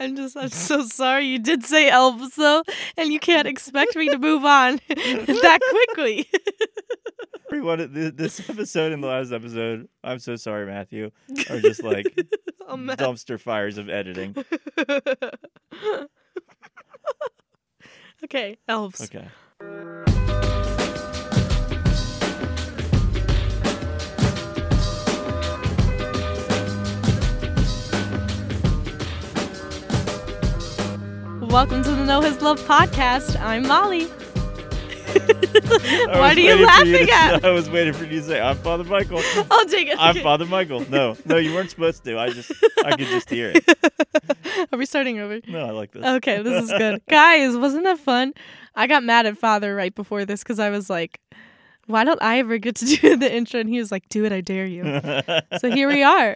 I'm 0.00 0.16
just, 0.16 0.36
I'm 0.36 0.48
so 0.48 0.84
sorry. 0.86 1.26
You 1.26 1.38
did 1.38 1.64
say 1.64 1.88
elves 1.88 2.34
though, 2.36 2.62
and 2.96 3.12
you 3.12 3.20
can't 3.20 3.46
expect 3.48 3.96
me 3.96 4.08
to 4.08 4.18
move 4.18 4.44
on 4.44 4.80
that 4.88 5.60
quickly. 5.70 6.28
Everyone, 7.48 7.78
th- 7.92 8.14
this 8.16 8.48
episode 8.50 8.92
and 8.92 9.02
the 9.02 9.06
last 9.06 9.30
episode, 9.32 9.88
I'm 10.02 10.18
so 10.18 10.34
sorry, 10.36 10.66
Matthew, 10.66 11.10
are 11.48 11.60
just 11.60 11.82
like 11.84 12.06
Oh, 12.66 12.76
dumpster 12.76 13.38
fires 13.38 13.76
of 13.78 13.88
editing. 13.90 14.34
okay, 18.24 18.56
elves. 18.66 19.02
Okay. 19.02 19.28
Welcome 31.54 31.84
to 31.84 31.90
the 31.92 32.04
Know 32.04 32.20
His 32.20 32.42
Love 32.42 32.60
podcast. 32.62 33.40
I'm 33.40 33.68
Molly. 33.68 34.06
Why 36.08 36.30
are 36.30 36.36
you 36.36 36.66
laughing 36.66 37.06
to- 37.06 37.12
at? 37.12 37.44
I 37.44 37.50
was 37.50 37.70
waiting 37.70 37.92
for 37.92 38.02
you 38.06 38.20
to 38.20 38.26
say, 38.26 38.40
I'm 38.40 38.56
Father 38.56 38.82
Michael. 38.82 39.22
I'll 39.52 39.64
take 39.66 39.86
it. 39.86 39.96
I'm 39.96 40.10
Okay. 40.10 40.22
Father 40.24 40.46
Michael. 40.46 40.80
No, 40.90 41.16
no, 41.24 41.36
you 41.36 41.54
weren't 41.54 41.70
supposed 41.70 42.02
to. 42.06 42.18
I 42.18 42.30
just, 42.30 42.50
I 42.84 42.96
could 42.96 43.06
just 43.06 43.30
hear 43.30 43.52
it. 43.54 43.64
Are 44.72 44.76
we 44.76 44.84
starting 44.84 45.20
over? 45.20 45.38
No, 45.46 45.64
I 45.64 45.70
like 45.70 45.92
this. 45.92 46.04
Okay, 46.04 46.42
this 46.42 46.64
is 46.64 46.70
good. 46.70 47.00
Guys, 47.08 47.56
wasn't 47.56 47.84
that 47.84 48.00
fun? 48.00 48.34
I 48.74 48.88
got 48.88 49.04
mad 49.04 49.24
at 49.24 49.38
Father 49.38 49.76
right 49.76 49.94
before 49.94 50.24
this 50.24 50.42
because 50.42 50.58
I 50.58 50.70
was 50.70 50.90
like, 50.90 51.20
why 51.86 52.02
don't 52.02 52.20
I 52.20 52.40
ever 52.40 52.58
get 52.58 52.74
to 52.76 52.84
do 52.84 53.16
the 53.16 53.32
intro? 53.32 53.60
And 53.60 53.68
he 53.68 53.78
was 53.78 53.92
like, 53.92 54.08
do 54.08 54.24
it, 54.24 54.32
I 54.32 54.40
dare 54.40 54.66
you. 54.66 54.82
so 55.60 55.70
here 55.70 55.86
we 55.86 56.02
are. 56.02 56.34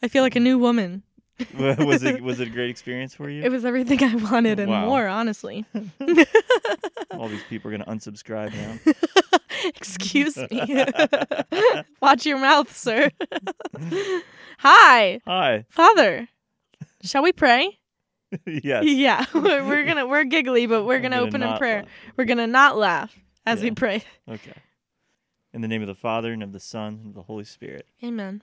I 0.00 0.06
feel 0.06 0.22
like 0.22 0.36
a 0.36 0.40
new 0.40 0.58
woman. 0.60 1.02
was 1.58 2.02
it 2.02 2.22
was 2.22 2.40
it 2.40 2.48
a 2.48 2.50
great 2.50 2.70
experience 2.70 3.14
for 3.14 3.28
you? 3.30 3.42
It 3.42 3.50
was 3.50 3.64
everything 3.64 4.02
I 4.02 4.14
wanted 4.30 4.58
and 4.60 4.70
Wow. 4.70 4.86
more, 4.86 5.06
honestly. 5.06 5.64
All 7.12 7.28
these 7.28 7.42
people 7.48 7.70
are 7.72 7.76
gonna 7.76 7.90
unsubscribe 7.90 8.52
now. 8.54 8.92
Excuse 9.64 10.36
me. 10.36 10.84
Watch 12.00 12.24
your 12.26 12.38
mouth, 12.38 12.74
sir. 12.76 13.10
Hi, 14.58 15.20
Hi. 15.26 15.64
Father. 15.70 16.28
Shall 17.02 17.22
we 17.22 17.32
pray? 17.32 17.78
yes. 18.46 18.84
Yeah, 18.86 19.24
we're, 19.34 19.66
we're 19.66 19.84
gonna 19.84 20.06
we're 20.06 20.24
giggly, 20.24 20.66
but 20.66 20.84
we're 20.84 20.96
I'm 20.96 21.02
gonna, 21.02 21.20
open 21.20 21.42
in 21.42 21.56
prayer. 21.58 21.80
laugh. 21.82 21.88
We're 22.16 22.24
gonna 22.26 22.46
not 22.46 22.76
laugh 22.76 23.14
as 23.46 23.62
we 23.62 23.70
pray. 23.70 24.04
Okay. 24.28 24.52
In 25.52 25.62
the 25.62 25.68
name 25.68 25.82
of 25.82 25.88
the 25.88 25.94
Father 25.96 26.32
and 26.32 26.42
of 26.42 26.52
the 26.52 26.60
Son 26.60 26.94
and 27.02 27.06
of 27.08 27.14
the 27.14 27.22
Holy 27.22 27.44
Spirit. 27.44 27.86
Amen. 28.04 28.42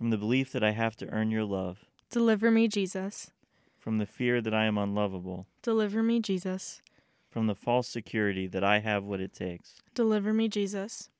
From 0.00 0.08
the 0.08 0.16
belief 0.16 0.50
that 0.52 0.64
I 0.64 0.70
have 0.70 0.96
to 0.96 1.08
earn 1.10 1.30
your 1.30 1.44
love, 1.44 1.84
Deliver 2.08 2.50
me, 2.50 2.68
Jesus. 2.68 3.32
from 3.78 3.98
the 3.98 4.06
fear 4.06 4.40
that 4.40 4.54
I 4.54 4.64
am 4.64 4.78
unlovable, 4.78 5.46
Deliver 5.60 6.02
me, 6.02 6.20
Jesus. 6.20 6.80
from 7.28 7.48
the 7.48 7.54
false 7.54 7.86
security 7.86 8.46
that 8.46 8.64
I 8.64 8.78
have 8.78 9.04
what 9.04 9.20
it 9.20 9.34
takes, 9.34 9.82
Deliver 9.94 10.32
me, 10.32 10.48
Jesus. 10.48 11.10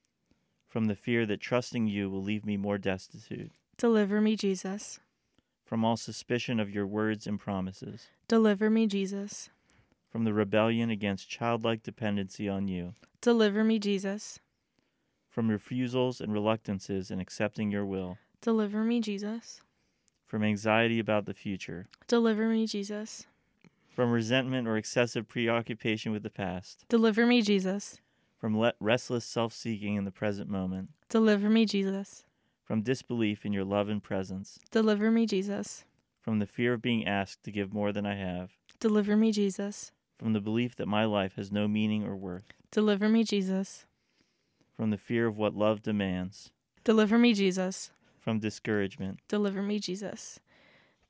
from 0.66 0.86
the 0.86 0.94
fear 0.94 1.26
that 1.26 1.42
trusting 1.42 1.88
you 1.88 2.08
will 2.08 2.22
leave 2.22 2.46
me 2.46 2.56
more 2.56 2.78
destitute, 2.78 3.50
Deliver 3.76 4.18
me, 4.22 4.34
Jesus. 4.34 4.98
from 5.62 5.84
all 5.84 5.98
suspicion 5.98 6.58
of 6.58 6.70
your 6.70 6.86
words 6.86 7.26
and 7.26 7.38
promises, 7.38 8.06
Deliver 8.28 8.70
me, 8.70 8.86
Jesus. 8.86 9.50
from 10.10 10.24
the 10.24 10.32
rebellion 10.32 10.88
against 10.88 11.28
childlike 11.28 11.82
dependency 11.82 12.48
on 12.48 12.66
you, 12.66 12.94
Deliver 13.20 13.62
me, 13.62 13.78
Jesus. 13.78 14.38
from 15.28 15.50
refusals 15.50 16.18
and 16.18 16.32
reluctances 16.32 17.10
in 17.10 17.20
accepting 17.20 17.70
your 17.70 17.84
will, 17.84 18.16
Deliver 18.42 18.84
me, 18.84 19.00
Jesus. 19.00 19.60
from 20.26 20.42
anxiety 20.44 20.98
about 20.98 21.26
the 21.26 21.34
future, 21.34 21.86
Deliver 22.06 22.48
me, 22.48 22.66
Jesus. 22.66 23.26
from 23.88 24.10
resentment 24.12 24.66
or 24.68 24.76
excessive 24.76 25.28
preoccupation 25.28 26.12
with 26.12 26.22
the 26.22 26.30
past, 26.30 26.84
Deliver 26.88 27.26
me, 27.26 27.42
Jesus. 27.42 28.00
from 28.38 28.56
le- 28.58 28.72
restless 28.80 29.24
self 29.26 29.52
seeking 29.52 29.96
in 29.96 30.04
the 30.04 30.10
present 30.10 30.48
moment, 30.48 30.90
Deliver 31.08 31.50
me, 31.50 31.66
Jesus. 31.66 32.24
from 32.64 32.80
disbelief 32.82 33.44
in 33.44 33.52
your 33.52 33.64
love 33.64 33.88
and 33.88 34.02
presence, 34.02 34.58
Deliver 34.70 35.10
me, 35.10 35.26
Jesus. 35.26 35.84
from 36.22 36.38
the 36.38 36.46
fear 36.46 36.74
of 36.74 36.82
being 36.82 37.06
asked 37.06 37.42
to 37.44 37.50
give 37.52 37.74
more 37.74 37.92
than 37.92 38.06
I 38.06 38.14
have, 38.14 38.52
Deliver 38.78 39.16
me, 39.16 39.32
Jesus. 39.32 39.92
from 40.18 40.32
the 40.32 40.40
belief 40.40 40.76
that 40.76 40.86
my 40.88 41.04
life 41.04 41.34
has 41.36 41.50
no 41.52 41.68
meaning 41.68 42.04
or 42.04 42.16
worth, 42.16 42.44
Deliver 42.70 43.08
me, 43.10 43.22
Jesus. 43.24 43.84
from 44.76 44.88
the 44.90 44.96
fear 44.98 45.26
of 45.26 45.36
what 45.36 45.54
love 45.54 45.82
demands, 45.82 46.52
Deliver 46.84 47.18
me, 47.18 47.34
Jesus. 47.34 47.90
From 48.20 48.38
discouragement, 48.38 49.20
Deliver 49.28 49.62
me, 49.62 49.78
Jesus. 49.78 50.38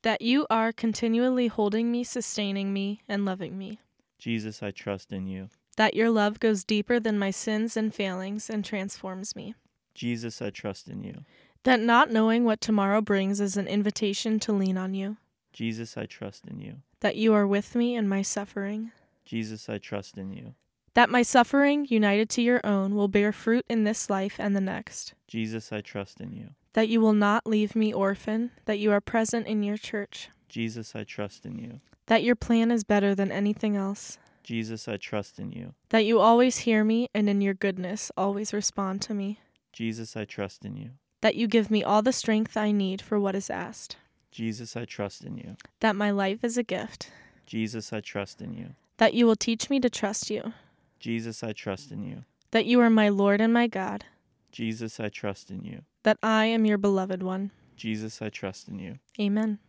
That 0.01 0.21
you 0.21 0.47
are 0.49 0.71
continually 0.71 1.47
holding 1.47 1.91
me, 1.91 2.03
sustaining 2.03 2.73
me, 2.73 3.01
and 3.07 3.25
loving 3.25 3.57
me. 3.57 3.79
Jesus, 4.17 4.63
I 4.63 4.71
trust 4.71 5.11
in 5.11 5.27
you. 5.27 5.49
That 5.77 5.95
your 5.95 6.09
love 6.09 6.39
goes 6.39 6.63
deeper 6.63 6.99
than 6.99 7.19
my 7.19 7.31
sins 7.31 7.77
and 7.77 7.93
failings 7.93 8.49
and 8.49 8.65
transforms 8.65 9.35
me. 9.35 9.55
Jesus, 9.93 10.41
I 10.41 10.49
trust 10.49 10.87
in 10.87 11.03
you. 11.03 11.25
That 11.63 11.79
not 11.79 12.11
knowing 12.11 12.43
what 12.43 12.61
tomorrow 12.61 13.01
brings 13.01 13.39
is 13.39 13.57
an 13.57 13.67
invitation 13.67 14.39
to 14.41 14.53
lean 14.53 14.77
on 14.77 14.93
you. 14.93 15.17
Jesus, 15.53 15.97
I 15.97 16.05
trust 16.05 16.45
in 16.47 16.59
you. 16.59 16.77
That 17.01 17.15
you 17.15 17.33
are 17.33 17.45
with 17.45 17.75
me 17.75 17.95
in 17.95 18.07
my 18.07 18.21
suffering. 18.21 18.91
Jesus, 19.25 19.69
I 19.69 19.77
trust 19.77 20.17
in 20.17 20.31
you. 20.31 20.55
That 20.93 21.09
my 21.09 21.21
suffering, 21.21 21.87
united 21.89 22.29
to 22.31 22.41
your 22.41 22.61
own, 22.65 22.95
will 22.95 23.07
bear 23.07 23.31
fruit 23.31 23.65
in 23.69 23.83
this 23.83 24.09
life 24.09 24.35
and 24.39 24.55
the 24.55 24.61
next. 24.61 25.13
Jesus, 25.27 25.71
I 25.71 25.81
trust 25.81 26.19
in 26.19 26.33
you. 26.33 26.49
That 26.73 26.89
you 26.89 27.01
will 27.01 27.13
not 27.13 27.45
leave 27.45 27.75
me 27.75 27.93
orphan. 27.93 28.51
That 28.65 28.79
you 28.79 28.91
are 28.91 29.01
present 29.01 29.47
in 29.47 29.63
your 29.63 29.77
church. 29.77 30.29
Jesus, 30.47 30.95
I 30.95 31.03
trust 31.03 31.45
in 31.45 31.57
you. 31.57 31.79
That 32.07 32.23
your 32.23 32.35
plan 32.35 32.71
is 32.71 32.83
better 32.83 33.15
than 33.15 33.31
anything 33.31 33.75
else. 33.75 34.17
Jesus, 34.43 34.87
I 34.87 34.97
trust 34.97 35.39
in 35.39 35.51
you. 35.51 35.73
That 35.89 36.05
you 36.05 36.19
always 36.19 36.59
hear 36.59 36.83
me 36.83 37.09
and 37.13 37.29
in 37.29 37.41
your 37.41 37.53
goodness 37.53 38.11
always 38.17 38.53
respond 38.53 39.01
to 39.03 39.13
me. 39.13 39.39
Jesus, 39.71 40.17
I 40.17 40.25
trust 40.25 40.65
in 40.65 40.75
you. 40.75 40.91
That 41.21 41.35
you 41.35 41.47
give 41.47 41.69
me 41.69 41.83
all 41.83 42.01
the 42.01 42.11
strength 42.11 42.57
I 42.57 42.71
need 42.71 43.01
for 43.01 43.19
what 43.19 43.35
is 43.35 43.49
asked. 43.49 43.97
Jesus, 44.31 44.75
I 44.75 44.85
trust 44.85 45.23
in 45.23 45.37
you. 45.37 45.55
That 45.81 45.95
my 45.95 46.11
life 46.11 46.43
is 46.43 46.57
a 46.57 46.63
gift. 46.63 47.11
Jesus, 47.45 47.93
I 47.93 47.99
trust 48.01 48.41
in 48.41 48.53
you. 48.53 48.75
That 48.97 49.13
you 49.13 49.25
will 49.25 49.35
teach 49.35 49.69
me 49.69 49.79
to 49.79 49.89
trust 49.89 50.29
you. 50.29 50.53
Jesus, 50.99 51.43
I 51.43 51.53
trust 51.53 51.91
in 51.91 52.03
you. 52.03 52.23
That 52.51 52.65
you 52.65 52.79
are 52.81 52.89
my 52.89 53.09
Lord 53.09 53.41
and 53.41 53.53
my 53.53 53.67
God. 53.67 54.05
Jesus, 54.51 54.99
I 54.99 55.09
trust 55.09 55.49
in 55.49 55.63
you. 55.63 55.81
That 56.03 56.17
I 56.21 56.45
am 56.45 56.65
your 56.65 56.77
beloved 56.77 57.23
one. 57.23 57.51
Jesus, 57.75 58.21
I 58.21 58.29
trust 58.29 58.67
in 58.67 58.79
you. 58.79 58.99
Amen. 59.19 59.59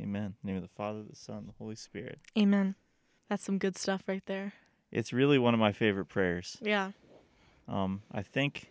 Amen. 0.00 0.24
In 0.24 0.34
the 0.42 0.46
name 0.48 0.56
of 0.56 0.62
the 0.62 0.74
Father, 0.74 1.02
the 1.02 1.16
Son, 1.16 1.44
the 1.46 1.54
Holy 1.58 1.76
Spirit. 1.76 2.18
Amen. 2.38 2.74
That's 3.28 3.44
some 3.44 3.58
good 3.58 3.76
stuff 3.76 4.04
right 4.06 4.24
there. 4.26 4.52
It's 4.90 5.12
really 5.12 5.38
one 5.38 5.54
of 5.54 5.60
my 5.60 5.72
favorite 5.72 6.06
prayers. 6.06 6.56
Yeah. 6.60 6.92
Um, 7.68 8.02
I 8.12 8.22
think 8.22 8.70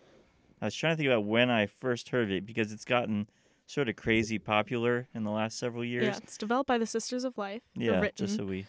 I 0.60 0.66
was 0.66 0.74
trying 0.74 0.92
to 0.92 0.96
think 0.96 1.08
about 1.08 1.24
when 1.24 1.50
I 1.50 1.66
first 1.66 2.10
heard 2.10 2.30
it 2.30 2.46
because 2.46 2.72
it's 2.72 2.84
gotten 2.84 3.28
sort 3.66 3.88
of 3.88 3.96
crazy 3.96 4.38
popular 4.38 5.08
in 5.14 5.24
the 5.24 5.30
last 5.30 5.58
several 5.58 5.84
years. 5.84 6.04
Yeah. 6.04 6.18
It's 6.22 6.36
developed 6.36 6.68
by 6.68 6.78
the 6.78 6.86
Sisters 6.86 7.24
of 7.24 7.38
Life. 7.38 7.62
Yeah, 7.74 8.00
written. 8.00 8.26
just 8.26 8.36
so 8.36 8.44
we 8.44 8.66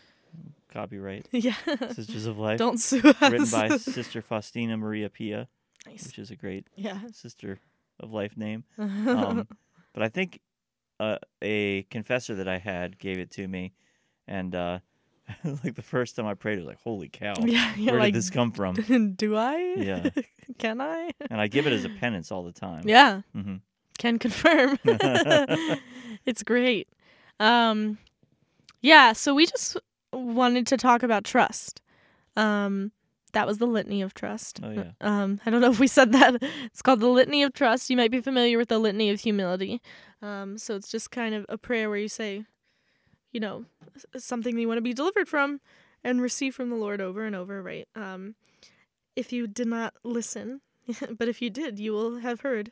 copyright 0.72 1.27
yeah. 1.31 1.53
Sisters 1.91 2.25
of 2.25 2.39
Life. 2.39 2.57
Don't 2.57 2.79
sue 2.79 3.01
us. 3.03 3.22
Written 3.22 3.49
by 3.51 3.77
Sister 3.77 4.22
Faustina 4.22 4.77
Maria 4.77 5.09
Pia, 5.09 5.47
nice. 5.85 6.05
which 6.07 6.19
is 6.19 6.31
a 6.31 6.35
great 6.35 6.67
Yeah. 6.75 6.99
Sister 7.11 7.59
of 7.99 8.11
Life 8.11 8.35
name. 8.38 8.63
Um, 8.77 9.47
but 9.94 10.03
I 10.03 10.09
think 10.09 10.39
uh, 10.99 11.17
a 11.41 11.83
confessor 11.83 12.35
that 12.35 12.47
I 12.47 12.57
had 12.57 12.97
gave 12.99 13.19
it 13.19 13.29
to 13.31 13.47
me, 13.47 13.73
and 14.27 14.55
uh, 14.55 14.79
like 15.63 15.75
the 15.75 15.81
first 15.83 16.16
time 16.16 16.25
I 16.25 16.33
prayed, 16.33 16.57
it 16.57 16.61
was 16.61 16.67
like, 16.67 16.81
"Holy 16.81 17.09
cow! 17.09 17.33
yeah. 17.45 17.73
You're 17.75 17.93
Where 17.93 17.99
like, 17.99 18.13
did 18.13 18.19
this 18.19 18.29
come 18.29 18.51
from?" 18.51 18.75
do 19.16 19.35
I? 19.35 19.57
Yeah. 19.77 20.09
Can 20.57 20.81
I? 20.81 21.11
And 21.29 21.39
I 21.39 21.47
give 21.47 21.67
it 21.67 21.73
as 21.73 21.85
a 21.85 21.89
penance 21.89 22.31
all 22.31 22.43
the 22.43 22.51
time. 22.51 22.88
Yeah. 22.88 23.22
hmm 23.33 23.57
Can 23.97 24.17
confirm. 24.19 24.77
it's 26.25 26.43
great. 26.43 26.88
Um, 27.39 27.97
yeah. 28.81 29.13
So 29.13 29.34
we 29.34 29.46
just 29.46 29.78
wanted 30.11 30.67
to 30.67 30.78
talk 30.78 31.03
about 31.03 31.23
trust. 31.23 31.81
Um, 32.35 32.91
that 33.34 33.47
was 33.47 33.58
the 33.58 33.68
litany 33.68 34.02
of 34.02 34.14
trust. 34.14 34.59
Oh 34.64 34.72
yeah. 34.72 34.91
Um, 35.02 35.41
I 35.46 35.50
don't 35.50 35.62
know 35.62 35.72
if 35.72 35.80
we 35.80 35.88
said 35.88 36.14
that. 36.14 36.41
It's 36.66 36.82
called 36.82 37.00
the 37.00 37.08
Litany 37.08 37.44
of 37.44 37.53
Trust. 37.53 37.90
You 37.90 37.97
might 37.97 38.12
be 38.12 38.22
familiar 38.22 38.58
with 38.58 38.70
the 38.70 38.80
Litany 38.80 39.09
of 39.09 39.20
Humility. 39.20 39.82
Um, 40.22 40.58
so 40.58 40.76
it's 40.76 40.90
just 40.90 41.12
kind 41.12 41.35
of 41.35 41.46
a 41.50 41.58
prayer 41.58 41.90
where 41.90 41.97
you 41.97 42.08
say, 42.08 42.46
you 43.32 43.40
know, 43.40 43.66
something 44.18 44.56
that 44.56 44.62
you 44.62 44.68
want 44.68 44.78
to 44.78 44.84
be 44.84 44.94
delivered 44.94 45.28
from 45.28 45.59
and 46.03 46.22
receive 46.22 46.56
from 46.56 46.70
the 46.70 46.76
Lord 46.76 47.02
over 47.02 47.26
and 47.26 47.35
over, 47.35 47.62
right? 47.62 47.88
Um, 47.96 48.35
if 49.16 49.34
you 49.34 49.47
did 49.47 49.68
not 49.68 49.94
listen, 50.03 50.62
but 51.18 51.28
if 51.28 51.41
you 51.41 51.50
did, 51.50 51.80
you 51.80 51.91
will 51.91 52.18
have 52.20 52.41
heard 52.41 52.72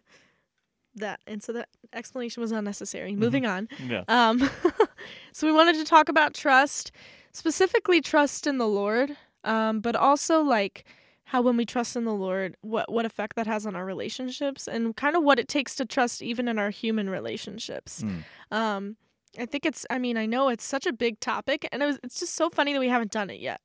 that. 0.96 1.20
And 1.26 1.42
so 1.42 1.54
that 1.54 1.70
explanation 1.94 2.42
was 2.42 2.52
unnecessary. 2.52 3.16
Moving 3.16 3.46
on. 3.46 3.68
Yeah. 3.88 4.04
Um, 4.08 4.50
so 5.32 5.48
we 5.48 5.54
wanted 5.54 5.76
to 5.76 5.86
talk 5.86 6.10
about 6.10 6.34
trust, 6.34 6.92
specifically 7.32 8.02
trust 8.02 8.46
in 8.48 8.58
the 8.58 8.68
Lord, 8.68 9.16
um, 9.44 9.80
but 9.80 9.96
also 9.96 10.42
like 10.42 10.86
how 11.26 11.42
when 11.42 11.56
we 11.56 11.66
trust 11.66 11.96
in 11.96 12.04
the 12.04 12.14
Lord, 12.14 12.58
what 12.62 12.92
what 12.92 13.06
effect 13.06 13.36
that 13.38 13.48
has 13.48 13.66
on 13.66 13.76
our 13.76 13.86
relationships, 13.86 14.68
and 14.68 14.96
kind 14.96 15.16
of 15.16 15.24
what 15.24 15.40
it 15.40 15.48
takes 15.48 15.76
to 15.76 15.86
trust 15.86 16.22
even 16.22 16.48
in 16.48 16.60
our 16.60 16.70
human 16.70 17.10
relationships. 17.10 18.04
Mm. 18.04 18.24
Um, 18.52 18.96
I 19.40 19.46
think 19.46 19.66
it's. 19.66 19.86
I 19.90 19.98
mean, 19.98 20.18
I 20.18 20.26
know 20.26 20.50
it's 20.50 20.64
such 20.66 20.86
a 20.86 20.92
big 20.92 21.20
topic, 21.22 21.68
and 21.72 21.82
it 21.82 21.86
was, 21.86 22.00
it's 22.04 22.20
just 22.20 22.36
so 22.36 22.50
funny 22.50 22.74
that 22.74 22.80
we 22.80 22.90
haven't 22.90 23.12
done 23.12 23.30
it 23.30 23.40
yet. 23.40 23.62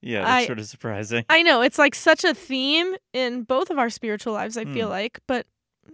Yeah, 0.00 0.20
that's 0.24 0.44
I- 0.44 0.46
sort 0.46 0.58
of 0.60 0.66
surprising. 0.66 1.24
I 1.28 1.42
know 1.42 1.60
it's 1.62 1.78
like 1.78 1.94
such 1.94 2.24
a 2.24 2.34
theme 2.34 2.94
in 3.12 3.42
both 3.42 3.70
of 3.70 3.78
our 3.78 3.90
spiritual 3.90 4.32
lives. 4.32 4.56
I 4.56 4.64
feel 4.64 4.86
Mm. 4.88 4.90
like, 4.90 5.18
but 5.26 5.46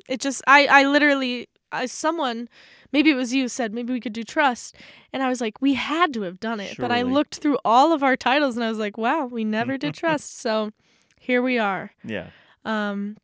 it 0.08 0.20
just. 0.20 0.42
I. 0.46 0.66
I 0.66 0.84
literally. 0.86 1.48
As 1.70 1.92
someone, 1.92 2.48
maybe 2.92 3.10
it 3.10 3.14
was 3.14 3.32
you 3.34 3.48
said 3.48 3.72
maybe 3.74 3.92
we 3.92 4.00
could 4.00 4.12
do 4.12 4.22
trust, 4.24 4.74
and 5.12 5.22
I 5.22 5.28
was 5.28 5.40
like, 5.40 5.60
we 5.60 5.74
had 5.74 6.12
to 6.14 6.22
have 6.22 6.40
done 6.40 6.60
it. 6.60 6.76
But 6.78 6.90
I 6.90 7.02
looked 7.02 7.36
through 7.36 7.58
all 7.64 7.92
of 7.92 8.02
our 8.02 8.16
titles, 8.16 8.56
and 8.56 8.64
I 8.64 8.68
was 8.68 8.78
like, 8.78 8.96
wow, 8.98 9.26
we 9.26 9.44
never 9.44 9.76
did 9.78 9.94
trust. 10.02 10.38
So 10.40 10.70
here 11.18 11.42
we 11.42 11.58
are. 11.58 11.90
yeah. 12.04 12.28
Um, 12.64 13.16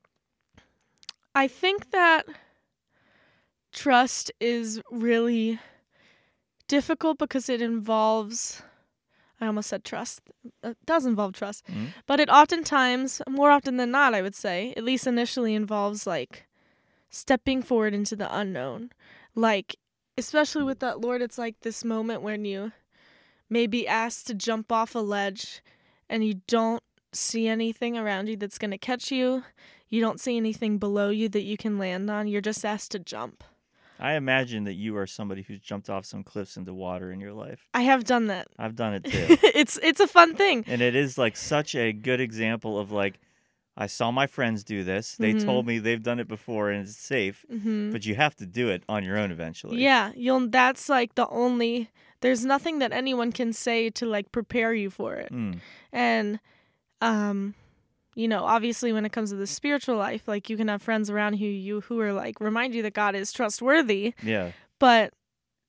I 1.34 1.48
think 1.48 1.90
that 1.90 2.24
trust 3.72 4.30
is 4.40 4.80
really 4.90 5.58
difficult 6.68 7.18
because 7.18 7.48
it 7.48 7.60
involves. 7.60 8.62
I 9.40 9.46
almost 9.46 9.68
said 9.68 9.84
trust. 9.84 10.20
It 10.62 10.76
does 10.86 11.04
involve 11.04 11.32
trust, 11.34 11.66
Mhm. 11.66 11.88
but 12.06 12.20
it 12.20 12.30
oftentimes, 12.30 13.20
more 13.28 13.50
often 13.50 13.76
than 13.76 13.90
not, 13.90 14.14
I 14.14 14.22
would 14.22 14.34
say, 14.34 14.72
at 14.76 14.84
least 14.84 15.06
initially, 15.06 15.54
involves 15.54 16.06
like 16.06 16.46
stepping 17.10 17.60
forward 17.62 17.94
into 17.94 18.14
the 18.16 18.32
unknown. 18.34 18.90
Like, 19.34 19.76
especially 20.16 20.64
with 20.64 20.80
that 20.80 21.00
Lord, 21.00 21.22
it's 21.22 21.38
like 21.38 21.60
this 21.60 21.84
moment 21.84 22.22
when 22.22 22.44
you 22.44 22.72
may 23.50 23.66
be 23.66 23.86
asked 23.86 24.26
to 24.28 24.34
jump 24.34 24.70
off 24.72 24.94
a 24.94 25.00
ledge 25.00 25.62
and 26.08 26.24
you 26.24 26.40
don't 26.46 26.82
see 27.12 27.48
anything 27.48 27.96
around 27.96 28.28
you 28.28 28.36
that's 28.36 28.58
going 28.58 28.70
to 28.70 28.78
catch 28.78 29.10
you. 29.10 29.44
You 29.88 30.00
don't 30.00 30.20
see 30.20 30.36
anything 30.36 30.78
below 30.78 31.10
you 31.10 31.28
that 31.28 31.42
you 31.42 31.56
can 31.56 31.78
land 31.78 32.10
on. 32.10 32.26
You're 32.26 32.40
just 32.40 32.64
asked 32.64 32.92
to 32.92 32.98
jump. 32.98 33.44
I 34.00 34.14
imagine 34.14 34.64
that 34.64 34.74
you 34.74 34.96
are 34.96 35.06
somebody 35.06 35.42
who's 35.42 35.60
jumped 35.60 35.88
off 35.88 36.04
some 36.04 36.24
cliffs 36.24 36.56
into 36.56 36.74
water 36.74 37.12
in 37.12 37.20
your 37.20 37.32
life. 37.32 37.68
I 37.74 37.82
have 37.82 38.02
done 38.04 38.26
that. 38.26 38.48
I've 38.58 38.74
done 38.74 38.94
it 38.94 39.04
too. 39.10 39.36
it's 39.54 39.78
it's 39.82 40.00
a 40.00 40.08
fun 40.08 40.34
thing. 40.34 40.64
and 40.66 40.82
it 40.82 40.96
is 40.96 41.16
like 41.16 41.36
such 41.36 41.76
a 41.76 41.92
good 41.92 42.20
example 42.20 42.76
of 42.78 42.90
like 42.90 43.20
I 43.76 43.86
saw 43.88 44.10
my 44.12 44.26
friends 44.28 44.62
do 44.62 44.84
this. 44.84 45.16
They 45.16 45.34
Mhm. 45.34 45.44
told 45.44 45.66
me 45.66 45.78
they've 45.78 46.02
done 46.02 46.20
it 46.20 46.28
before 46.28 46.70
and 46.70 46.86
it's 46.86 46.96
safe, 46.96 47.44
hmm 47.50 47.90
but 47.90 48.06
you 48.06 48.14
have 48.14 48.34
to 48.36 48.46
do 48.46 48.68
it 48.68 48.82
on 48.88 49.02
your 49.04 49.16
own 49.18 49.30
eventually. 49.32 49.82
Yeah, 49.82 50.12
you'll. 50.14 50.48
That's 50.48 50.88
like 50.88 51.14
the 51.16 51.28
only. 51.28 51.90
There's 52.20 52.44
nothing 52.44 52.78
that 52.78 52.92
anyone 52.92 53.32
can 53.32 53.52
say 53.52 53.90
to 53.90 54.06
like 54.06 54.30
prepare 54.32 54.72
you 54.74 54.90
for 54.90 55.14
it. 55.16 55.30
Mm. 55.32 55.58
And, 55.92 56.40
um, 57.00 57.54
you 58.14 58.28
know, 58.28 58.44
obviously 58.44 58.92
when 58.92 59.04
it 59.04 59.12
comes 59.12 59.30
to 59.30 59.36
the 59.36 59.46
spiritual 59.46 59.96
life, 59.96 60.26
like 60.28 60.48
you 60.48 60.56
can 60.56 60.68
have 60.68 60.80
friends 60.82 61.10
around 61.10 61.34
who 61.34 61.46
you 61.46 61.80
who 61.82 62.00
are 62.00 62.12
like 62.12 62.40
remind 62.40 62.74
you 62.74 62.82
that 62.82 62.94
God 62.94 63.14
is 63.14 63.32
trustworthy, 63.32 64.14
Yeah. 64.22 64.52
but 64.78 65.12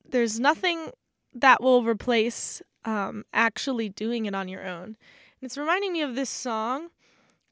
there's 0.07 0.39
nothing 0.39 0.91
that 1.33 1.61
will 1.61 1.83
replace 1.83 2.61
um, 2.85 3.25
actually 3.33 3.89
doing 3.89 4.25
it 4.27 4.35
on 4.35 4.47
your 4.47 4.63
own. 4.65 4.83
And 4.85 5.41
it's 5.41 5.57
reminding 5.57 5.91
me 5.91 6.01
of 6.03 6.15
this 6.15 6.29
song 6.29 6.89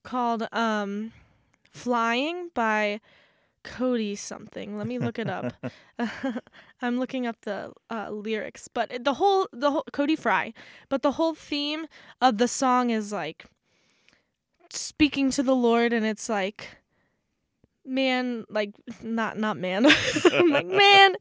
called 0.03 0.47
um, 0.51 1.11
"Flying" 1.71 2.50
by 2.53 3.00
Cody 3.63 4.15
something. 4.15 4.77
Let 4.77 4.88
me 4.88 5.00
look 5.00 5.17
it 5.17 5.29
up. 5.29 5.53
I'm 6.81 7.00
looking 7.00 7.25
up 7.25 7.38
the 7.41 7.71
uh, 7.89 8.09
lyrics, 8.09 8.67
but 8.67 9.03
the 9.03 9.15
whole 9.15 9.47
the 9.51 9.71
whole 9.71 9.85
Cody 9.91 10.15
Fry, 10.15 10.53
but 10.89 11.01
the 11.01 11.13
whole 11.13 11.33
theme 11.33 11.88
of 12.21 12.38
the 12.38 12.47
song 12.47 12.89
is 12.89 13.11
like 13.11 13.45
speaking 14.69 15.31
to 15.31 15.44
the 15.44 15.55
Lord, 15.55 15.94
and 15.94 16.06
it's 16.06 16.29
like 16.29 16.77
man 17.85 18.45
like 18.49 18.71
not 19.01 19.38
not 19.38 19.57
man 19.57 19.85
i'm 20.31 20.49
like 20.49 20.65
man 20.65 21.15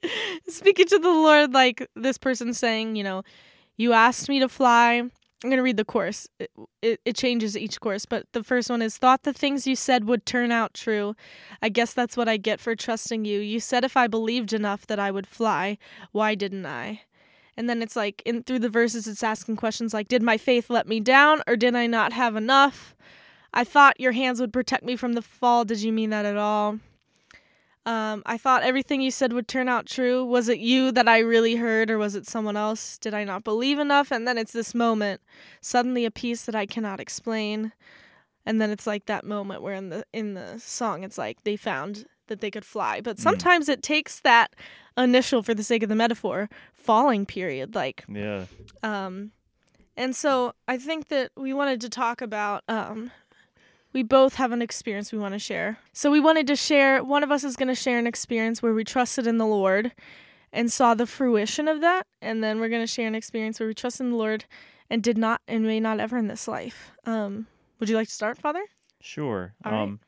speaking 0.49 0.87
to 0.87 0.97
the 0.97 1.09
lord 1.09 1.53
like 1.53 1.89
this 1.97 2.17
person 2.17 2.55
saying 2.55 2.95
you 2.95 3.03
know 3.03 3.25
you 3.77 3.93
asked 3.93 4.29
me 4.29 4.39
to 4.39 4.49
fly 4.49 5.03
i'm 5.43 5.51
going 5.51 5.59
to 5.59 5.63
read 5.63 5.77
the 5.77 5.85
course. 5.85 6.29
It, 6.39 6.51
it, 6.81 7.01
it 7.05 7.17
changes 7.17 7.57
each 7.57 7.81
course 7.81 8.07
but 8.07 8.27
the 8.33 8.43
first 8.43 8.71
one 8.71 8.83
is 8.83 8.97
thought 8.97 9.23
the 9.23 9.33
things 9.33 9.67
you 9.67 9.77
said 9.77 10.05
would 10.05 10.27
turn 10.27 10.51
out 10.51 10.75
true. 10.75 11.15
I 11.61 11.69
guess 11.69 11.93
that's 11.93 12.17
what 12.17 12.29
i 12.29 12.37
get 12.37 12.61
for 12.61 12.75
trusting 12.75 13.25
you. 13.25 13.41
You 13.41 13.61
said 13.61 13.85
if 13.85 13.97
i 13.97 14.07
believed 14.07 14.53
enough 14.53 14.87
that 14.87 14.99
i 14.99 15.11
would 15.11 15.27
fly. 15.27 15.79
Why 16.13 16.35
didn't 16.35 16.67
i? 16.67 17.03
And 17.57 17.69
then 17.69 17.83
it's 17.83 17.97
like 17.97 18.23
in 18.25 18.43
through 18.43 18.61
the 18.61 18.69
verses 18.69 19.07
it's 19.07 19.23
asking 19.23 19.57
questions 19.57 19.93
like 19.93 20.09
did 20.09 20.23
my 20.23 20.39
faith 20.39 20.71
let 20.71 20.89
me 20.89 21.01
down 21.01 21.43
or 21.47 21.57
did 21.57 21.75
i 21.75 21.87
not 21.87 22.13
have 22.13 22.37
enough? 22.37 22.95
I 23.55 23.65
thought 23.65 24.01
your 24.01 24.13
hands 24.13 24.41
would 24.41 24.53
protect 24.53 24.85
me 24.85 24.97
from 24.97 25.13
the 25.13 25.23
fall. 25.23 25.65
Did 25.65 25.83
you 25.83 25.93
mean 25.93 26.11
that 26.11 26.25
at 26.25 26.39
all? 26.39 26.79
Um, 27.85 28.23
I 28.27 28.39
thought 28.39 28.63
everything 28.63 29.01
you 29.01 29.11
said 29.11 29.33
would 29.33 29.49
turn 29.49 29.69
out 29.69 29.87
true. 29.87 30.25
Was 30.25 30.49
it 30.49 30.59
you 30.59 30.93
that 30.93 31.09
I 31.09 31.19
really 31.19 31.57
heard, 31.57 31.91
or 31.91 31.99
was 31.99 32.15
it 32.15 32.27
someone 32.27 32.57
else? 32.57 32.97
Did 32.99 33.13
I 33.13 33.25
not 33.25 33.43
believe 33.43 33.79
enough? 33.81 34.13
And 34.13 34.27
then 34.27 34.39
it's 34.39 34.53
this 34.53 34.73
moment, 34.75 35.21
suddenly 35.61 36.05
a 36.05 36.11
peace 36.11 36.45
that 36.45 36.55
I 36.55 36.65
cannot 36.67 37.01
explain. 37.01 37.73
And 38.47 38.61
then 38.61 38.71
it's 38.71 38.87
like 38.87 39.07
that 39.07 39.25
moment 39.25 39.63
where 39.63 39.75
in 39.75 39.89
the 39.91 40.05
in 40.13 40.35
the 40.35 40.59
song 40.59 41.03
it's 41.05 41.19
like 41.19 41.43
they 41.45 41.57
found 41.57 42.07
that 42.29 42.41
they 42.41 42.51
could 42.51 42.65
fly. 42.65 43.01
But 43.01 43.19
sometimes 43.19 43.69
it 43.69 43.83
takes 43.83 44.21
that 44.21 44.55
initial, 44.97 45.43
for 45.43 45.55
the 45.55 45.65
sake 45.65 45.83
of 45.83 45.89
the 45.89 45.95
metaphor, 45.97 46.49
falling 46.73 47.27
period, 47.27 47.75
like 47.75 48.05
Yeah. 48.09 48.45
um, 48.83 49.33
and 49.97 50.15
so 50.17 50.55
I 50.69 50.79
think 50.79 51.09
that 51.09 51.33
we 51.37 51.53
wanted 51.53 51.81
to 51.83 51.89
talk 51.89 52.21
about. 52.23 52.63
Um, 52.69 53.11
we 53.93 54.03
both 54.03 54.35
have 54.37 54.53
an 54.53 54.63
experience 54.63 55.13
we 55.13 55.19
want 55.19 55.35
to 55.35 55.39
share. 55.39 55.79
So 55.93 56.11
we 56.11 56.21
wanted 56.21 56.47
to 56.47 56.57
share. 56.57 57.03
One 57.03 57.23
of 57.23 57.31
us 57.31 57.45
is 57.45 57.57
going 57.57 57.69
to 57.69 57.75
share 57.75 57.99
an 57.99 58.07
experience 58.07 58.63
where 58.63 58.73
we 58.73 58.85
trusted 58.85 59.27
in 59.27 59.39
the 59.39 59.47
Lord 59.47 59.93
and 60.53 60.71
saw 60.71 60.95
the 60.95 61.07
fruition 61.07 61.69
of 61.69 61.81
that, 61.81 62.07
and 62.21 62.45
then 62.45 62.61
we're 62.61 62.69
going 62.69 62.83
to 62.83 62.87
share 62.87 63.07
an 63.07 63.15
experience 63.15 63.59
where 63.59 63.69
we 63.69 63.75
trusted 63.75 64.05
in 64.07 64.11
the 64.13 64.19
Lord 64.19 64.45
and 64.91 65.03
did 65.03 65.17
not 65.17 65.41
and 65.49 65.65
may 65.65 65.81
not 65.81 66.01
ever 66.01 66.19
in 66.19 66.29
this 66.29 66.47
life. 66.47 66.93
Um, 67.07 67.47
would 67.79 67.89
you 67.89 67.97
like 67.97 68.09
to 68.09 68.15
start, 68.15 68.39
Father? 68.39 68.63
Sure. 69.01 69.55
All 69.65 69.73
right. 69.73 69.83
um 69.83 70.01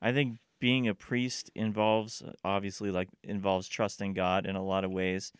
I 0.00 0.12
think 0.12 0.38
being 0.60 0.88
a 0.88 0.94
priest 0.94 1.50
involves 1.54 2.22
obviously 2.44 2.90
like 2.90 3.08
involves 3.24 3.68
trusting 3.68 4.14
God 4.14 4.46
in 4.46 4.56
a 4.56 4.64
lot 4.64 4.84
of 4.84 4.90
ways. 4.90 5.32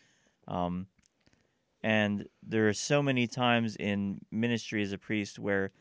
Um 0.47 0.87
and 1.81 2.27
there 2.45 2.67
are 2.69 2.73
so 2.73 3.01
many 3.01 3.25
times 3.25 3.75
in 3.75 4.19
ministry 4.31 4.83
as 4.83 4.91
a 4.91 4.97
priest 4.97 5.39
where 5.39 5.71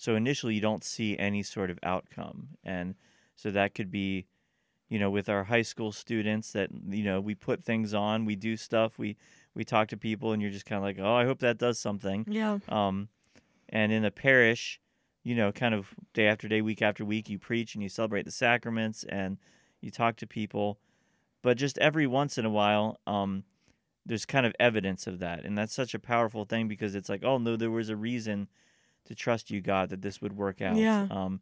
so 0.00 0.16
initially 0.16 0.54
you 0.54 0.60
don't 0.62 0.82
see 0.84 1.10
any 1.18 1.42
sort 1.42 1.68
of 1.70 1.78
outcome 1.82 2.48
and 2.64 2.94
so 3.36 3.50
that 3.50 3.74
could 3.74 3.90
be 3.90 4.26
you 4.88 4.98
know 4.98 5.10
with 5.10 5.28
our 5.28 5.44
high 5.44 5.62
school 5.72 5.92
students 5.92 6.52
that 6.52 6.70
you 6.88 7.04
know 7.04 7.20
we 7.20 7.34
put 7.34 7.62
things 7.62 7.92
on 7.92 8.24
we 8.24 8.34
do 8.34 8.56
stuff 8.56 8.98
we 8.98 9.16
we 9.54 9.62
talk 9.64 9.88
to 9.88 9.96
people 9.96 10.32
and 10.32 10.40
you're 10.42 10.50
just 10.50 10.64
kind 10.66 10.78
of 10.78 10.84
like 10.84 10.98
oh 10.98 11.14
i 11.14 11.24
hope 11.24 11.38
that 11.40 11.58
does 11.58 11.78
something 11.78 12.24
Yeah. 12.28 12.58
um, 12.68 13.08
and 13.68 13.92
in 13.92 14.02
the 14.02 14.10
parish, 14.10 14.80
you 15.22 15.34
know, 15.36 15.52
kind 15.52 15.74
of 15.74 15.94
day 16.12 16.26
after 16.26 16.48
day, 16.48 16.60
week 16.60 16.82
after 16.82 17.04
week, 17.04 17.28
you 17.28 17.38
preach 17.38 17.74
and 17.76 17.82
you 17.84 17.88
celebrate 17.88 18.24
the 18.24 18.32
sacraments 18.32 19.04
and 19.04 19.38
you 19.80 19.92
talk 19.92 20.16
to 20.16 20.26
people. 20.26 20.80
But 21.42 21.56
just 21.56 21.78
every 21.78 22.04
once 22.08 22.36
in 22.36 22.44
a 22.44 22.50
while, 22.50 22.98
um, 23.06 23.44
there's 24.04 24.26
kind 24.26 24.44
of 24.44 24.52
evidence 24.58 25.06
of 25.06 25.20
that. 25.20 25.44
And 25.44 25.56
that's 25.56 25.72
such 25.72 25.94
a 25.94 26.00
powerful 26.00 26.44
thing 26.46 26.66
because 26.66 26.96
it's 26.96 27.08
like, 27.08 27.22
oh, 27.22 27.38
no, 27.38 27.54
there 27.56 27.70
was 27.70 27.90
a 27.90 27.96
reason 27.96 28.48
to 29.06 29.14
trust 29.14 29.50
you, 29.50 29.60
God, 29.60 29.90
that 29.90 30.02
this 30.02 30.20
would 30.20 30.36
work 30.36 30.60
out. 30.60 30.76
Yeah. 30.76 31.06
Um, 31.10 31.40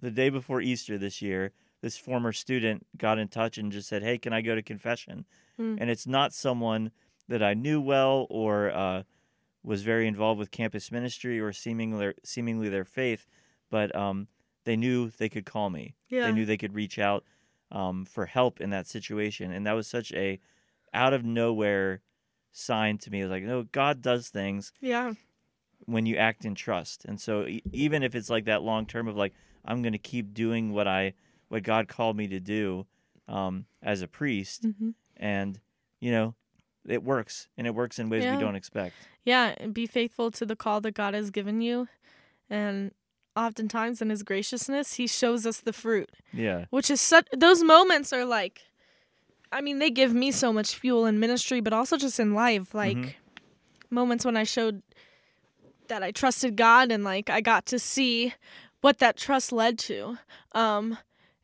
the 0.00 0.10
day 0.10 0.30
before 0.30 0.60
Easter 0.60 0.96
this 0.98 1.20
year, 1.20 1.52
this 1.82 1.96
former 1.96 2.32
student 2.32 2.86
got 2.96 3.18
in 3.18 3.28
touch 3.28 3.58
and 3.58 3.72
just 3.72 3.88
said, 3.88 4.02
hey, 4.02 4.18
can 4.18 4.32
I 4.32 4.40
go 4.40 4.54
to 4.54 4.62
confession? 4.62 5.24
Mm. 5.58 5.78
And 5.80 5.90
it's 5.90 6.06
not 6.06 6.32
someone 6.32 6.90
that 7.28 7.42
I 7.42 7.54
knew 7.54 7.80
well 7.80 8.26
or 8.30 8.70
uh, 8.70 9.02
was 9.62 9.82
very 9.82 10.06
involved 10.06 10.38
with 10.38 10.50
campus 10.50 10.90
ministry 10.90 11.40
or 11.40 11.52
seemingly 11.52 12.14
seemingly 12.24 12.68
their 12.68 12.84
faith, 12.84 13.26
but 13.70 13.94
um, 13.94 14.28
they 14.64 14.76
knew 14.76 15.10
they 15.10 15.28
could 15.28 15.46
call 15.46 15.70
me. 15.70 15.94
Yeah. 16.08 16.26
They 16.26 16.32
knew 16.32 16.46
they 16.46 16.56
could 16.56 16.74
reach 16.74 16.98
out 16.98 17.24
um, 17.70 18.04
for 18.04 18.26
help 18.26 18.60
in 18.60 18.70
that 18.70 18.86
situation, 18.86 19.52
and 19.52 19.66
that 19.66 19.74
was 19.74 19.86
such 19.86 20.12
a 20.12 20.40
out 20.92 21.12
of 21.12 21.24
nowhere 21.24 22.02
sign 22.52 22.98
to 22.98 23.10
me. 23.10 23.20
It 23.20 23.24
was 23.24 23.30
like, 23.30 23.44
no, 23.44 23.62
God 23.62 24.02
does 24.02 24.28
things 24.28 24.72
Yeah. 24.80 25.12
When 25.86 26.06
you 26.06 26.16
act 26.16 26.44
in 26.44 26.54
trust, 26.54 27.04
and 27.04 27.20
so 27.20 27.46
e- 27.46 27.62
even 27.72 28.02
if 28.02 28.14
it's 28.14 28.30
like 28.30 28.44
that 28.44 28.62
long 28.62 28.86
term 28.86 29.08
of 29.08 29.16
like, 29.16 29.32
I'm 29.64 29.82
going 29.82 29.92
to 29.92 29.98
keep 29.98 30.34
doing 30.34 30.72
what 30.72 30.86
I 30.88 31.14
what 31.48 31.62
God 31.62 31.88
called 31.88 32.16
me 32.16 32.28
to 32.28 32.38
do 32.40 32.86
um, 33.28 33.66
as 33.82 34.02
a 34.02 34.08
priest, 34.08 34.64
hmm 34.78 34.90
and 35.16 35.60
you 36.00 36.10
know, 36.12 36.34
it 36.88 37.02
works, 37.02 37.48
and 37.58 37.66
it 37.66 37.74
works 37.74 37.98
in 37.98 38.08
ways 38.08 38.24
Yeah. 38.24 38.34
we 38.36 38.40
don't 38.40 38.56
expect. 38.56 38.94
Yeah. 39.24 39.54
And 39.58 39.74
be 39.74 39.86
faithful 39.86 40.30
to 40.30 40.46
the 40.46 40.56
call 40.56 40.80
that 40.80 40.94
God 40.94 41.12
has 41.14 41.30
given 41.30 41.60
you, 41.60 41.88
and 42.48 42.92
oftentimes 43.36 44.00
in 44.00 44.10
His 44.10 44.22
graciousness, 44.22 44.94
He 44.94 45.06
shows 45.06 45.44
us 45.46 45.60
the 45.60 45.72
fruit. 45.72 46.10
Yeah. 46.32 46.64
which 46.70 46.90
is 46.90 47.00
such 47.00 47.26
those 47.36 47.62
moments 47.62 48.12
are 48.12 48.24
like 48.24 48.62
i 49.52 49.60
mean 49.60 49.80
they 49.80 49.90
give 49.90 50.14
me 50.14 50.30
so 50.30 50.52
much 50.52 50.76
fuel 50.76 51.04
in 51.06 51.18
ministry 51.18 51.60
but 51.60 51.72
also 51.72 51.96
just 51.96 52.20
in 52.20 52.34
life 52.34 52.72
like 52.72 52.96
Mhm. 52.96 53.12
moments 53.90 54.24
when 54.24 54.36
i 54.36 54.44
showed 54.44 54.80
that 55.90 56.02
i 56.02 56.10
trusted 56.10 56.56
god 56.56 56.90
and 56.90 57.04
like 57.04 57.28
i 57.28 57.40
got 57.40 57.66
to 57.66 57.78
see 57.78 58.32
what 58.80 58.98
that 58.98 59.16
trust 59.16 59.52
led 59.52 59.78
to 59.78 60.16
um 60.52 60.96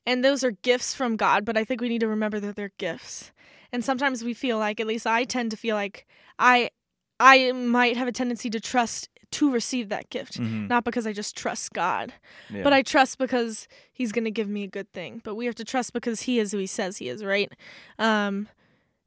and 0.07 0.25
those 0.25 0.43
are 0.43 0.53
gifts 0.63 0.95
from 0.95 1.17
god 1.17 1.45
but 1.45 1.57
i 1.57 1.65
think 1.65 1.81
we 1.83 1.89
need 1.91 2.01
to 2.01 2.09
remember 2.09 2.41
that 2.41 2.57
they're 2.57 2.73
gifts 2.79 3.31
And 3.73 3.85
sometimes 3.85 4.23
we 4.25 4.33
feel 4.33 4.59
like, 4.59 4.79
at 4.81 4.87
least 4.87 5.07
I 5.07 5.25
tend 5.25 5.51
to 5.51 5.57
feel 5.57 5.75
like 5.77 6.07
I 6.39 6.71
I 7.19 7.51
might 7.53 7.97
have 7.97 8.09
a 8.09 8.13
tendency 8.13 8.49
to 8.51 8.61
trust 8.61 9.09
to 9.33 9.51
receive 9.51 9.89
that 9.89 10.09
gift, 10.09 10.39
Mhm. 10.39 10.69
not 10.69 10.85
because 10.85 11.05
I 11.07 11.13
just 11.13 11.37
trust 11.37 11.73
God, 11.73 12.15
Yeah. 12.49 12.63
but 12.63 12.73
I 12.73 12.83
trust 12.83 13.19
because 13.19 13.67
He's 13.93 14.13
going 14.13 14.25
to 14.25 14.31
give 14.41 14.49
me 14.49 14.63
a 14.63 14.69
good 14.79 14.91
thing. 14.93 15.21
But 15.25 15.35
we 15.35 15.47
have 15.47 15.57
to 15.57 15.65
trust 15.65 15.93
because 15.93 16.23
He 16.29 16.39
is 16.39 16.53
who 16.53 16.59
He 16.59 16.67
says 16.69 16.99
He 16.99 17.09
is, 17.09 17.25
right? 17.25 17.51
Um, 17.99 18.49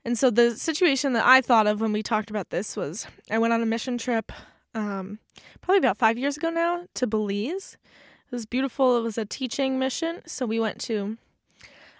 and 0.05 0.17
so 0.19 0.29
the 0.29 0.47
situation 0.57 1.13
that 1.13 1.25
I 1.25 1.41
thought 1.41 1.65
of 1.65 1.79
when 1.81 1.93
we 1.93 2.03
talked 2.03 2.29
about 2.29 2.49
this 2.49 2.75
was 2.75 3.07
I 3.31 3.37
went 3.39 3.53
on 3.53 3.61
a 3.61 3.65
mission 3.75 3.97
trip, 3.97 4.31
um, 4.79 5.19
probably 5.61 5.79
about 5.79 5.97
five 5.97 6.17
years 6.17 6.37
ago 6.37 6.49
now, 6.49 6.85
to 6.95 7.05
Belize. 7.05 7.77
It 8.25 8.31
was 8.31 8.45
beautiful. 8.45 8.97
It 8.97 9.01
was 9.01 9.17
a 9.17 9.25
teaching 9.25 9.77
mission, 9.77 10.21
so 10.25 10.45
we 10.45 10.59
went 10.59 10.79
to 10.81 11.17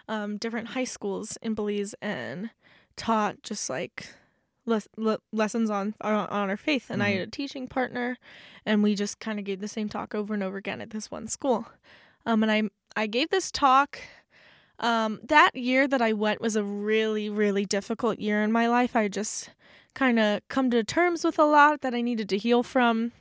um, 0.07 0.37
different 0.37 0.69
high 0.69 0.85
schools 0.85 1.37
in 1.41 1.53
Belize 1.55 1.93
and 2.01 2.51
taught 2.95 3.43
just 3.43 3.69
like 3.69 4.13
les- 4.65 4.87
le- 4.95 5.19
lessons 5.33 5.69
on 5.69 5.95
on 6.01 6.27
on 6.27 6.49
our 6.49 6.57
faith. 6.57 6.89
And 6.89 7.03
I 7.03 7.11
had 7.11 7.27
a 7.27 7.31
teaching 7.31 7.67
partner, 7.67 8.17
and 8.65 8.81
we 8.81 8.95
just 8.95 9.19
kind 9.19 9.39
of 9.39 9.45
gave 9.45 9.59
the 9.59 9.67
same 9.67 9.89
talk 9.89 10.15
over 10.15 10.33
and 10.33 10.43
over 10.43 10.57
again 10.57 10.79
at 10.81 10.91
this 10.91 11.11
one 11.11 11.27
school. 11.27 11.67
Um, 12.25 12.43
and 12.43 12.51
I 12.51 12.63
I 12.95 13.07
gave 13.07 13.29
this 13.29 13.51
talk. 13.51 13.99
Um, 14.81 15.19
that 15.27 15.53
year 15.55 15.89
that 15.89 16.01
I 16.01 16.13
went 16.13 16.39
was 16.39 16.55
a 16.55 16.63
really 16.63 17.29
really 17.29 17.65
difficult 17.65 18.19
year 18.19 18.41
in 18.41 18.51
my 18.51 18.67
life. 18.69 18.95
I 18.95 19.09
just 19.09 19.49
kind 19.99 20.17
of 20.17 20.39
come 20.47 20.71
to 20.71 20.81
terms 20.81 21.25
with 21.25 21.37
a 21.37 21.43
lot 21.43 21.81
that 21.81 21.93
I 21.93 21.99
needed 21.99 22.29
to 22.29 22.37
heal 22.37 22.63
from, 22.63 23.11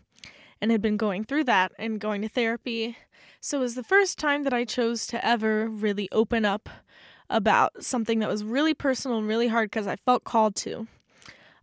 and 0.60 0.70
had 0.70 0.80
been 0.80 0.96
going 0.96 1.24
through 1.24 1.44
that 1.44 1.72
and 1.76 1.98
going 1.98 2.22
to 2.22 2.28
therapy. 2.28 2.96
So 3.40 3.58
it 3.58 3.62
was 3.62 3.74
the 3.74 3.82
first 3.82 4.16
time 4.18 4.44
that 4.44 4.52
I 4.52 4.64
chose 4.64 5.06
to 5.08 5.24
ever 5.26 5.68
really 5.68 6.08
open 6.12 6.44
up 6.44 6.68
about 7.28 7.82
something 7.84 8.20
that 8.20 8.28
was 8.28 8.44
really 8.44 8.74
personal 8.74 9.18
and 9.18 9.26
really 9.26 9.48
hard 9.48 9.70
because 9.70 9.86
I 9.88 9.96
felt 9.96 10.22
called 10.24 10.54
to. 10.56 10.86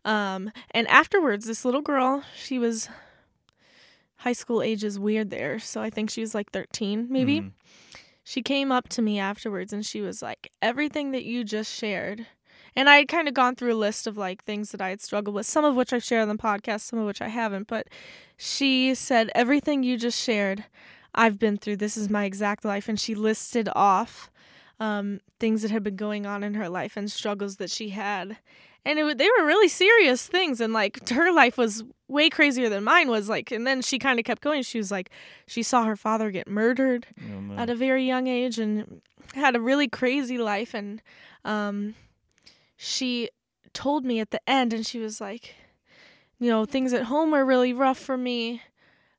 Um, 0.03 0.51
and 0.71 0.87
afterwards, 0.87 1.45
this 1.45 1.63
little 1.65 1.81
girl, 1.81 2.23
she 2.35 2.59
was 2.59 2.89
high 4.17 4.33
school 4.33 4.61
age 4.61 4.83
is 4.83 4.99
weird 4.99 5.29
there, 5.29 5.59
so 5.59 5.81
I 5.81 5.89
think 5.89 6.09
she 6.09 6.21
was 6.21 6.35
like 6.35 6.51
13 6.51 7.07
maybe. 7.09 7.41
Mhm. 7.41 7.51
She 8.23 8.41
came 8.41 8.71
up 8.71 8.89
to 8.89 9.01
me 9.01 9.19
afterwards 9.19 9.71
and 9.71 9.85
she 9.85 10.01
was 10.01 10.21
like, 10.21 10.51
Everything 10.61 11.11
that 11.11 11.23
you 11.25 11.43
just 11.43 11.71
shared. 11.73 12.25
And 12.75 12.89
I 12.89 12.97
had 12.97 13.07
kind 13.07 13.27
of 13.27 13.33
gone 13.33 13.55
through 13.55 13.73
a 13.73 13.75
list 13.77 14.05
of 14.07 14.17
like 14.17 14.43
things 14.43 14.71
that 14.71 14.81
I 14.81 14.89
had 14.89 15.01
struggled 15.01 15.33
with, 15.35 15.45
some 15.45 15.63
of 15.63 15.75
which 15.75 15.93
I've 15.93 16.03
shared 16.03 16.23
on 16.23 16.27
the 16.35 16.41
podcast, 16.41 16.81
some 16.81 16.99
of 16.99 17.05
which 17.05 17.21
I 17.21 17.29
haven't. 17.29 17.67
But 17.67 17.87
she 18.37 18.93
said, 18.95 19.31
Everything 19.33 19.83
you 19.83 19.97
just 19.97 20.21
shared, 20.21 20.65
I've 21.13 21.39
been 21.39 21.57
through. 21.57 21.77
This 21.77 21.95
is 21.95 22.09
my 22.09 22.25
exact 22.25 22.65
life. 22.65 22.89
And 22.89 22.99
she 22.99 23.15
listed 23.15 23.69
off 23.75 24.29
um, 24.79 25.21
things 25.39 25.61
that 25.61 25.71
had 25.71 25.83
been 25.83 25.95
going 25.95 26.25
on 26.25 26.43
in 26.43 26.53
her 26.55 26.67
life 26.67 26.97
and 26.97 27.09
struggles 27.11 27.55
that 27.57 27.69
she 27.69 27.89
had. 27.89 28.37
And 28.87 28.99
it, 28.99 29.17
they 29.17 29.29
were 29.39 29.45
really 29.45 29.69
serious 29.69 30.27
things. 30.27 30.59
And 30.59 30.73
like 30.73 31.07
her 31.11 31.31
life 31.31 31.57
was 31.57 31.83
way 32.09 32.29
crazier 32.29 32.67
than 32.67 32.83
mine 32.83 33.07
was. 33.07 33.29
Like, 33.29 33.51
and 33.51 33.65
then 33.65 33.81
she 33.81 33.97
kind 33.99 34.19
of 34.19 34.25
kept 34.25 34.41
going. 34.41 34.63
She 34.63 34.77
was 34.77 34.91
like, 34.91 35.09
she 35.47 35.63
saw 35.63 35.85
her 35.85 35.95
father 35.95 36.29
get 36.29 36.47
murdered 36.49 37.07
Oh, 37.33 37.39
no. 37.39 37.55
at 37.55 37.69
a 37.69 37.75
very 37.75 38.05
young 38.05 38.27
age 38.27 38.59
and 38.59 39.01
had 39.33 39.55
a 39.55 39.61
really 39.61 39.87
crazy 39.87 40.37
life 40.37 40.73
and 40.73 41.01
um 41.45 41.95
she 42.85 43.29
told 43.73 44.05
me 44.05 44.19
at 44.19 44.31
the 44.31 44.49
end 44.49 44.71
and 44.71 44.85
she 44.85 44.99
was 44.99 45.19
like 45.19 45.55
you 46.39 46.49
know 46.49 46.65
things 46.65 46.93
at 46.93 47.03
home 47.03 47.31
were 47.31 47.45
really 47.45 47.73
rough 47.73 47.97
for 47.97 48.17
me. 48.17 48.61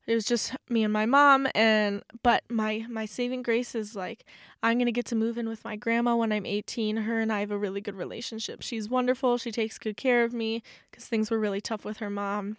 It 0.06 0.14
was 0.14 0.24
just 0.24 0.54
me 0.68 0.84
and 0.84 0.92
my 0.92 1.04
mom 1.04 1.48
and 1.52 2.02
but 2.22 2.44
my 2.48 2.86
my 2.88 3.06
saving 3.06 3.42
grace 3.42 3.74
is 3.74 3.96
like 3.96 4.24
i'm 4.62 4.78
going 4.78 4.86
to 4.86 4.92
get 4.92 5.06
to 5.06 5.16
move 5.16 5.36
in 5.36 5.48
with 5.48 5.64
my 5.64 5.74
grandma 5.74 6.14
when 6.14 6.30
i'm 6.30 6.46
18 6.46 6.98
her 6.98 7.18
and 7.18 7.32
i 7.32 7.40
have 7.40 7.50
a 7.50 7.58
really 7.58 7.80
good 7.80 7.96
relationship. 7.96 8.62
She's 8.62 8.88
wonderful. 8.88 9.36
She 9.36 9.50
takes 9.50 9.78
good 9.78 9.96
care 9.96 10.22
of 10.22 10.32
me 10.32 10.62
because 10.88 11.06
things 11.06 11.28
were 11.28 11.40
really 11.40 11.60
tough 11.60 11.84
with 11.84 11.96
her 11.96 12.10
mom 12.10 12.56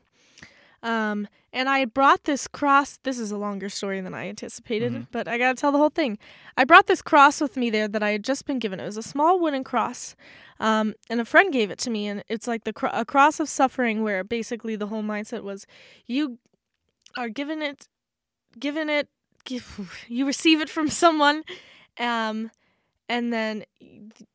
um, 0.84 1.27
and 1.53 1.67
I 1.69 1.86
brought 1.86 2.25
this 2.25 2.48
cross. 2.48 2.98
This 3.03 3.17
is 3.17 3.31
a 3.31 3.38
longer 3.38 3.69
story 3.69 4.00
than 4.01 4.13
I 4.13 4.27
anticipated, 4.29 4.93
Mhm. 4.93 5.07
but 5.12 5.27
I 5.27 5.38
got 5.38 5.55
to 5.55 5.60
tell 5.62 5.72
the 5.72 5.77
whole 5.77 5.89
thing. 5.89 6.17
I 6.55 6.63
brought 6.65 6.88
this 6.88 7.01
cross 7.01 7.41
with 7.41 7.57
me 7.57 7.69
there 7.69 7.88
that 7.88 8.03
I 8.03 8.12
had 8.12 8.24
just 8.24 8.46
been 8.46 8.60
given. 8.60 8.79
It 8.79 8.86
was 8.86 8.98
a 8.98 9.01
small 9.03 9.39
wooden 9.39 9.63
cross, 9.63 10.15
um, 10.60 10.93
and 11.10 11.19
a 11.19 11.25
friend 11.25 11.51
gave 11.51 11.72
it 11.72 11.79
to 11.79 11.89
me. 11.89 12.07
And 12.07 12.24
it's 12.27 12.48
like 12.48 12.63
the 12.63 12.74
cro- 12.74 12.91
a 12.93 13.05
cross 13.05 13.39
of 13.39 13.50
suffering, 13.50 14.03
where 14.03 14.24
basically 14.24 14.75
the 14.75 14.88
whole 14.88 15.03
mindset 15.03 15.41
was, 15.43 15.65
you 16.05 16.38
are 17.17 17.29
given 17.29 17.62
it, 17.62 17.88
given 18.60 18.89
it, 18.89 19.07
give, 19.46 19.65
you 20.07 20.25
receive 20.27 20.62
it 20.62 20.69
from 20.69 20.89
someone, 20.89 21.43
um, 22.00 22.51
and 23.09 23.31
then 23.31 23.63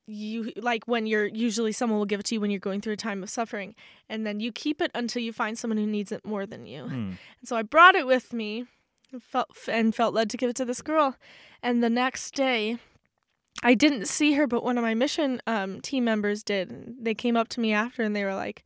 you 0.07 0.52
like 0.57 0.87
when 0.88 1.07
you're 1.07 1.26
usually 1.26 1.73
someone 1.73 1.99
will 1.99 2.07
give 2.07 2.21
it 2.21 2.26
to 2.26 2.35
you 2.35 2.41
when 2.41 2.50
you're 2.50 2.61
going 2.61 2.81
through 2.81 2.93
a 2.95 2.97
time 2.97 3.23
of 3.23 3.31
suffering 3.31 3.75
and 4.09 4.26
then 4.26 4.41
you 4.41 4.52
keep 4.52 4.81
it 4.81 4.91
until 4.95 5.23
you 5.23 5.33
find 5.33 5.59
someone 5.59 5.79
who 5.79 5.87
needs 5.87 6.12
it 6.12 6.25
more 6.25 6.47
than 6.47 6.67
you 6.67 6.85
Hmm. 6.85 6.95
and 7.38 7.45
so 7.45 7.57
I 7.57 7.62
brought 7.62 7.95
it 7.95 8.07
with 8.07 8.33
me, 8.33 8.67
and 9.12 9.23
felt 9.23 9.50
and 9.69 9.95
felt 9.95 10.14
led 10.14 10.31
to 10.31 10.37
give 10.37 10.50
it 10.50 10.57
to 10.57 10.64
this 10.64 10.83
girl. 10.83 11.17
And 11.62 11.83
the 11.83 11.91
next 11.91 12.35
day, 12.35 12.79
I 13.62 13.75
didn't 13.75 14.07
see 14.07 14.33
her, 14.33 14.47
but 14.47 14.64
one 14.64 14.79
of 14.79 14.83
my 14.83 14.95
mission 14.95 15.41
um, 15.47 15.81
team 15.81 16.05
members 16.05 16.43
did. 16.43 16.71
And 16.71 16.97
they 17.00 17.14
came 17.14 17.37
up 17.37 17.49
to 17.49 17.61
me 17.61 17.73
after, 17.73 18.02
and 18.02 18.17
they 18.17 18.25
were 18.25 18.35
like, 18.35 18.64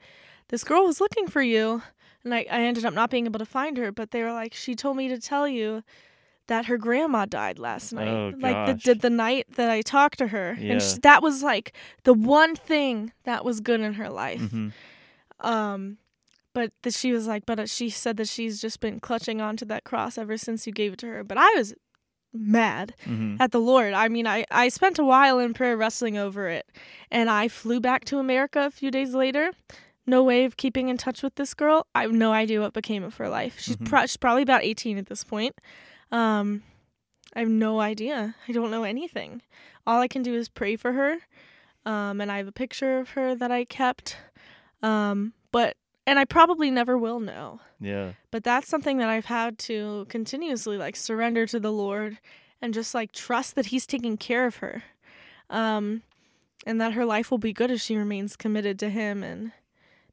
"This 0.49 0.65
girl 0.65 0.85
was 0.87 1.01
looking 1.01 1.27
for 1.29 1.43
you." 1.43 1.83
And 2.25 2.35
I, 2.35 2.47
I 2.51 2.61
ended 2.63 2.85
up 2.85 2.95
not 2.95 3.11
being 3.11 3.27
able 3.27 3.39
to 3.39 3.45
find 3.45 3.77
her, 3.77 3.93
but 3.93 4.11
they 4.13 4.23
were 4.23 4.33
like, 4.33 4.55
"She 4.55 4.75
told 4.75 4.97
me 4.97 5.09
to 5.09 5.19
tell 5.19 5.47
you." 5.49 5.83
That 6.49 6.67
her 6.67 6.79
grandma 6.79 7.25
died 7.27 7.59
last 7.59 7.93
night, 7.93 8.07
Oh, 8.07 8.33
like 8.39 8.67
the, 8.83 8.93
gosh. 8.95 9.01
the 9.01 9.11
night 9.11 9.47
that 9.57 9.69
I 9.69 9.83
talked 9.83 10.19
to 10.19 10.29
her, 10.29 10.57
Yeah. 10.61 10.75
and 10.75 10.83
sh 10.83 10.95
that 11.03 11.21
was 11.23 11.43
like 11.43 11.73
the 12.05 12.15
one 12.15 12.55
thing 12.55 13.13
that 13.25 13.45
was 13.45 13.61
good 13.61 13.81
in 13.81 13.95
her 13.95 14.09
life. 14.09 14.41
Mhm. 14.41 14.73
Um, 15.41 15.99
but 16.55 16.73
that 16.83 16.95
she 16.95 17.13
was 17.13 17.27
like, 17.27 17.45
but 17.47 17.59
uh, 17.59 17.67
she 17.67 17.91
said 17.91 18.17
that 18.17 18.29
she's 18.29 18.61
just 18.61 18.81
been 18.81 19.01
clutching 19.01 19.41
onto 19.41 19.65
that 19.67 19.85
cross 19.85 20.17
ever 20.17 20.37
since 20.37 20.67
you 20.67 20.73
gave 20.73 20.93
it 20.95 20.99
to 21.01 21.07
her. 21.07 21.25
But 21.25 21.37
I 21.39 21.53
was 21.57 21.75
mad 22.33 22.95
Mhm. 23.05 23.39
at 23.41 23.51
the 23.53 23.61
Lord. 23.61 23.93
I 23.93 24.09
mean, 24.09 24.27
I, 24.27 24.45
I 24.51 24.69
spent 24.69 24.99
a 24.99 25.05
while 25.05 25.39
in 25.39 25.53
prayer 25.53 25.77
wrestling 25.77 26.17
over 26.17 26.49
it, 26.49 26.67
and 27.11 27.29
I 27.29 27.49
flew 27.49 27.81
back 27.81 28.05
to 28.07 28.19
America 28.19 28.61
a 28.67 28.71
few 28.71 28.91
days 28.91 29.15
later. 29.15 29.51
No 30.07 30.23
way 30.23 30.45
of 30.45 30.57
keeping 30.57 30.89
in 30.89 30.97
touch 30.97 31.23
with 31.23 31.35
this 31.35 31.55
girl. 31.55 31.87
I 31.95 32.03
have 32.03 32.13
no 32.13 32.33
idea 32.33 32.61
what 32.61 32.73
became 32.73 33.03
of 33.03 33.17
her 33.17 33.29
life. 33.29 33.59
She's, 33.59 33.77
Mhm. 33.77 33.89
pro- 33.89 34.03
she's 34.03 34.17
probably 34.17 34.43
about 34.43 34.63
18 34.63 34.97
at 34.99 35.07
this 35.07 35.25
point. 35.25 35.57
Um, 36.13 36.63
I 37.35 37.41
have 37.41 37.49
no 37.49 37.81
idea. 37.81 38.35
I 38.49 38.53
don't 38.53 38.71
know 38.71 38.85
anything. 38.85 39.43
All 39.87 40.01
I 40.01 40.09
can 40.09 40.23
do 40.23 40.35
is 40.35 40.49
pray 40.49 40.77
for 40.77 40.93
her. 40.93 41.19
Um, 41.85 42.21
and 42.21 42.31
I 42.33 42.39
have 42.39 42.49
a 42.49 42.53
picture 42.53 42.99
of 42.99 43.11
her 43.11 43.35
that 43.35 43.51
I 43.53 43.65
kept. 43.65 44.17
Um, 44.83 45.33
but, 45.53 45.77
and 46.07 46.19
I 46.19 46.25
probably 46.25 46.71
never 46.71 46.97
will 46.99 47.21
know 47.21 47.61
Yeah. 47.81 48.13
but 48.31 48.45
that's 48.45 48.69
something 48.69 48.99
that 48.99 49.09
I've 49.09 49.25
had 49.27 49.59
to 49.61 50.07
continuously 50.09 50.77
like 50.79 50.95
surrender 50.97 51.47
to 51.47 51.59
the 51.59 51.73
Lord 51.73 52.19
and 52.63 52.73
just 52.75 52.95
like 52.95 53.13
trust 53.13 53.55
that 53.57 53.67
he's 53.67 53.87
taking 53.87 54.17
care 54.17 54.47
of 54.47 54.57
her. 54.57 54.83
Um 55.51 56.03
and 56.67 56.81
that 56.81 56.93
her 56.95 57.05
life 57.05 57.31
will 57.31 57.39
be 57.39 57.53
good 57.53 57.71
if 57.71 57.81
she 57.81 57.97
remains 57.97 58.37
committed 58.37 58.79
to 58.81 58.91
him 58.91 59.23
and 59.23 59.53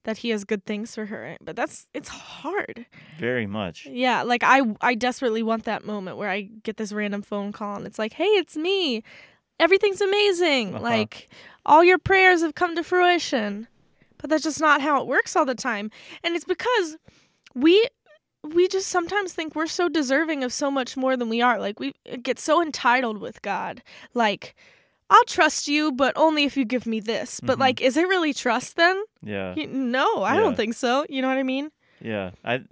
that 0.04 0.18
he 0.18 0.30
has 0.30 0.44
good 0.44 0.66
things 0.66 0.94
for 0.96 1.06
her. 1.06 1.38
But 1.42 1.56
that's 1.56 1.88
it's 1.94 2.10
hard. 2.10 2.86
Very 3.20 3.48
much. 3.48 3.86
Yeah, 3.86 4.24
like 4.24 4.44
I 4.44 4.62
I 4.82 4.96
desperately 4.96 5.44
want 5.44 5.66
that 5.66 5.86
moment 5.86 6.18
where 6.18 6.30
I 6.30 6.42
get 6.42 6.78
this 6.78 6.94
random 6.94 7.22
phone 7.22 7.52
call 7.52 7.78
and 7.78 7.86
it's 7.86 8.00
like, 8.00 8.14
"Hey, 8.14 8.26
it's 8.26 8.58
me. 8.58 9.04
Everything's 9.60 10.02
amazing. 10.02 10.76
Uh-huh. 10.76 10.84
Like 10.84 11.30
all 11.66 11.84
your 11.84 11.98
prayers 11.98 12.42
have 12.42 12.56
come 12.56 12.76
to 12.76 12.84
fruition." 12.84 13.68
But 14.18 14.30
that's 14.30 14.44
just 14.44 14.62
not 14.62 14.82
how 14.82 15.02
it 15.02 15.08
works 15.08 15.36
all 15.36 15.46
the 15.46 15.56
time. 15.56 15.92
And 16.24 16.36
it's 16.36 16.46
because 16.46 16.98
we 17.54 17.86
we 18.44 18.68
just 18.68 18.88
sometimes 18.90 19.34
think 19.34 19.56
we're 19.56 19.68
so 19.68 19.88
deserving 19.88 20.44
of 20.44 20.52
so 20.52 20.70
much 20.70 20.98
more 20.98 21.16
than 21.16 21.30
we 21.30 21.42
are. 21.42 21.60
Like 21.60 21.80
we 21.80 21.94
get 22.22 22.40
so 22.40 22.62
entitled 22.62 23.20
with 23.20 23.42
God. 23.42 23.82
Like 24.14 24.56
I'll 25.10 25.24
trust 25.26 25.68
you, 25.68 25.92
but 25.92 26.14
only 26.16 26.44
if 26.46 26.58
you 26.58 26.66
give 26.66 26.86
me 26.88 27.00
this. 27.00 27.40
But 27.40 27.58
Mhm. 27.58 27.62
like, 27.62 27.82
is 27.82 27.98
it 27.98 28.08
really 28.08 28.34
trust 28.34 28.76
then? 28.76 29.02
Yeah. 29.22 29.54
No, 29.68 30.24
I 30.24 30.34
Yeah. 30.36 30.40
don't 30.42 30.56
think 30.56 30.74
so. 30.74 31.06
You 31.10 31.22
know 31.22 31.28
what 31.28 31.38
I 31.38 31.44
mean? 31.44 31.72
Yeah. 32.02 32.32
I 32.44 32.64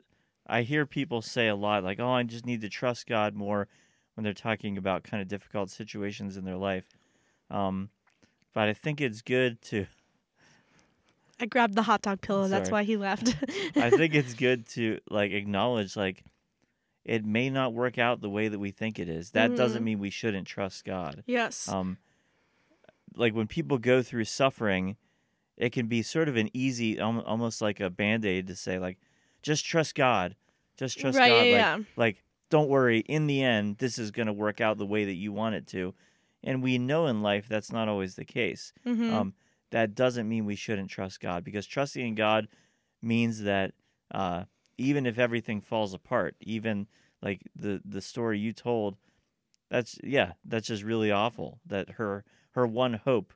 I 0.47 0.63
hear 0.63 0.85
people 0.85 1.21
say 1.21 1.47
a 1.47 1.55
lot 1.55 1.83
like, 1.83 1.99
"Oh, 2.01 2.11
I 2.11 2.23
just 2.23 2.45
need 2.45 2.59
to 2.61 2.69
trust 2.69 3.07
God 3.07 3.35
more" 3.35 3.67
when 4.15 4.23
they're 4.25 4.33
talking 4.33 4.77
about 4.77 5.03
kind 5.03 5.21
of 5.21 5.27
difficult 5.29 5.69
situations 5.69 6.35
in 6.35 6.43
their 6.43 6.57
life. 6.57 6.85
Um, 7.49 7.89
but 8.53 8.67
I 8.67 8.73
think 8.73 8.99
it's 8.99 9.21
good 9.21 9.61
to 9.63 9.85
I 11.39 11.45
grabbed 11.45 11.75
the 11.75 11.83
hot 11.83 12.01
dog 12.01 12.21
pillow. 12.21 12.47
That's 12.47 12.69
why 12.69 12.83
he 12.83 12.97
left. 12.97 13.35
I 13.75 13.89
think 13.91 14.13
it's 14.13 14.33
good 14.47 14.67
to 14.69 14.99
like 15.09 15.31
acknowledge 15.31 15.95
like 15.95 16.23
it 17.05 17.25
may 17.25 17.49
not 17.49 17.73
work 17.73 17.97
out 17.97 18.21
the 18.21 18.29
way 18.29 18.47
that 18.47 18.59
we 18.59 18.71
think 18.71 18.99
it 18.99 19.09
is. 19.09 19.31
That 19.31 19.55
doesn't 19.55 19.81
Mhm. 19.81 19.85
mean 19.85 19.99
we 19.99 20.09
shouldn't 20.11 20.47
trust 20.47 20.85
God. 20.85 21.23
yes. 21.25 21.67
Um 21.67 21.97
like 23.15 23.33
when 23.33 23.47
people 23.47 23.77
go 23.77 24.01
through 24.01 24.25
suffering, 24.25 24.95
it 25.57 25.71
can 25.71 25.87
be 25.87 26.01
sort 26.01 26.27
of 26.29 26.35
an 26.37 26.49
easy 26.53 26.99
almost 26.99 27.61
like 27.61 27.79
a 27.79 27.89
band-aid 27.89 28.47
to 28.47 28.55
say 28.55 28.79
like 28.79 28.97
just 29.41 29.65
trust 29.65 29.95
God. 29.95 30.35
Just 30.77 30.97
trust 30.99 31.17
right. 31.17 31.29
God 31.29 31.45
Yeah. 31.45 31.51
like 31.75 31.79
yeah. 31.79 31.83
like 31.95 32.23
don't 32.49 32.69
worry 32.69 32.99
in 32.99 33.27
the 33.27 33.41
end 33.43 33.77
this 33.77 33.97
is 33.97 34.11
going 34.11 34.25
to 34.27 34.33
work 34.33 34.59
out 34.59 34.77
the 34.77 34.85
way 34.85 35.05
that 35.05 35.13
you 35.13 35.31
want 35.31 35.55
it 35.55 35.65
to 35.67 35.93
and 36.43 36.61
we 36.63 36.77
know 36.77 37.05
in 37.07 37.21
life 37.21 37.47
that's 37.47 37.71
not 37.71 37.87
always 37.87 38.15
the 38.15 38.25
case 38.25 38.73
Mhm. 38.85 39.11
um 39.13 39.33
that 39.69 39.95
doesn't 39.95 40.27
mean 40.27 40.45
we 40.45 40.55
shouldn't 40.55 40.89
trust 40.89 41.19
God 41.21 41.43
because 41.45 41.65
trusting 41.67 42.05
in 42.05 42.15
God 42.15 42.47
means 43.01 43.43
that 43.43 43.73
uh, 44.13 44.43
even 44.77 45.05
if 45.05 45.17
everything 45.17 45.61
falls 45.61 45.93
apart, 45.93 46.35
even 46.41 46.87
like 47.21 47.41
the 47.55 47.81
the 47.85 48.01
story 48.01 48.37
you 48.39 48.51
told, 48.51 48.97
that's 49.69 49.97
yeah, 50.03 50.33
that's 50.43 50.67
just 50.67 50.83
really 50.83 51.09
awful 51.11 51.59
that 51.65 51.91
her 51.91 52.25
her 52.51 52.65
one 52.67 52.93
hope 52.93 53.33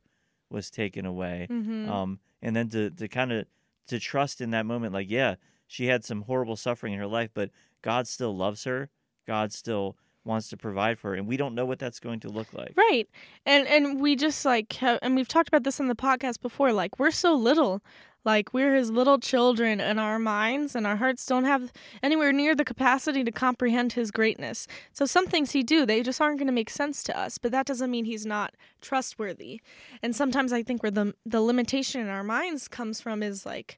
was 0.50 0.70
taken 0.70 1.06
away. 1.06 1.48
Mhm. 1.50 1.88
Um, 1.90 2.20
and 2.42 2.56
then 2.56 2.70
to 2.70 2.90
to 2.92 3.08
kind 3.08 3.32
of 3.32 3.46
to 3.88 4.00
trust 4.00 4.42
in 4.42 4.52
that 4.52 4.66
moment, 4.66 4.94
like 4.94 5.10
yeah, 5.10 5.36
she 5.68 5.88
had 5.88 6.04
some 6.04 6.22
horrible 6.24 6.56
suffering 6.56 6.94
in 6.94 7.00
her 7.00 7.08
life, 7.08 7.32
but 7.34 7.50
God 7.82 8.08
still 8.08 8.36
loves 8.36 8.64
her. 8.66 8.90
God 9.28 9.52
still 9.52 9.98
wants 10.24 10.50
to 10.50 10.58
provide 10.58 10.98
for 11.00 11.12
her, 11.12 11.16
and 11.16 11.28
we 11.28 11.38
don't 11.38 11.54
know 11.54 11.66
what 11.66 11.78
that's 11.80 12.00
going 12.00 12.20
to 12.22 12.30
look 12.30 12.52
like. 12.54 12.74
Right. 12.76 13.08
And 13.46 13.68
and 13.68 14.00
we 14.02 14.16
just 14.16 14.44
like 14.46 14.74
ha- 14.74 15.00
and 15.02 15.16
we've 15.16 15.28
talked 15.28 15.48
about 15.48 15.64
this 15.64 15.80
on 15.80 15.88
the 15.88 15.96
podcast 15.96 16.42
before 16.42 16.72
like 16.74 17.00
we're 17.00 17.12
so 17.12 17.34
little. 17.36 17.82
Like 18.26 18.54
we're 18.54 18.76
his 18.76 18.90
little 18.92 19.20
children 19.20 19.80
and 19.80 20.00
our 20.00 20.18
minds 20.18 20.76
and 20.76 20.86
our 20.88 20.96
hearts 20.96 21.26
don't 21.26 21.46
have 21.46 21.72
anywhere 22.02 22.34
near 22.34 22.56
the 22.56 22.66
capacity 22.66 23.24
to 23.24 23.32
comprehend 23.32 23.94
his 23.94 24.10
greatness. 24.12 24.68
So 24.92 25.06
some 25.06 25.28
things 25.28 25.52
he 25.52 25.62
do, 25.62 25.86
they 25.86 26.02
just 26.02 26.20
aren't 26.20 26.40
going 26.40 26.48
to 26.48 26.54
make 26.54 26.72
sense 26.72 27.04
to 27.04 27.18
us, 27.18 27.38
but 27.38 27.52
that 27.52 27.68
doesn't 27.68 27.92
mean 27.92 28.06
he's 28.06 28.26
not 28.26 28.56
trustworthy. 28.82 29.62
And 30.02 30.16
sometimes 30.16 30.52
I 30.52 30.64
think 30.64 30.82
where 30.82 30.92
the 30.92 31.14
the 31.26 31.42
limitation 31.42 32.02
in 32.02 32.08
our 32.10 32.24
minds 32.24 32.68
comes 32.68 33.00
from 33.00 33.22
is 33.22 33.46
like 33.46 33.78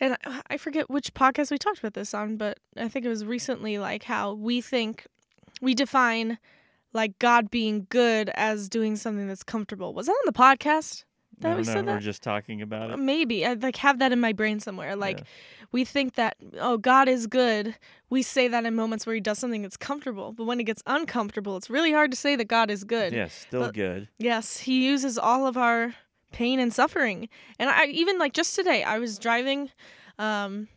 and 0.00 0.16
I- 0.24 0.42
I 0.50 0.56
forget 0.56 0.90
which 0.90 1.14
podcast 1.14 1.52
we 1.52 1.58
talked 1.58 1.78
about 1.78 1.94
this 1.94 2.12
on, 2.12 2.36
but 2.36 2.58
I 2.76 2.88
think 2.88 3.06
it 3.06 3.08
was 3.08 3.24
recently 3.24 3.78
like 3.78 4.02
how 4.02 4.34
we 4.34 4.60
think 4.60 5.06
we 5.60 5.74
define 5.74 6.38
like 6.92 7.18
God 7.20 7.50
being 7.50 7.86
good 7.88 8.30
as 8.34 8.68
doing 8.68 8.96
something 8.96 9.28
that's 9.28 9.44
comfortable. 9.44 9.94
Was 9.94 10.06
that 10.06 10.12
on 10.12 10.26
the 10.26 10.32
podcast? 10.32 11.04
That 11.42 11.56
we 11.56 11.64
said 11.64 11.86
we're 11.86 12.00
just 12.00 12.22
talking 12.22 12.62
about 12.62 12.90
it. 12.90 12.96
Maybe 12.98 13.44
I 13.46 13.54
like 13.54 13.76
have 13.76 13.98
that 13.98 14.12
in 14.12 14.20
my 14.20 14.32
brain 14.32 14.60
somewhere. 14.60 14.96
Like 14.96 15.18
Yeah. 15.18 15.24
we 15.72 15.84
think 15.84 16.14
that 16.14 16.36
oh 16.58 16.78
God 16.78 17.08
is 17.08 17.26
good. 17.26 17.76
We 18.10 18.22
say 18.22 18.48
that 18.48 18.64
in 18.64 18.74
moments 18.74 19.06
where 19.06 19.14
he 19.14 19.20
does 19.20 19.38
something 19.38 19.62
that's 19.62 19.76
comfortable, 19.76 20.32
but 20.32 20.44
when 20.44 20.60
it 20.60 20.64
gets 20.64 20.82
uncomfortable, 20.86 21.56
it's 21.56 21.70
really 21.70 21.92
hard 21.92 22.10
to 22.10 22.16
say 22.16 22.36
that 22.36 22.44
God 22.46 22.70
is 22.70 22.84
good. 22.84 23.12
Yeah, 23.12 23.28
still 23.28 23.60
But- 23.62 23.74
good. 23.74 24.08
Yes, 24.18 24.58
he 24.60 24.84
uses 24.86 25.18
all 25.18 25.46
of 25.46 25.56
our 25.56 25.94
pain 26.32 26.58
and 26.58 26.72
suffering. 26.72 27.28
And 27.58 27.68
I 27.70 27.86
even 27.86 28.18
like 28.18 28.32
just 28.32 28.54
today, 28.56 28.82
I 28.82 28.98
was 28.98 29.18
driving 29.18 29.70
um, 30.18 30.68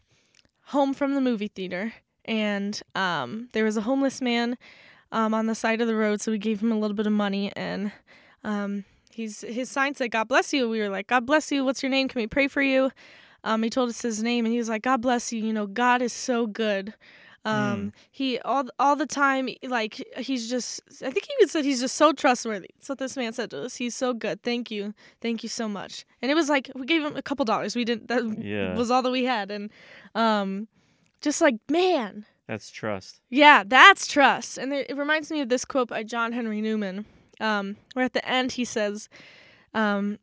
home 0.67 0.93
from 0.93 1.13
the 1.15 1.22
movie 1.22 1.48
theater, 1.50 1.93
and 2.25 2.81
um, 2.95 3.50
there 3.53 3.63
was 3.63 3.77
a 3.77 3.81
homeless 3.81 4.22
man 4.22 4.57
um, 5.12 5.34
on 5.34 5.45
the 5.48 5.55
side 5.55 5.81
of 5.81 5.88
the 5.88 5.95
road. 5.95 6.22
So 6.22 6.31
we 6.31 6.38
gave 6.38 6.62
him 6.62 6.72
a 6.72 6.79
little 6.79 6.95
bit 6.95 7.05
of 7.07 7.13
money, 7.13 7.51
and 7.55 7.91
um, 8.43 8.86
he's 9.15 9.41
his 9.41 9.69
sign 9.69 9.95
said 9.95 10.12
"God 10.12 10.27
bless 10.27 10.53
you." 10.53 10.69
We 10.69 10.79
were 10.79 10.89
like, 10.89 11.07
"God 11.07 11.25
bless 11.25 11.51
you." 11.51 11.63
What's 11.65 11.81
your 11.81 11.89
name? 11.89 12.07
Can 12.07 12.22
we 12.22 12.27
pray 12.27 12.48
for 12.48 12.62
you? 12.62 12.91
Um, 13.43 13.62
he 13.63 13.69
told 13.69 13.89
us 13.89 14.01
his 14.01 14.22
name, 14.24 14.45
and 14.45 14.51
he 14.51 14.57
was 14.57 14.69
like, 14.69 14.81
"God 14.84 15.01
bless 15.01 15.31
you." 15.34 15.41
You 15.43 15.53
know, 15.53 15.67
God 15.67 16.01
is 16.01 16.13
so 16.13 16.48
good. 16.48 16.93
Um, 17.45 17.93
he 18.10 18.39
all 18.39 18.63
all 18.79 18.95
the 18.95 19.05
time, 19.05 19.50
like 19.62 20.01
he's 20.17 20.50
just. 20.50 20.81
I 21.03 21.12
think 21.12 21.25
he 21.27 21.34
even 21.39 21.48
said 21.48 21.63
he's 21.63 21.79
just 21.79 21.95
so 21.95 22.12
trustworthy. 22.12 22.69
That's 22.75 22.89
what 22.89 22.98
this 22.98 23.15
man 23.15 23.34
said 23.34 23.51
to 23.51 23.62
us. 23.65 23.75
He's 23.75 23.95
so 23.95 24.13
good. 24.15 24.41
Thank 24.41 24.72
you, 24.72 24.95
thank 25.22 25.43
you 25.43 25.50
so 25.50 25.67
much. 25.69 26.05
And 26.24 26.31
it 26.31 26.34
was 26.36 26.50
like 26.50 26.72
we 26.74 26.88
gave 26.88 27.03
him 27.05 27.15
a 27.15 27.22
couple 27.22 27.45
dollars. 27.45 27.75
We 27.75 27.86
didn't. 27.86 28.07
That 28.07 28.24
Yeah. 28.43 28.75
was 28.75 28.89
all 28.89 29.03
that 29.03 29.12
we 29.12 29.25
had, 29.25 29.51
and 29.51 29.69
um, 30.15 30.67
just 31.22 31.39
like 31.39 31.57
man, 31.69 32.25
That's 32.48 32.72
trust. 32.72 33.22
yeah, 33.29 33.63
that's 33.63 34.07
trust. 34.07 34.57
And 34.57 34.72
there, 34.72 34.84
it 34.89 34.98
reminds 34.98 35.29
me 35.29 35.39
of 35.41 35.50
this 35.50 35.65
quote 35.65 35.89
by 35.89 36.01
John 36.01 36.31
Henry 36.31 36.62
Newman, 36.62 37.05
um, 37.39 37.77
where 37.93 38.05
at 38.05 38.13
the 38.13 38.27
end 38.27 38.53
he 38.53 38.65
says, 38.65 39.09
um, 39.73 40.19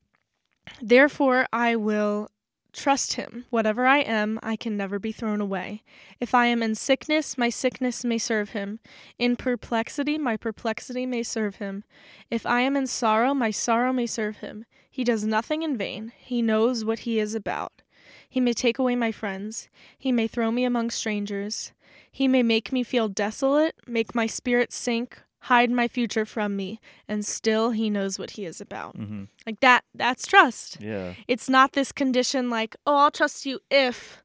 Therefore 0.80 1.46
I 1.52 1.76
will 1.76 2.28
trust 2.72 3.14
him. 3.14 3.44
Whatever 3.50 3.86
I 3.86 3.98
am, 3.98 4.38
I 4.42 4.56
can 4.56 4.76
never 4.76 4.98
be 4.98 5.12
thrown 5.12 5.40
away. 5.40 5.82
If 6.20 6.34
I 6.34 6.46
am 6.46 6.62
in 6.62 6.74
sickness, 6.74 7.36
my 7.36 7.50
sickness 7.50 8.04
may 8.04 8.18
serve 8.18 8.50
him. 8.50 8.80
In 9.18 9.36
perplexity, 9.36 10.18
my 10.18 10.36
perplexity 10.36 11.04
may 11.04 11.22
serve 11.22 11.56
him. 11.56 11.84
If 12.30 12.46
I 12.46 12.62
am 12.62 12.76
in 12.76 12.86
sorrow, 12.86 13.34
my 13.34 13.50
sorrow 13.50 13.92
may 13.92 14.06
serve 14.06 14.38
him. 14.38 14.64
He 14.90 15.04
does 15.04 15.24
nothing 15.24 15.62
in 15.62 15.76
vain. 15.76 16.12
He 16.18 16.42
knows 16.42 16.84
what 16.84 17.00
he 17.00 17.18
is 17.18 17.34
about. 17.34 17.82
He 18.28 18.40
may 18.40 18.52
take 18.54 18.78
away 18.78 18.96
my 18.96 19.12
friends. 19.12 19.68
He 19.98 20.12
may 20.12 20.26
throw 20.26 20.50
me 20.50 20.64
among 20.64 20.90
strangers. 20.90 21.72
He 22.10 22.28
may 22.28 22.42
make 22.42 22.72
me 22.72 22.82
feel 22.82 23.08
desolate, 23.08 23.74
make 23.86 24.14
my 24.14 24.26
spirit 24.26 24.72
sink, 24.72 25.22
hide 25.46 25.70
my 25.70 25.88
future 25.88 26.24
from 26.24 26.56
me, 26.56 26.80
and 27.08 27.24
still 27.26 27.70
he 27.70 27.90
knows 27.90 28.18
what 28.18 28.30
he 28.32 28.44
is 28.44 28.60
about. 28.60 28.96
hmm 28.96 29.24
Like 29.46 29.60
that 29.60 29.84
that's 29.94 30.26
trust. 30.26 30.78
Yeah. 30.80 31.14
It's 31.28 31.48
not 31.48 31.72
this 31.72 31.92
condition 31.92 32.48
like, 32.50 32.76
"Oh, 32.86 32.96
I'll 32.96 33.10
trust 33.10 33.44
you 33.46 33.58
if 33.70 34.22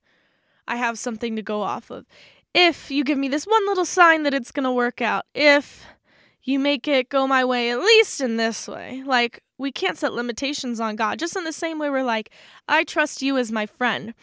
I 0.68 0.76
have 0.76 1.00
something 1.00 1.36
to 1.36 1.42
go 1.42 1.62
off 1.62 1.90
of. 1.90 2.06
If 2.54 2.92
you 2.92 3.04
give 3.04 3.18
me 3.18 3.30
this 3.30 3.46
one 3.46 3.66
little 3.68 3.86
sign 3.86 4.24
that 4.24 4.34
it's 4.34 4.52
going 4.52 4.64
to 4.66 4.72
work 4.72 5.02
out. 5.02 5.26
If 5.34 5.86
you 6.44 6.60
make 6.60 6.88
it 6.88 7.10
go 7.10 7.28
my 7.28 7.44
way 7.46 7.72
at 7.72 7.80
least 7.80 8.22
in 8.22 8.38
this 8.38 8.68
way." 8.68 9.04
Like 9.06 9.44
we 9.58 9.72
can't 9.72 9.98
set 9.98 10.14
limitations 10.14 10.80
on 10.80 10.96
God. 10.96 11.18
Just 11.20 11.36
in 11.36 11.44
the 11.46 11.54
same 11.54 11.80
way 11.80 11.90
we're 11.90 12.04
like, 12.04 12.30
"I 12.68 12.84
trust 12.84 13.22
you 13.22 13.38
as 13.38 13.52
my 13.52 13.66
friend." 13.66 14.14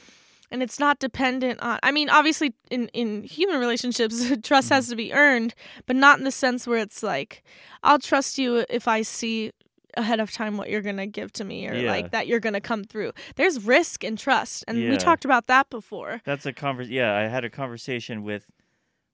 And 0.54 0.62
it's 0.62 0.78
not 0.78 0.98
dependent 1.00 1.60
on 1.60 1.78
i 1.82 1.90
mean 1.90 2.08
obviously 2.08 2.54
in 2.70 2.88
in 2.94 3.22
human 3.24 3.58
relationships 3.60 4.24
trust 4.42 4.70
has 4.70 4.88
to 4.88 4.96
be 4.96 5.12
earned 5.12 5.54
but 5.86 5.96
not 5.96 6.16
in 6.18 6.24
the 6.24 6.30
sense 6.30 6.66
where 6.66 6.78
it's 6.78 7.02
like 7.02 7.42
i'll 7.82 7.98
trust 7.98 8.38
you 8.38 8.64
if 8.70 8.86
i 8.88 9.02
see 9.02 9.50
ahead 9.96 10.18
of 10.20 10.32
time 10.32 10.56
what 10.56 10.68
you're 10.70 10.80
going 10.80 10.96
to 10.96 11.06
give 11.06 11.32
to 11.32 11.44
me 11.44 11.68
or 11.68 11.74
Yeah. 11.74 11.90
like 11.90 12.10
that 12.12 12.26
you're 12.26 12.40
going 12.40 12.54
to 12.54 12.60
come 12.60 12.82
through 12.84 13.12
there's 13.36 13.62
risk 13.64 14.02
in 14.04 14.16
trust 14.16 14.64
and 14.66 14.78
Yeah. 14.78 14.90
we 14.90 14.96
talked 14.96 15.24
about 15.24 15.46
that 15.48 15.68
before 15.70 16.20
That's 16.24 16.46
a 16.46 16.52
convers. 16.52 16.88
Yeah, 16.90 17.14
I 17.14 17.28
had 17.28 17.44
a 17.44 17.50
conversation 17.50 18.22
with, 18.24 18.50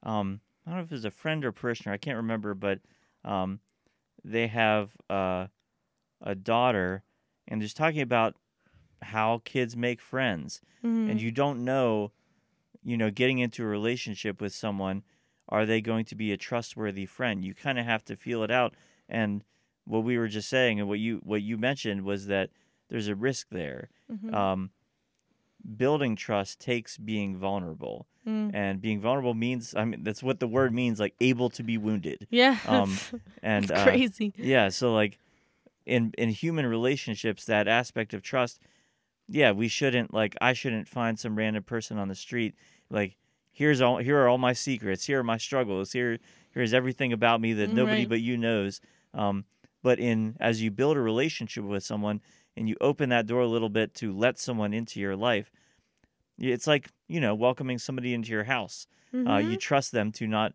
um, 0.03 0.40
I 0.66 0.70
don't 0.70 0.79
know 0.79 0.85
if 0.85 0.90
it 0.92 0.94
was 0.94 1.05
a 1.05 1.11
friend 1.11 1.44
or 1.44 1.53
parishioner. 1.53 1.92
I 1.92 1.98
can't 1.98 2.16
remember, 2.16 2.55
but 2.55 2.79
um, 3.24 3.61
they 4.24 4.46
have 4.46 4.92
uh, 5.11 5.48
a 6.22 6.35
daughter, 6.35 7.03
and 7.48 7.61
just 7.61 7.76
talking 7.76 8.00
about 8.00 8.35
how 9.02 9.40
kids 9.44 9.76
make 9.76 10.00
friends, 10.00 10.60
Mhm. 10.84 11.10
and 11.10 11.20
you 11.20 11.30
don't 11.30 11.64
know, 11.64 12.12
you 12.82 12.96
know, 12.96 13.10
getting 13.10 13.38
into 13.38 13.62
a 13.62 13.66
relationship 13.66 14.40
with 14.40 14.54
someone, 14.54 15.02
are 15.48 15.66
they 15.66 15.80
going 15.80 16.04
to 16.06 16.14
be 16.14 16.32
a 16.32 16.36
trustworthy 16.36 17.06
friend? 17.06 17.44
You 17.44 17.54
kind 17.54 17.78
of 17.78 17.84
have 17.84 18.04
to 18.06 18.16
feel 18.16 18.42
it 18.42 18.50
out. 18.50 18.74
And 19.08 19.42
what 19.84 20.04
we 20.04 20.16
were 20.18 20.28
just 20.28 20.48
saying, 20.48 20.78
and 20.80 20.88
what 20.88 20.98
you 21.00 21.20
what 21.24 21.42
you 21.42 21.58
mentioned 21.58 22.02
was 22.04 22.26
that 22.26 22.50
there's 22.88 23.08
a 23.08 23.14
risk 23.14 23.48
there. 23.50 23.88
Mhm. 24.10 24.32
Um, 24.34 24.70
building 25.76 26.16
trust 26.16 26.58
takes 26.60 26.96
being 26.96 27.36
vulnerable 27.36 28.06
Mm. 28.26 28.50
and 28.54 28.80
being 28.82 29.00
vulnerable 29.00 29.32
means 29.34 29.74
i 29.74 29.82
mean 29.84 30.02
that's 30.04 30.22
what 30.22 30.40
the 30.40 30.46
word 30.48 30.74
means 30.74 31.00
like 31.00 31.14
able 31.20 31.48
to 31.50 31.62
be 31.62 31.78
wounded 31.78 32.26
yeah 32.30 32.58
um, 32.66 32.98
and 33.42 33.64
it's 33.64 33.72
uh, 33.72 33.84
crazy 33.84 34.32
yeah 34.36 34.68
so 34.68 34.92
like 34.92 35.18
in 35.86 36.12
in 36.18 36.28
human 36.28 36.66
relationships 36.66 37.46
that 37.46 37.66
aspect 37.66 38.12
of 38.12 38.20
trust 38.22 38.60
yeah 39.32 39.52
we 39.52 39.68
shouldn't 39.68 40.12
like 40.12 40.36
i 40.40 40.52
shouldn't 40.52 40.88
find 40.88 41.18
some 41.18 41.36
random 41.36 41.62
person 41.62 41.96
on 41.98 42.08
the 42.08 42.14
street 42.14 42.54
like 42.90 43.16
here's 43.52 43.80
all 43.80 43.98
here 43.98 44.18
are 44.20 44.28
all 44.28 44.38
my 44.38 44.52
secrets 44.52 45.04
here 45.06 45.20
are 45.20 45.24
my 45.24 45.36
struggles 45.38 45.92
here 45.92 46.18
here's 46.52 46.74
everything 46.74 47.12
about 47.12 47.40
me 47.40 47.52
that 47.52 47.70
nobody 47.70 48.02
Right. 48.02 48.08
but 48.08 48.20
you 48.20 48.36
knows 48.36 48.80
um 49.14 49.44
but 49.82 49.98
in 50.00 50.36
as 50.40 50.60
you 50.62 50.70
build 50.70 50.96
a 50.96 51.00
relationship 51.00 51.64
with 51.64 51.82
someone 51.84 52.20
and 52.56 52.68
you 52.68 52.76
open 52.80 53.08
that 53.10 53.26
door 53.26 53.40
a 53.40 53.46
little 53.46 53.68
bit 53.70 53.94
to 53.94 54.12
let 54.12 54.38
someone 54.38 54.72
into 54.74 54.98
your 55.00 55.16
life 55.16 55.50
it's 56.38 56.66
like 56.66 56.88
you 57.08 57.20
know 57.20 57.34
welcoming 57.34 57.78
somebody 57.78 58.14
into 58.14 58.30
your 58.30 58.44
house 58.44 58.86
uh, 59.12 59.16
Mhm. 59.38 59.50
you 59.50 59.56
trust 59.56 59.92
them 59.92 60.12
to 60.12 60.26
not 60.26 60.52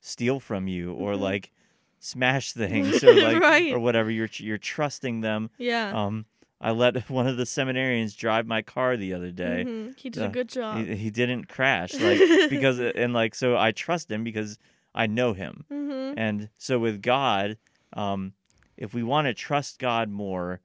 steal 0.00 0.40
from 0.40 0.66
you 0.68 0.92
or 0.92 1.14
Mhm. 1.14 1.20
like 1.20 1.52
smash 2.00 2.52
things 2.62 3.02
or 3.04 3.14
like 3.26 3.40
Right. 3.40 3.72
or 3.72 3.78
whatever 3.78 4.10
you're 4.10 4.28
you're 4.34 4.58
trusting 4.58 5.20
them 5.22 5.50
yeah 5.58 5.92
um 5.94 6.26
i 6.62 6.70
let 6.70 7.08
one 7.10 7.26
of 7.26 7.36
the 7.36 7.44
seminarians 7.44 8.16
drive 8.16 8.46
my 8.46 8.62
car 8.62 8.96
the 8.96 9.12
other 9.12 9.30
day. 9.30 9.64
Mhm. 9.66 9.98
he 9.98 10.08
did 10.10 10.22
uh, 10.22 10.26
a 10.26 10.28
good 10.30 10.48
job. 10.48 10.76
he, 10.78 10.94
he 10.96 11.10
didn't 11.10 11.48
crash 11.48 11.92
like 11.94 12.18
because 12.50 12.78
and 12.78 13.12
like 13.12 13.34
so 13.34 13.56
i 13.56 13.72
trust 13.72 14.10
him 14.10 14.22
because 14.24 14.58
i 14.94 15.06
know 15.06 15.32
him. 15.32 15.64
Hmm 15.68 16.14
and 16.16 16.48
so 16.58 16.78
with 16.78 17.02
god 17.02 17.56
um 17.94 18.32
if 18.76 18.92
we 18.94 19.02
want 19.02 19.26
to 19.26 19.34
trust 19.34 19.78
god 19.78 20.08
more 20.10 20.60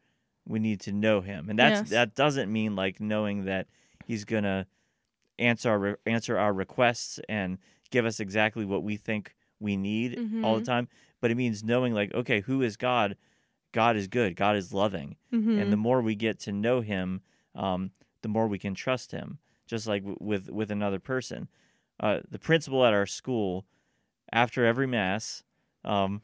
we 0.45 0.59
need 0.59 0.79
to 0.79 0.93
know 0.93 1.19
him. 1.19 1.49
And 1.49 1.59
that's 1.59 1.81
Yes. 1.81 1.89
that 1.89 2.15
doesn't 2.15 2.49
mean 2.51 2.73
like 2.75 3.01
knowing 3.01 3.43
that 3.45 3.67
he's 4.05 4.23
gonna 4.23 4.65
answer 5.39 5.69
our 5.69 5.79
re- 5.79 5.95
answer 6.05 6.37
our 6.37 6.53
requests 6.53 7.19
and 7.29 7.57
give 7.91 8.05
us 8.05 8.19
exactly 8.19 8.65
what 8.65 8.83
we 8.83 8.95
think 8.97 9.35
we 9.59 9.75
need 9.75 10.17
all 10.43 10.55
the 10.59 10.65
time 10.65 10.87
but 11.21 11.31
it 11.31 11.35
means 11.35 11.63
knowing 11.63 11.93
like 11.93 12.13
okay 12.13 12.41
who 12.41 12.61
is 12.61 12.77
god 12.77 13.15
god 13.73 13.95
is 13.95 14.07
good 14.07 14.35
god 14.35 14.55
is 14.55 14.73
loving 14.73 15.15
hmm 15.31 15.57
and 15.59 15.71
the 15.71 15.77
more 15.77 16.01
we 16.01 16.15
get 16.15 16.39
to 16.39 16.51
know 16.51 16.81
him 16.81 17.21
um, 17.55 17.91
the 18.21 18.29
more 18.29 18.47
we 18.47 18.57
can 18.59 18.73
trust 18.75 19.11
him 19.11 19.39
just 19.67 19.87
like 19.87 20.01
w- 20.03 20.17
with 20.19 20.49
with 20.49 20.71
another 20.71 20.99
person 20.99 21.47
uh, 21.99 22.19
the 22.29 22.39
principal 22.39 22.85
at 22.85 22.93
our 22.93 23.05
school 23.05 23.65
after 24.31 24.65
every 24.65 24.87
mass 24.87 25.43
um, 25.85 26.21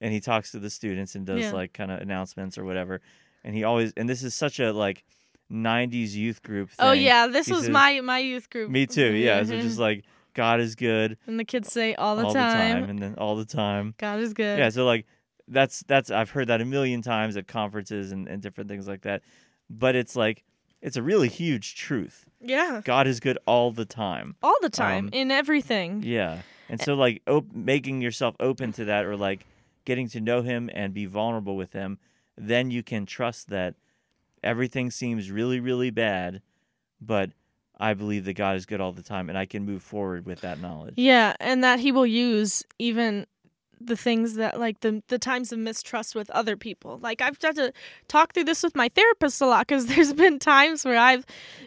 and 0.00 0.12
he 0.12 0.20
talks 0.20 0.50
to 0.52 0.58
the 0.58 0.70
students 0.70 1.14
and 1.14 1.26
does 1.26 1.40
Yeah. 1.40 1.52
like 1.52 1.72
kind 1.72 1.90
of 1.90 2.00
announcements 2.00 2.58
or 2.58 2.64
whatever 2.64 3.00
and 3.44 3.54
he 3.54 3.64
always 3.64 3.92
and 3.96 4.08
this 4.08 4.22
is 4.22 4.34
such 4.34 4.60
a 4.60 4.72
like 4.72 5.04
90s 5.52 6.12
youth 6.14 6.42
group 6.42 6.70
thing. 6.70 6.86
Oh 6.86 6.92
yeah, 6.92 7.26
this 7.26 7.46
He 7.46 7.52
was 7.52 7.62
says- 7.62 7.70
my 7.70 8.00
my 8.02 8.18
youth 8.18 8.50
group. 8.50 8.70
Me 8.70 8.86
too. 8.86 9.12
Yeah. 9.14 9.42
So 9.42 9.54
Mhm. 9.54 9.62
just 9.62 9.78
like 9.80 10.04
God 10.34 10.60
is 10.60 10.76
good 10.76 11.18
and 11.26 11.40
the 11.40 11.44
kids 11.44 11.72
say 11.72 11.94
all 11.96 12.14
the 12.14 12.24
all 12.24 12.32
time, 12.34 12.46
the 12.74 12.80
time, 12.80 12.90
and 12.90 12.98
then 13.00 13.14
all 13.16 13.34
the 13.34 13.44
time. 13.44 13.94
God 13.98 14.20
is 14.20 14.32
good. 14.32 14.58
Yeah. 14.60 14.68
So 14.68 14.84
like 14.84 15.06
that's 15.50 15.82
that's 15.86 16.10
I've 16.10 16.30
heard 16.30 16.48
that 16.48 16.60
a 16.60 16.64
million 16.64 17.02
times 17.02 17.36
at 17.36 17.46
conferences 17.46 18.12
and, 18.12 18.28
and 18.28 18.40
different 18.40 18.70
things 18.70 18.88
like 18.88 19.02
that. 19.02 19.22
But 19.68 19.94
it's 19.96 20.16
like 20.16 20.44
it's 20.80 20.96
a 20.96 21.02
really 21.02 21.28
huge 21.28 21.74
truth. 21.74 22.24
Yeah. 22.40 22.80
God 22.84 23.06
is 23.06 23.20
good 23.20 23.36
all 23.46 23.70
the 23.70 23.84
time. 23.84 24.36
All 24.42 24.56
the 24.62 24.70
time 24.70 25.06
Um, 25.06 25.10
in 25.12 25.30
everything. 25.30 26.02
Yeah. 26.02 26.38
And 26.70 26.80
so 26.80 26.94
like 26.94 27.20
op- 27.26 27.52
making 27.52 28.00
yourself 28.00 28.34
open 28.40 28.72
to 28.74 28.86
that 28.86 29.04
or 29.04 29.16
like 29.16 29.44
getting 29.84 30.08
to 30.10 30.20
know 30.20 30.40
him 30.42 30.70
and 30.72 30.94
be 30.94 31.04
vulnerable 31.04 31.56
with 31.56 31.72
him, 31.72 31.98
then 32.38 32.70
you 32.70 32.82
can 32.82 33.04
trust 33.04 33.48
that 33.50 33.74
everything 34.42 34.90
seems 34.90 35.30
really 35.30 35.60
really 35.60 35.90
bad, 35.90 36.40
but 37.00 37.30
I 37.78 37.94
believe 37.94 38.24
that 38.26 38.34
God 38.34 38.56
is 38.56 38.66
good 38.66 38.80
all 38.80 38.92
the 38.92 39.02
time 39.02 39.28
and 39.28 39.36
I 39.38 39.46
can 39.46 39.64
move 39.64 39.82
forward 39.82 40.26
with 40.26 40.42
that 40.42 40.60
knowledge. 40.60 40.94
Yeah, 40.96 41.34
and 41.40 41.64
that 41.64 41.80
he 41.80 41.92
will 41.92 42.06
use 42.06 42.62
even 42.78 43.26
the 43.80 43.96
things 43.96 44.34
that 44.34 44.60
like 44.60 44.80
the 44.80 45.02
the 45.08 45.18
times 45.18 45.52
of 45.52 45.58
mistrust 45.58 46.14
with 46.14 46.30
other 46.30 46.56
people. 46.56 46.98
Like 46.98 47.22
I've 47.22 47.40
had 47.40 47.56
to 47.56 47.72
talk 48.08 48.34
through 48.34 48.44
this 48.44 48.62
with 48.62 48.76
my 48.76 48.88
therapist 48.88 49.40
a 49.40 49.46
lot 49.46 49.66
cuz 49.66 49.86
there's 49.94 50.12
been 50.12 50.38
times 50.38 50.84
where 50.84 50.98
I've 50.98 51.24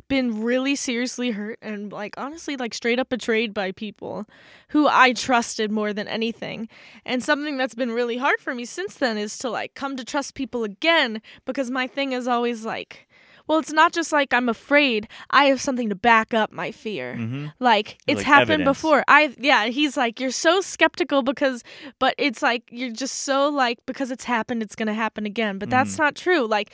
been 0.08 0.44
really 0.44 0.76
seriously 0.76 1.32
hurt 1.32 1.58
and 1.62 1.92
like 1.92 2.16
honestly 2.18 2.56
like 2.56 2.74
straight 2.74 3.00
up 3.00 3.10
betrayed 3.10 3.54
by 3.54 3.72
people 3.72 4.26
who 4.70 4.88
I 4.88 5.14
trusted 5.14 5.72
more 5.72 5.94
than 5.94 6.08
anything. 6.08 6.70
And 7.06 7.24
something 7.24 7.58
that's 7.58 7.76
been 7.76 7.92
really 7.92 8.18
hard 8.18 8.40
for 8.40 8.54
me 8.54 8.66
since 8.66 8.96
then 8.96 9.18
is 9.18 9.38
to 9.40 9.50
like 9.50 9.74
come 9.74 9.98
to 9.98 10.06
trust 10.06 10.36
people 10.36 10.64
again 10.64 11.22
because 11.46 11.72
my 11.72 11.88
thing 11.88 12.12
is 12.12 12.28
always 12.28 12.66
like 12.66 13.08
well, 13.48 13.60
it's 13.60 13.72
not 13.74 13.92
just 13.94 14.12
like 14.12 14.34
I'm 14.34 14.48
afraid. 14.50 15.08
I 15.30 15.46
have 15.46 15.60
something 15.62 15.90
to 15.90 15.96
back 15.96 16.34
up 16.34 16.52
my 16.52 16.72
fear. 16.72 17.16
Mm-hmm. 17.20 17.48
Like 17.60 17.98
it's 18.08 18.20
Like 18.20 18.26
happened 18.26 18.52
evidence. 18.62 18.78
before. 18.78 19.04
I 19.08 19.36
yeah, 19.40 19.66
he's 19.68 19.98
like 19.98 20.20
you're 20.20 20.32
so 20.32 20.62
skeptical 20.62 21.22
because 21.24 21.64
but 22.00 22.16
it's 22.18 22.42
like 22.42 22.64
you're 22.72 22.92
just 22.92 23.20
so 23.24 23.50
like 23.50 23.80
because 23.86 24.12
it's 24.12 24.24
happened 24.24 24.64
it's 24.64 24.76
going 24.76 24.88
to 24.88 24.94
happen 24.94 25.26
again. 25.26 25.58
But 25.60 25.70
that's 25.70 25.94
Mm-hmm. 25.94 26.04
not 26.04 26.16
true. 26.16 26.46
Like 26.48 26.72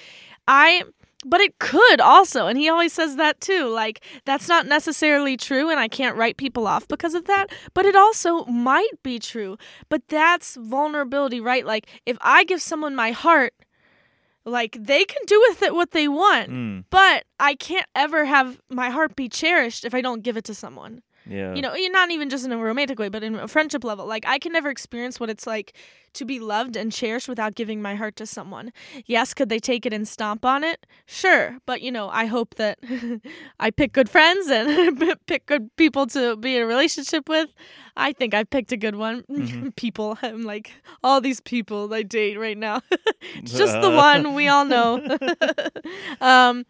I 0.48 0.84
but 1.26 1.42
it 1.42 1.60
could 1.60 2.00
also 2.00 2.48
and 2.48 2.58
he 2.58 2.70
always 2.70 2.94
says 2.94 3.18
that 3.18 3.42
too. 3.42 3.68
Like 3.68 4.02
that's 4.26 4.48
not 4.48 4.68
necessarily 4.68 5.36
true 5.38 5.70
and 5.70 5.80
I 5.80 5.88
can't 5.90 6.16
write 6.16 6.38
people 6.38 6.66
off 6.68 6.88
because 6.88 7.14
of 7.14 7.26
that, 7.26 7.48
but 7.74 7.86
it 7.86 7.96
also 7.96 8.46
might 8.46 9.02
be 9.04 9.20
true. 9.20 9.58
But 9.90 10.08
that's 10.08 10.56
vulnerability, 10.56 11.42
right? 11.42 11.66
Like 11.66 11.88
if 12.06 12.18
I 12.22 12.44
give 12.46 12.62
someone 12.62 12.96
my 12.96 13.12
heart 13.12 13.54
like 14.50 14.78
they 14.80 15.06
can 15.06 15.22
do 15.26 15.40
with 15.48 15.64
it 15.64 15.74
what 15.74 15.92
they 15.92 16.08
want. 16.08 16.50
Mm. 16.50 16.86
But 16.90 17.26
I 17.40 17.56
can't 17.56 17.88
ever 17.96 18.26
have 18.26 18.60
my 18.70 18.90
heart 18.90 19.16
be 19.16 19.30
cherished 19.30 19.86
if 19.86 19.94
I 19.94 20.02
don't 20.02 20.24
give 20.24 20.38
it 20.38 20.44
to 20.46 20.54
someone. 20.54 21.02
Yeah. 21.30 21.54
You 21.54 21.62
know, 21.62 21.76
not 21.92 22.12
even 22.12 22.30
just 22.30 22.46
in 22.46 22.52
a 22.52 22.58
romantic 22.58 22.98
way, 23.00 23.10
but 23.10 23.24
in 23.24 23.36
a 23.36 23.48
friendship 23.48 23.84
level. 23.84 24.06
Like 24.06 24.26
I 24.28 24.40
can 24.40 24.52
never 24.52 24.70
experience 24.70 25.20
what 25.20 25.30
it's 25.30 25.46
like 25.46 25.74
to 26.14 26.26
be 26.26 26.40
loved 26.40 26.76
and 26.76 26.92
cherished 26.92 27.30
without 27.30 27.54
giving 27.54 27.82
my 27.82 27.94
heart 27.96 28.16
to 28.16 28.26
someone. 28.26 28.72
Yes, 29.06 29.34
could 29.36 29.50
they 29.50 29.60
take 29.60 29.86
it 29.86 29.94
and 29.94 30.08
stomp 30.08 30.44
on 30.44 30.64
it? 30.64 30.86
Sure, 31.06 31.58
but 31.68 31.82
you 31.82 31.92
know, 31.92 32.10
I 32.10 32.26
hope 32.26 32.56
that 32.56 32.80
I 33.60 33.70
pick 33.70 33.94
good 33.94 34.10
friends 34.10 34.48
and 34.48 35.00
pick 35.28 35.46
good 35.46 35.70
people 35.78 36.08
to 36.08 36.36
be 36.36 36.56
in 36.56 36.64
a 36.64 36.66
relationship 36.66 37.30
with. 37.30 37.50
I 37.96 38.12
think 38.14 38.34
I 38.34 38.44
picked 38.44 38.72
a 38.72 38.78
good 38.78 38.96
one. 38.96 39.24
Mhm. 39.30 39.76
people, 39.76 40.18
I'm 40.24 40.44
like 40.44 40.72
all 41.04 41.22
these 41.22 41.42
people 41.42 41.94
I 41.94 42.02
date 42.04 42.38
right 42.40 42.58
now. 42.58 42.82
just 43.44 43.80
the 43.82 43.92
one 43.92 44.34
we 44.34 44.48
all 44.48 44.66
know. 44.66 45.18
um, 46.22 46.66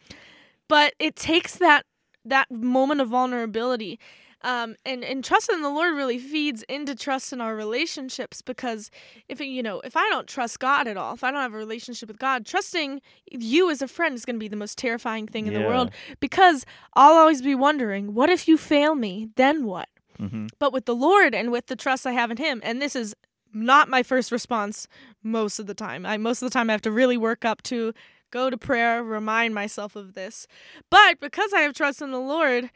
but 0.67 0.93
it 0.99 1.15
takes 1.15 1.55
that 1.57 1.85
that 2.25 2.51
moment 2.51 2.99
of 3.01 3.07
vulnerability 3.07 3.99
um, 4.41 4.75
and 4.85 5.03
and 5.03 5.23
trust 5.23 5.49
in 5.49 5.61
the 5.61 5.69
Lord 5.69 5.95
really 5.95 6.17
feeds 6.17 6.63
into 6.63 6.95
trust 6.95 7.33
in 7.33 7.41
our 7.41 7.55
relationships 7.55 8.41
because 8.41 8.89
if 9.27 9.39
you 9.39 9.61
know 9.61 9.81
if 9.81 9.97
I 9.97 10.07
don't 10.09 10.27
trust 10.27 10.59
God 10.59 10.87
at 10.87 10.97
all, 10.97 11.13
if 11.13 11.23
I 11.23 11.31
don't 11.31 11.41
have 11.41 11.53
a 11.53 11.57
relationship 11.57 12.07
with 12.07 12.19
God, 12.19 12.45
trusting 12.45 13.01
you 13.31 13.69
as 13.69 13.81
a 13.81 13.87
friend 13.87 14.15
is 14.15 14.25
going 14.25 14.35
to 14.35 14.39
be 14.39 14.47
the 14.47 14.55
most 14.55 14.77
terrifying 14.77 15.27
thing 15.27 15.47
in 15.47 15.53
the 15.53 15.61
world 15.61 15.91
because 16.19 16.65
I'll 16.93 17.17
always 17.17 17.41
be 17.41 17.55
wondering, 17.55 18.13
what 18.13 18.29
if 18.29 18.47
you 18.47 18.57
fail 18.57 18.95
me? 18.95 19.29
Then 19.35 19.65
what? 19.65 19.89
Mm-hmm. 20.19 20.47
But 20.57 20.73
with 20.73 20.85
the 20.85 20.95
Lord 20.95 21.33
and 21.33 21.51
with 21.51 21.67
the 21.67 21.75
trust 21.75 22.05
I 22.05 22.11
have 22.11 22.31
in 22.31 22.37
Him, 22.37 22.61
and 22.63 22.81
this 22.81 22.95
is 22.95 23.15
not 23.53 23.89
my 23.89 24.03
first 24.03 24.31
response 24.31 24.87
most 25.23 25.59
of 25.59 25.67
the 25.67 25.73
time. 25.73 26.05
I 26.05 26.17
most 26.17 26.41
of 26.41 26.49
the 26.49 26.53
time 26.53 26.69
I 26.69 26.73
have 26.73 26.81
to 26.83 26.91
really 26.91 27.17
work 27.17 27.45
up 27.45 27.61
to 27.63 27.93
go 28.31 28.49
to 28.49 28.57
prayer, 28.57 29.03
remind 29.03 29.55
myself 29.55 29.95
of 29.95 30.13
this. 30.13 30.47
But 30.89 31.19
because 31.19 31.51
I 31.53 31.61
have 31.61 31.73
trust 31.73 32.01
in 32.01 32.11
the 32.11 32.19
Lord, 32.19 32.69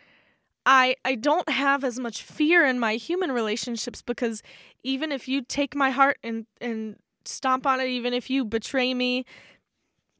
I 0.65 0.95
I 1.04 1.15
don't 1.15 1.47
have 1.49 1.84
as 1.84 1.99
much 1.99 2.23
fear 2.23 2.65
in 2.65 2.80
my 2.80 2.95
human 2.95 3.32
relationships 3.32 4.02
because 4.02 4.41
even 4.84 5.12
if 5.12 5.28
you 5.28 5.41
take 5.41 5.76
my 5.76 5.89
heart 5.89 6.17
and 6.23 6.45
and 6.62 6.97
stomp 7.26 7.65
on 7.65 7.80
it, 7.80 7.88
even 7.88 8.13
if 8.13 8.30
you 8.30 8.45
betray 8.45 8.93
me, 8.93 9.26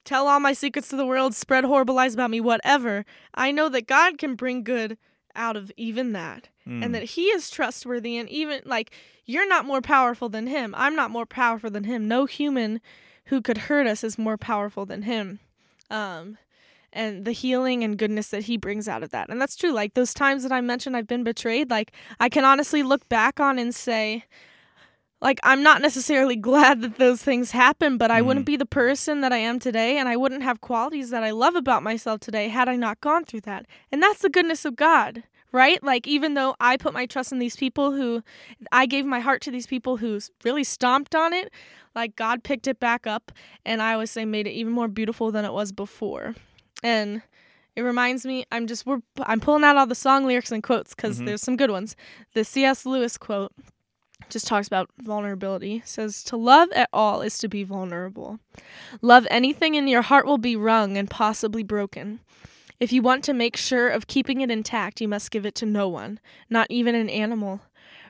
tell 0.06 0.28
all 0.28 0.40
my 0.40 0.54
secrets 0.54 0.90
to 0.90 0.96
the 0.96 1.06
world, 1.06 1.34
spread 1.34 1.64
horrible 1.64 1.96
lies 1.96 2.14
about 2.14 2.32
me, 2.32 2.42
whatever, 2.42 3.06
I 3.34 3.52
know 3.52 3.70
that 3.70 3.88
God 3.88 4.18
can 4.18 4.36
bring 4.36 4.64
good 4.64 4.98
out 5.36 5.58
of 5.58 5.72
even 5.78 6.14
that. 6.14 6.50
Mm. 6.68 6.86
and 6.86 6.96
that 6.96 7.04
he 7.04 7.24
is 7.24 7.50
trustworthy 7.50 8.18
and 8.18 8.30
even 8.30 8.62
like 8.64 8.92
you're 9.26 9.48
not 9.48 9.66
more 9.66 9.82
powerful 9.82 10.30
than 10.30 10.48
him. 10.48 10.74
I'm 10.78 10.96
not 10.96 11.12
more 11.12 11.26
powerful 11.26 11.70
than 11.70 11.84
him. 11.84 12.08
No 12.08 12.26
human 12.26 12.80
who 13.26 13.42
could 13.42 13.58
hurt 13.58 13.86
us 13.86 14.02
is 14.02 14.18
more 14.18 14.38
powerful 14.38 14.86
than 14.86 15.02
him. 15.02 15.40
Um 15.90 16.38
and 16.94 17.26
the 17.26 17.32
healing 17.32 17.84
and 17.84 17.98
goodness 17.98 18.30
that 18.30 18.44
he 18.44 18.58
brings 18.58 18.88
out 18.88 19.04
of 19.04 19.10
that 19.10 19.30
and 19.30 19.42
that's 19.42 19.56
true 19.56 19.72
like 19.72 19.94
those 19.94 20.14
times 20.14 20.44
that 20.44 20.52
i 20.52 20.62
mentioned 20.62 20.96
i've 20.96 21.08
been 21.08 21.24
betrayed 21.24 21.70
like 21.70 21.92
i 22.20 22.30
can 22.30 22.46
honestly 22.46 22.84
look 22.84 23.08
back 23.10 23.40
on 23.40 23.60
and 23.60 23.76
say 23.76 24.24
like 25.22 25.40
i'm 25.44 25.64
not 25.64 25.82
necessarily 25.82 26.36
glad 26.50 26.82
that 26.82 26.98
those 26.98 27.22
things 27.22 27.52
happened 27.52 28.00
but 28.00 28.12
i 28.12 28.22
wouldn't 28.22 28.46
mm. 28.46 28.48
be 28.54 28.58
the 28.58 28.66
person 28.66 29.22
that 29.22 29.34
i 29.34 29.38
am 29.38 29.60
today 29.60 29.98
and 29.98 30.08
i 30.08 30.16
wouldn't 30.16 30.44
have 30.44 30.62
qualities 30.62 31.10
that 31.10 31.24
i 31.24 31.32
love 31.32 31.56
about 31.56 31.84
myself 31.84 32.20
today 32.20 32.48
had 32.48 32.70
i 32.70 32.76
not 32.76 33.02
gone 33.02 33.26
through 33.26 33.42
that 33.42 33.66
and 33.92 34.02
that's 34.02 34.22
the 34.22 34.30
goodness 34.30 34.66
of 34.66 34.76
god 34.76 35.24
right? 35.54 35.82
Like 35.82 36.06
even 36.06 36.34
though 36.34 36.56
I 36.60 36.76
put 36.76 36.94
my 36.94 37.06
trust 37.06 37.32
in 37.32 37.40
these 37.40 37.56
people 37.56 37.94
who 37.94 38.24
I 38.74 38.86
gave 38.86 39.06
my 39.06 39.22
heart 39.22 39.42
to 39.44 39.52
these 39.52 39.68
people 39.68 39.98
who 39.98 40.20
really 40.44 40.66
stomped 40.66 41.16
on 41.16 41.32
it, 41.32 41.54
like 41.96 42.18
God 42.18 42.44
picked 42.44 42.68
it 42.68 42.80
back 42.80 43.08
up 43.08 43.32
and 43.64 43.82
I 43.82 43.94
always 43.94 44.12
say 44.12 44.26
made 44.26 44.48
it 44.48 44.52
even 44.52 44.74
more 44.74 44.90
beautiful 44.90 45.32
than 45.32 45.46
it 45.46 45.54
was 45.54 45.72
before. 45.72 46.36
And 46.84 47.22
it 47.76 47.82
reminds 47.82 48.26
me 48.26 48.46
I'm 48.52 48.68
just 48.68 48.86
we're 48.86 49.02
I'm 49.22 49.40
pulling 49.40 49.64
out 49.64 49.78
all 49.78 49.88
the 49.88 49.96
song 49.96 50.26
lyrics 50.26 50.52
and 50.52 50.62
quotes 50.62 50.94
cuz 50.94 51.20
Mhm. 51.20 51.26
there's 51.26 51.42
some 51.42 51.58
good 51.58 51.72
ones. 51.72 51.96
The 52.34 52.44
C.S. 52.44 52.86
Lewis 52.86 53.18
quote 53.18 53.52
just 54.30 54.48
talks 54.48 54.68
about 54.68 54.90
vulnerability. 55.02 55.82
Says 55.86 56.24
to 56.26 56.38
love 56.38 56.70
at 56.74 56.90
all 56.94 57.22
is 57.22 57.38
to 57.40 57.48
be 57.48 57.64
vulnerable. 57.64 58.40
Love 59.02 59.28
anything 59.32 59.76
and 59.76 59.90
your 59.90 60.02
heart 60.04 60.26
will 60.26 60.38
be 60.38 60.56
wrung 60.56 60.98
and 60.98 61.10
possibly 61.10 61.64
broken. 61.64 62.20
If 62.80 62.92
you 62.92 63.02
want 63.02 63.24
to 63.26 63.34
make 63.34 63.56
sure 63.56 63.88
of 63.90 64.08
keeping 64.08 64.42
it 64.42 64.52
intact, 64.52 65.00
you 65.00 65.08
must 65.08 65.32
give 65.32 65.46
it 65.46 65.56
to 65.56 65.66
no 65.66 65.88
one, 65.88 66.20
not 66.50 66.68
even 66.70 66.96
an 66.96 67.10
animal. 67.10 67.62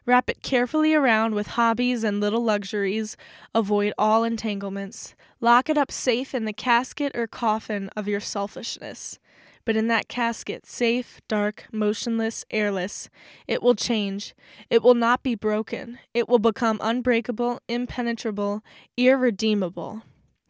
Wrap 0.05 0.29
it 0.29 0.41
carefully 0.43 0.93
around 0.93 1.33
with 1.33 1.47
hobbies 1.47 2.03
and 2.03 2.19
little 2.19 2.43
luxuries. 2.43 3.15
Avoid 3.55 3.93
all 3.97 4.23
entanglements. 4.23 5.15
Lock 5.39 5.69
it 5.69 5.77
up 5.77 5.91
safe 5.91 6.35
in 6.35 6.45
the 6.45 6.53
casket 6.53 7.15
or 7.15 7.25
coffin 7.27 7.89
of 7.95 8.07
your 8.07 8.19
selfishness. 8.19 9.17
But 9.65 9.77
in 9.77 9.87
that 9.87 10.09
casket, 10.09 10.65
safe, 10.65 11.21
dark, 11.29 11.67
motionless, 11.71 12.43
airless, 12.51 13.09
it 13.47 13.63
will 13.63 13.75
change. 13.75 14.35
It 14.69 14.83
will 14.83 14.93
not 14.93 15.23
be 15.23 15.35
broken. 15.35 15.99
It 16.13 16.27
will 16.27 16.39
become 16.39 16.79
unbreakable, 16.83 17.61
impenetrable, 17.69 18.61
irredeemable. 18.97 20.01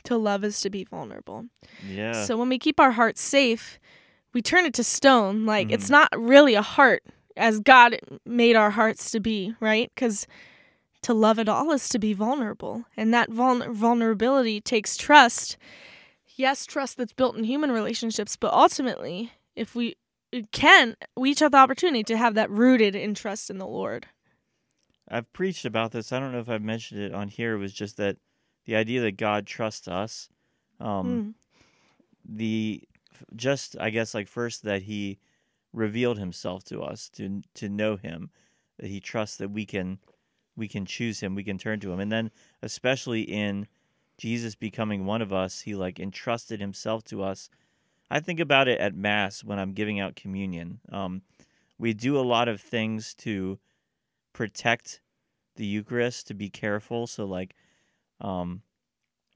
To 0.06 0.18
love 0.18 0.44
is 0.44 0.60
to 0.62 0.70
be 0.72 0.84
vulnerable. 0.84 1.46
Yeah. 1.88 2.26
So 2.26 2.38
when 2.38 2.50
we 2.50 2.58
keep 2.58 2.80
our 2.80 2.92
hearts 2.92 3.22
safe, 3.22 3.80
we 4.34 4.42
turn 4.42 4.66
it 4.66 4.74
to 4.74 4.84
stone. 4.84 5.46
Like 5.46 5.72
it's 5.72 5.88
Mhm. 5.88 5.92
not 5.92 6.10
really 6.18 6.56
a 6.56 6.62
heart 6.64 7.04
as 7.38 7.60
God 7.60 8.00
made 8.26 8.56
our 8.56 8.72
hearts 8.72 9.12
to 9.12 9.20
be, 9.20 9.56
right? 9.60 9.92
Because 9.94 10.28
to 11.02 11.14
love 11.14 11.40
at 11.40 11.50
all 11.50 11.72
is 11.72 11.90
to 11.90 12.00
be 12.00 12.14
vulnerable. 12.14 12.86
And 12.96 13.14
that 13.14 13.30
vul- 13.30 13.72
vulnerability 13.74 14.62
takes 14.62 14.96
trust. 14.96 15.58
Yes, 16.36 16.66
trust 16.66 16.98
that's 16.98 17.14
built 17.14 17.36
in 17.38 17.44
human 17.44 17.72
relationships, 17.72 18.36
but 18.36 18.54
ultimately, 18.54 19.32
if 19.56 19.76
we 19.76 19.96
can, 20.52 20.96
we 21.16 21.32
each 21.32 21.40
have 21.40 21.52
the 21.52 21.58
opportunity 21.58 22.04
to 22.06 22.18
have 22.18 22.34
that 22.36 22.50
rooted 22.50 22.96
in 22.96 23.14
trust 23.14 23.50
in 23.50 23.58
the 23.60 23.68
Lord. 23.68 24.08
I've 25.10 25.32
preached 25.34 25.66
about 25.66 25.92
this. 25.92 26.12
I 26.12 26.20
don't 26.20 26.32
know 26.32 26.40
if 26.40 26.50
I've 26.50 26.62
mentioned 26.64 27.02
it 27.02 27.14
on 27.14 27.28
here. 27.28 27.54
It 27.56 27.60
was 27.60 27.74
just 27.74 27.98
that 27.98 28.18
the 28.66 28.76
idea 28.76 29.02
that 29.02 29.18
God 29.18 29.46
trusts 29.46 29.88
us. 29.88 30.30
Um, 30.80 31.06
Mm. 31.06 31.34
the 32.26 32.84
just 33.36 33.76
I 33.80 33.90
guess 33.90 34.14
like 34.14 34.28
first 34.28 34.64
that 34.64 34.84
he 34.84 35.20
revealed 35.74 36.20
himself 36.20 36.64
to 36.64 36.82
us 36.82 37.10
to 37.10 37.42
to 37.56 37.68
know 37.68 37.96
him 37.98 38.30
that 38.78 38.88
he 38.88 39.00
trusts 39.00 39.38
that 39.38 39.50
we 39.52 39.66
can 39.66 40.00
we 40.56 40.68
can 40.68 40.86
choose 40.86 41.20
him 41.20 41.36
we 41.36 41.44
can 41.44 41.58
turn 41.58 41.80
to 41.80 41.92
him 41.92 42.00
and 42.00 42.12
then 42.12 42.32
especially 42.62 43.22
in 43.22 43.68
Jesus 44.18 44.56
becoming 44.56 45.06
one 45.06 45.22
of 45.22 45.34
us, 45.34 45.62
he 45.62 45.76
like 45.76 46.00
entrusted 46.00 46.60
himself 46.60 47.04
to 47.06 47.24
us. 47.24 47.50
I 48.12 48.20
think 48.20 48.40
about 48.40 48.68
it 48.68 48.80
at 48.80 48.96
mass 48.96 49.44
when 49.44 49.60
I'm 49.60 49.74
giving 49.74 50.00
out 50.00 50.16
communion. 50.16 50.80
Um, 50.92 51.24
we 51.80 51.94
do 51.94 52.18
a 52.18 52.22
lot 52.22 52.48
of 52.48 52.62
things 52.62 53.14
to 53.16 53.60
protect 54.34 55.02
the 55.56 55.66
Eucharist, 55.66 56.28
to 56.28 56.34
be 56.34 56.50
careful. 56.50 57.08
So 57.08 57.26
like, 57.26 57.56
um, 58.22 58.62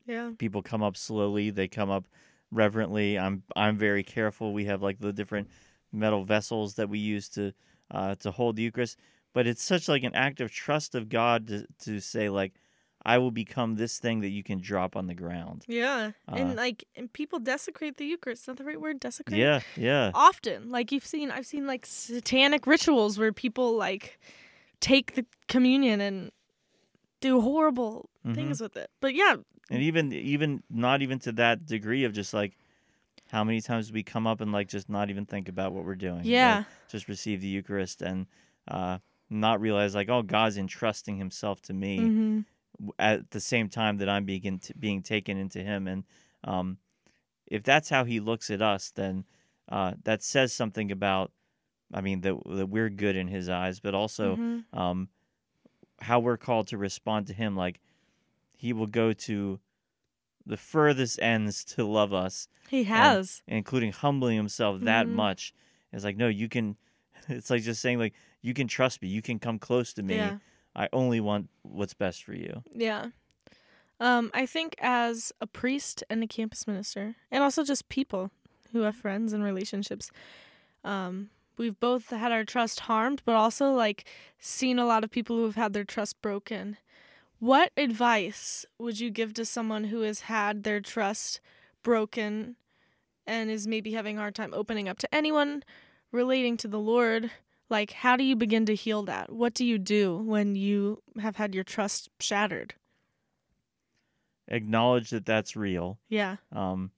Yeah. 0.05 0.31
people 0.37 0.61
come 0.61 0.83
up 0.83 0.95
slowly 0.95 1.49
they 1.49 1.67
come 1.67 1.89
up 1.89 2.07
reverently 2.51 3.19
i'm 3.19 3.43
i'm 3.57 3.77
very 3.77 4.03
careful 4.03 4.53
we 4.53 4.65
have 4.65 4.81
like 4.81 4.99
the 4.99 5.11
different 5.11 5.49
metal 5.91 6.23
vessels 6.23 6.75
that 6.75 6.89
we 6.89 6.99
use 6.99 7.29
to 7.29 7.51
uh 7.91 8.15
to 8.15 8.31
hold 8.31 8.55
the 8.55 8.63
eucharist 8.63 8.97
but 9.33 9.47
it's 9.47 9.63
such 9.63 9.87
like 9.87 10.03
an 10.03 10.13
act 10.15 10.41
of 10.41 10.51
trust 10.51 10.95
of 10.95 11.09
god 11.09 11.47
to, 11.47 11.65
to 11.79 11.99
say 11.99 12.29
like 12.29 12.53
i 13.05 13.17
will 13.17 13.31
become 13.31 13.75
this 13.75 13.97
thing 13.99 14.19
that 14.21 14.29
you 14.29 14.43
can 14.43 14.59
drop 14.59 14.95
on 14.95 15.07
the 15.07 15.13
ground 15.15 15.63
Yeah. 15.67 16.11
and 16.27 16.51
Uh, 16.51 16.53
like 16.55 16.83
and 16.95 17.11
people 17.13 17.39
desecrate 17.39 17.97
the 17.97 18.05
Eucharist. 18.05 18.41
Is 18.41 18.45
that 18.47 18.57
the 18.57 18.63
right 18.65 18.81
word? 18.81 18.99
Desecrate? 18.99 19.39
yeah 19.39 19.61
yeah 19.77 20.11
Often. 20.13 20.69
Like 20.71 20.91
you've 20.91 21.05
seen 21.05 21.31
I've 21.31 21.45
seen 21.45 21.65
like 21.67 21.85
satanic 21.85 22.67
rituals 22.67 23.17
where 23.19 23.31
people 23.31 23.75
like 23.77 24.19
take 24.79 25.13
the 25.15 25.25
communion 25.47 26.01
and 26.01 26.31
do 27.21 27.41
horrible 27.41 28.09
Mhm. 28.25 28.35
things 28.35 28.61
with 28.61 28.75
it. 28.77 28.89
But 28.99 29.13
yeah, 29.15 29.35
and 29.69 29.81
even 29.81 30.11
even 30.11 30.63
not 30.69 31.01
even 31.01 31.19
to 31.19 31.31
that 31.33 31.65
degree 31.65 32.03
of 32.03 32.13
just 32.13 32.33
like 32.33 32.57
how 33.31 33.43
many 33.43 33.61
times 33.61 33.87
do 33.87 33.93
we 33.93 34.03
come 34.03 34.25
up 34.27 34.41
and 34.41 34.51
like 34.51 34.67
just 34.67 34.89
not 34.89 35.09
even 35.09 35.25
think 35.25 35.49
about 35.49 35.73
what 35.73 35.85
we're 35.85 35.95
doing 35.95 36.19
like, 36.19 36.25
yeah. 36.25 36.63
just 36.89 37.07
receive 37.07 37.41
the 37.41 37.47
eucharist 37.47 38.01
and 38.01 38.27
uh 38.69 38.97
not 39.29 39.59
realize 39.59 39.93
like 39.93 40.09
oh 40.09 40.21
god's 40.21 40.57
entrusting 40.57 41.17
himself 41.17 41.61
to 41.61 41.73
me 41.73 42.07
hmm 42.09 42.39
at 42.99 43.31
the 43.31 43.39
same 43.39 43.69
time 43.69 43.97
that 43.97 44.09
I'm 44.09 44.25
being 44.25 44.59
t- 44.59 44.73
being 44.79 45.01
taken 45.01 45.37
into 45.37 45.63
Him, 45.63 45.87
and 45.87 46.03
um, 46.43 46.77
if 47.45 47.63
that's 47.63 47.89
how 47.89 48.03
He 48.03 48.19
looks 48.19 48.49
at 48.49 48.61
us, 48.61 48.91
then 48.91 49.25
uh, 49.69 49.93
that 50.03 50.23
says 50.23 50.53
something 50.53 50.91
about, 50.91 51.31
I 51.93 52.01
mean, 52.01 52.21
that 52.21 52.35
that 52.45 52.67
we're 52.69 52.89
good 52.89 53.15
in 53.15 53.27
His 53.27 53.49
eyes, 53.49 53.79
but 53.79 53.95
also 53.95 54.35
hmm 54.35 54.59
um, 54.73 55.09
how 56.01 56.19
we're 56.19 56.37
called 56.37 56.67
to 56.67 56.77
respond 56.77 57.27
to 57.27 57.33
Him. 57.33 57.55
Like 57.55 57.79
He 58.55 58.73
will 58.73 58.87
go 58.87 59.13
to 59.13 59.59
the 60.47 60.57
furthest 60.57 61.19
ends 61.21 61.63
to 61.65 61.85
love 61.85 62.13
us, 62.13 62.47
He 62.69 62.83
has. 62.85 63.41
including 63.47 63.91
humbling 63.91 64.37
Himself 64.37 64.81
that 64.81 65.05
Mhm. 65.07 65.11
much. 65.11 65.53
It's 65.93 66.03
like 66.03 66.17
no, 66.17 66.27
you 66.27 66.47
can. 66.49 66.75
It's 67.29 67.49
like 67.49 67.63
just 67.63 67.81
saying 67.81 67.99
like 67.99 68.13
you 68.41 68.53
can 68.53 68.67
trust 68.67 69.01
me, 69.01 69.07
you 69.09 69.21
can 69.21 69.37
come 69.39 69.59
close 69.59 69.93
to 69.93 70.03
me. 70.03 70.15
Yeah. 70.15 70.37
I 70.75 70.87
only 70.93 71.19
want 71.19 71.49
what's 71.63 71.93
best 71.93 72.23
for 72.23 72.33
you. 72.33 72.63
Yeah. 72.73 73.07
Um, 73.99 74.29
I 74.33 74.45
think 74.45 74.75
as 74.79 75.31
a 75.41 75.47
priest 75.47 76.03
and 76.09 76.23
a 76.23 76.27
campus 76.27 76.67
minister, 76.67 77.15
and 77.31 77.43
also 77.43 77.63
just 77.63 77.89
people 77.89 78.29
who 78.71 78.81
have 78.81 78.95
friends 78.95 79.33
and 79.33 79.43
relationships, 79.43 80.11
um, 80.83 81.31
we've 81.57 81.79
both 81.79 82.11
had 82.11 82.31
our 82.31 82.43
trust 82.45 82.81
harmed, 82.81 83.23
but 83.25 83.33
also 83.35 83.71
like 83.71 84.05
seen 84.39 84.77
a 84.77 84.85
lot 84.85 85.03
of 85.03 85.09
people 85.09 85.35
who 85.35 85.45
have 85.45 85.55
had 85.55 85.73
their 85.73 85.83
trust 85.83 86.21
broken. 86.21 86.77
What 87.39 87.71
advice 87.77 88.65
would 88.79 88.99
you 88.99 89.09
give 89.11 89.33
to 89.35 89.45
someone 89.45 89.85
who 89.85 90.01
has 90.01 90.21
had 90.21 90.63
their 90.63 90.79
trust 90.79 91.39
broken 91.83 92.55
and 93.25 93.49
is 93.51 93.67
maybe 93.67 93.91
having 93.93 94.17
a 94.17 94.21
hard 94.21 94.35
time 94.35 94.53
opening 94.53 94.89
up 94.89 94.97
to 94.99 95.15
anyone 95.15 95.63
relating 96.11 96.57
to 96.57 96.67
the 96.67 96.79
Lord? 96.79 97.29
Like, 97.69 97.91
how 97.91 98.15
do 98.15 98.23
you 98.23 98.35
begin 98.35 98.65
to 98.67 98.75
heal 98.75 99.03
that? 99.03 99.31
What 99.31 99.53
do 99.53 99.65
you 99.65 99.77
do 99.77 100.17
when 100.17 100.55
you 100.55 101.03
have 101.19 101.35
had 101.35 101.53
your 101.53 101.63
trust 101.63 102.09
shattered? 102.19 102.73
acknowledge 104.49 105.09
that 105.09 105.25
that's 105.25 105.57
real. 105.57 105.99
Yeah, 106.07 106.37
Um, 106.53 106.91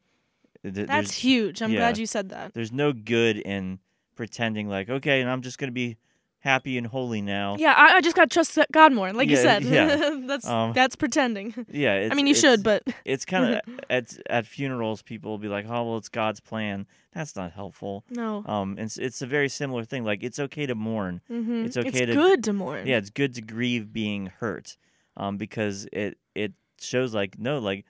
th- 0.62 0.88
that's 0.88 1.16
huge. 1.16 1.64
I'm 1.64 1.72
yeah. 1.72 1.80
glad 1.80 1.98
you 1.98 2.06
said 2.06 2.30
that. 2.30 2.54
there's 2.54 2.72
no 2.72 2.94
good 2.94 3.38
in 3.38 3.80
pretending 4.16 4.70
like 4.70 4.88
okay, 4.88 5.20
and 5.20 5.28
I'm 5.30 5.42
just 5.42 5.58
gonna 5.58 5.72
be 5.72 5.98
happy 6.40 6.78
and 6.78 6.88
holy 6.88 7.22
now. 7.22 7.56
Yeah, 7.60 7.74
I, 7.74 7.98
I 7.98 8.02
just 8.02 8.16
got 8.16 8.30
to 8.30 8.34
trust 8.34 8.58
God 8.72 8.94
more, 8.94 9.12
like 9.14 9.30
you 9.30 9.36
said. 9.36 9.64
yeah. 9.64 10.18
that's 10.28 10.48
Um, 10.48 10.74
that's 10.74 10.96
pretending. 10.96 11.54
Yeah, 11.72 11.96
it's, 11.96 12.12
I 12.12 12.16
mean, 12.16 12.28
you 12.28 12.32
it's- 12.32 12.42
should, 12.42 12.64
but 12.64 12.84
it's 13.06 13.26
kind 13.26 13.56
of 13.56 13.62
at 13.90 14.18
at 14.30 14.46
funerals. 14.46 15.02
People 15.02 15.32
will 15.32 15.38
be 15.38 15.48
like, 15.50 15.66
"Oh, 15.68 15.84
well, 15.84 15.98
it's 15.98 16.10
God's 16.10 16.40
plan." 16.40 16.88
That's 17.14 17.36
not 17.36 17.52
helpful. 17.52 18.04
no. 18.10 18.44
Um, 18.46 18.78
it's, 18.78 18.98
it's 18.98 19.22
a 19.22 19.26
very 19.28 19.50
similar 19.50 19.84
thing. 19.84 20.04
Like 20.04 20.24
it's 20.24 20.40
okay 20.40 20.66
to 20.68 20.76
mourn. 20.76 21.22
hmm 21.28 21.66
it's 21.66 21.76
okay 21.78 22.06
to- 22.06 22.14
good 22.14 22.44
to 22.46 22.54
mourn. 22.54 22.86
Yeah, 22.88 22.98
it's 22.98 23.10
good 23.10 23.34
to 23.36 23.42
grieve 23.42 23.92
being 23.92 24.28
hurt, 24.40 24.78
um, 25.18 25.38
because 25.38 25.88
it 25.92 26.18
it 26.36 26.54
shows 26.80 27.14
like 27.14 27.38
no, 27.40 27.60
like 27.60 27.86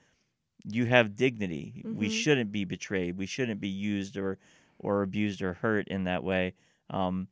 you 0.66 0.86
have 0.86 1.16
dignity. 1.16 1.84
We 1.86 2.08
Mhm. 2.10 2.12
shouldn't 2.12 2.52
be 2.52 2.66
betrayed. 2.66 3.18
We 3.18 3.26
shouldn't 3.26 3.62
be 3.62 3.70
used 3.70 4.18
or 4.18 4.38
or 4.80 5.02
abused 5.04 5.42
or 5.42 5.54
hurt 5.56 5.88
in 5.90 6.06
that 6.06 6.24
way. 6.24 6.54
Um, 6.90 7.28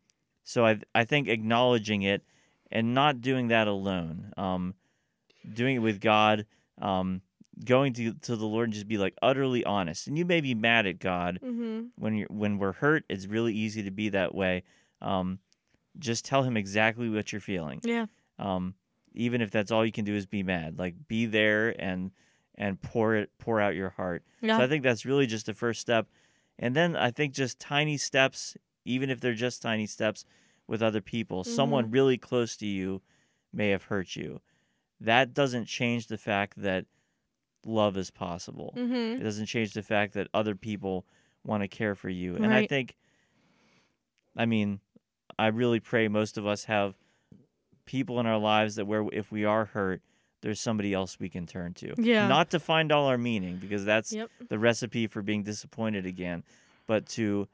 so 0.47 0.65
I 0.65 0.79
I 0.95 1.03
think 1.03 1.27
acknowledging 1.27 2.03
it 2.03 2.23
and 2.71 2.93
not 2.93 3.19
doing 3.21 3.49
that 3.49 3.67
alone, 3.67 4.31
um, 4.37 4.73
doing 5.53 5.75
it 5.75 5.79
with 5.79 5.99
God, 5.99 6.45
um, 6.81 7.21
going 7.65 7.91
to 7.93 8.13
to 8.13 8.35
the 8.37 8.45
Lord 8.45 8.67
and 8.69 8.73
just 8.73 8.87
be 8.87 8.97
like 8.97 9.13
utterly 9.21 9.63
honest. 9.65 10.07
And 10.07 10.17
you 10.17 10.25
may 10.25 10.39
be 10.41 10.55
mad 10.55 10.85
at 10.87 10.99
God 10.99 11.39
hmm 11.41 11.87
when 11.97 12.15
you're 12.15 12.27
when 12.29 12.57
we're 12.59 12.73
hurt. 12.73 13.03
It's 13.09 13.25
really 13.27 13.53
easy 13.53 13.83
to 13.83 13.91
be 13.91 14.09
that 14.09 14.33
way. 14.33 14.63
Um, 15.01 15.39
just 15.99 16.23
tell 16.25 16.43
Him 16.43 16.55
exactly 16.57 17.09
what 17.09 17.31
you're 17.31 17.41
feeling 17.41 17.81
Yeah. 17.83 18.05
um, 18.39 18.75
even 19.13 19.41
if 19.41 19.49
that's 19.51 19.71
all 19.71 19.83
you 19.85 19.91
can 19.91 20.05
do 20.05 20.13
is 20.15 20.25
be 20.27 20.43
mad 20.43 20.77
like 20.77 20.93
be 21.07 21.25
there 21.25 21.69
and 21.81 22.11
and 22.55 22.79
pour 22.81 23.15
it 23.15 23.31
pour 23.39 23.59
out 23.59 23.73
your 23.75 23.89
heart 23.89 24.23
Yeah. 24.41 24.57
so 24.57 24.63
i 24.63 24.67
think 24.67 24.83
that's 24.83 25.05
really 25.05 25.25
just 25.27 25.45
the 25.47 25.53
first 25.55 25.81
step 25.81 26.07
and 26.59 26.75
then 26.75 26.95
i 26.95 27.09
think 27.11 27.33
just 27.33 27.59
tiny 27.59 27.97
steps 27.97 28.55
even 28.87 29.09
if 29.09 29.19
they're 29.19 29.33
just 29.33 29.61
tiny 29.61 29.85
steps 29.85 30.25
with 30.67 30.81
other 30.81 31.01
people 31.01 31.43
someone 31.43 31.91
really 31.91 32.17
close 32.17 32.55
to 32.57 32.65
you 32.65 33.01
may 33.53 33.69
have 33.69 33.83
hurt 33.83 34.15
you 34.15 34.41
that 34.99 35.33
doesn't 35.33 35.65
change 35.65 36.07
the 36.07 36.17
fact 36.17 36.53
that 36.61 36.85
love 37.65 37.97
is 37.97 38.09
possible 38.11 38.73
hmm 38.75 38.93
it 39.19 39.23
doesn't 39.23 39.45
change 39.47 39.73
the 39.73 39.83
fact 39.83 40.13
that 40.13 40.27
other 40.33 40.55
people 40.55 41.05
want 41.43 41.63
to 41.63 41.67
care 41.67 41.95
for 41.95 42.09
you. 42.09 42.35
And 42.35 42.53
I 42.53 42.67
think, 42.67 42.95
I 44.35 44.45
mean, 44.45 44.79
I 45.39 45.47
really 45.47 45.79
pray 45.79 46.07
most 46.07 46.37
of 46.37 46.45
us 46.45 46.65
have 46.65 46.95
people 47.85 48.19
in 48.19 48.25
our 48.25 48.37
lives 48.37 48.75
that 48.75 48.85
where 48.85 49.05
if 49.11 49.31
we 49.31 49.45
are 49.45 49.65
hurt, 49.65 50.01
there's 50.41 50.59
somebody 50.59 50.93
else 50.93 51.19
we 51.19 51.29
can 51.29 51.47
turn 51.47 51.73
to. 51.75 51.95
Yeah. 51.97 52.27
Not 52.27 52.51
to 52.51 52.59
find 52.59 52.91
all 52.91 53.07
our 53.07 53.17
meaning, 53.17 53.57
because 53.57 53.85
that's 53.85 54.13
Yep. 54.13 54.29
the 54.49 54.59
recipe 54.59 55.07
for 55.07 55.21
being 55.21 55.43
disappointed 55.43 56.05
again, 56.05 56.43
but 56.85 57.07
to 57.09 57.47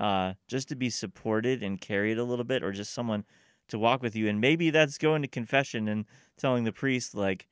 uh, 0.00 0.34
just 0.48 0.68
to 0.70 0.74
be 0.76 0.90
supported 0.90 1.62
and 1.62 1.80
carried 1.80 2.18
a 2.18 2.24
little 2.24 2.44
bit, 2.44 2.62
or 2.64 2.72
just 2.72 2.92
someone 2.92 3.24
to 3.68 3.78
walk 3.78 4.02
with 4.02 4.16
you. 4.16 4.28
And 4.28 4.40
maybe 4.40 4.70
that's 4.70 4.98
going 4.98 5.22
to 5.22 5.28
confession 5.28 5.86
and 5.88 6.06
telling 6.36 6.64
the 6.64 6.72
priest, 6.72 7.14
like, 7.14 7.46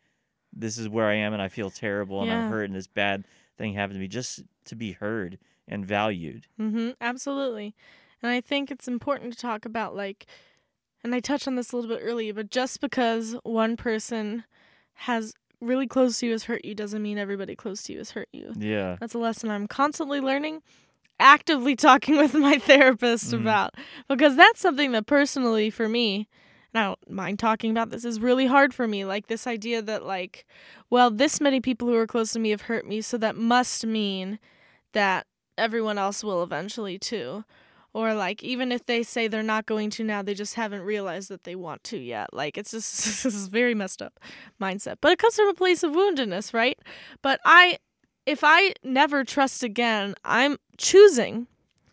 this 0.53 0.79
is 0.79 0.89
where 0.89 1.07
I 1.07 1.15
am 1.15 1.33
and 1.35 1.43
I 1.43 1.49
feel 1.49 1.71
terrible 1.71 2.21
and 2.23 2.31
Yeah. 2.31 2.45
I'm 2.45 2.51
hurt 2.51 2.65
and 2.65 2.75
this 2.75 2.87
bad 2.89 3.27
thing 3.57 3.75
happened 3.75 3.97
to 3.97 4.01
me, 4.01 4.09
just 4.09 4.43
to 4.65 4.75
be 4.75 4.93
heard 4.93 5.39
and 5.69 5.87
valued. 5.87 6.47
hmm 6.57 6.91
Absolutely. 7.01 7.75
And 8.23 8.33
I 8.33 8.41
think 8.41 8.71
it's 8.71 8.89
important 8.89 9.33
to 9.35 9.39
talk 9.39 9.65
about 9.67 9.95
like 9.95 10.27
and 11.05 11.15
I 11.15 11.21
touched 11.21 11.47
on 11.47 11.55
this 11.55 11.71
a 11.73 11.77
little 11.77 11.95
bit 11.95 12.03
earlier, 12.03 12.35
but 12.35 12.51
just 12.51 12.81
because 12.81 13.37
one 13.45 13.77
person 13.77 14.43
has 14.95 15.33
really 15.61 15.87
close 15.87 16.19
to 16.21 16.27
you 16.27 16.33
has 16.33 16.45
hurt 16.45 16.65
you 16.65 16.75
doesn't 16.75 17.03
mean 17.03 17.19
everybody 17.19 17.55
close 17.55 17.83
to 17.85 17.93
you 17.93 17.99
has 17.99 18.11
hurt 18.13 18.29
you. 18.33 18.53
Yeah. 18.59 18.97
That's 18.99 19.15
a 19.15 19.19
lesson 19.19 19.51
I'm 19.51 19.69
constantly 19.69 20.21
learning, 20.21 20.63
actively 21.21 21.77
talking 21.77 22.17
with 22.17 22.35
my 22.35 22.59
therapist 22.59 23.33
Mhm. 23.33 23.41
about 23.41 23.75
because 24.09 24.37
that's 24.37 24.61
something 24.61 24.93
that 24.93 25.07
personally 25.07 25.71
for 25.71 25.89
me, 25.89 26.29
and 26.73 26.81
I 26.81 26.87
don't 26.87 27.11
mind 27.11 27.39
talking 27.39 27.71
about 27.71 27.91
this, 27.91 28.05
is 28.05 28.21
really 28.21 28.47
hard 28.47 28.75
for 28.75 28.87
me. 28.87 29.05
Like 29.05 29.27
this 29.27 29.47
idea 29.47 29.83
that 29.83 30.05
like, 30.05 30.47
well, 30.91 31.11
this 31.11 31.41
many 31.41 31.61
people 31.61 31.89
who 31.89 31.95
are 31.97 32.07
close 32.07 32.33
to 32.33 32.39
me 32.39 32.51
have 32.51 32.63
hurt 32.63 32.87
me, 32.87 33.01
so 33.01 33.19
that 33.19 33.37
must 33.37 33.87
mean 33.87 34.39
that 34.93 35.27
everyone 35.57 35.99
else 35.99 36.23
will 36.23 36.43
eventually 36.43 36.99
too. 36.99 37.45
Or 37.95 38.15
like 38.15 38.45
even 38.45 38.71
if 38.71 38.85
they 38.87 39.03
say 39.03 39.27
they're 39.29 39.43
not 39.43 39.67
going 39.67 39.91
to 39.91 40.05
now, 40.05 40.23
they 40.23 40.35
just 40.35 40.55
haven't 40.55 40.83
realized 40.83 41.31
that 41.31 41.45
they 41.45 41.57
want 41.57 41.83
to 41.85 41.97
yet. 41.99 42.33
Like 42.35 42.57
it's 42.59 42.71
just 42.71 43.05
this 43.25 43.35
is 43.35 43.49
very 43.49 43.75
messed 43.75 44.03
up 44.03 44.21
mindset. 44.61 44.97
But 45.01 45.13
it 45.13 45.19
comes 45.19 45.35
from 45.37 45.49
a 45.49 45.55
place 45.55 45.83
of 45.83 45.93
woundedness, 45.93 46.53
right? 46.55 46.79
But 47.23 47.41
I 47.45 47.79
if 48.29 48.41
I 48.45 48.75
never 48.85 49.25
trust 49.25 49.63
again, 49.63 50.15
I'm 50.25 50.57
choosing, 50.77 51.47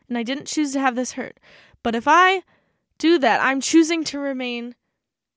and 0.09 0.17
I 0.17 0.23
didn't 0.23 0.47
choose 0.47 0.73
to 0.73 0.79
have 0.79 0.95
this 0.95 1.13
hurt, 1.13 1.39
but 1.83 1.95
if 1.95 2.07
I 2.07 2.43
do 2.97 3.17
that, 3.19 3.41
I'm 3.41 3.61
choosing 3.61 4.03
to 4.05 4.19
remain 4.19 4.75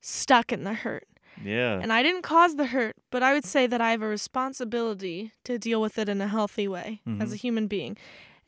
stuck 0.00 0.52
in 0.52 0.64
the 0.64 0.74
hurt. 0.74 1.06
Yeah. 1.44 1.78
And 1.80 1.92
I 1.92 2.02
didn't 2.02 2.22
cause 2.22 2.56
the 2.56 2.66
hurt, 2.66 2.96
but 3.10 3.22
I 3.22 3.32
would 3.32 3.44
say 3.44 3.66
that 3.68 3.80
I 3.80 3.90
have 3.92 4.02
a 4.02 4.08
responsibility 4.08 5.32
to 5.44 5.58
deal 5.58 5.80
with 5.80 5.98
it 5.98 6.08
in 6.08 6.20
a 6.20 6.26
healthy 6.26 6.66
way 6.66 7.00
as 7.20 7.32
a 7.32 7.36
human 7.36 7.66
being. 7.68 7.96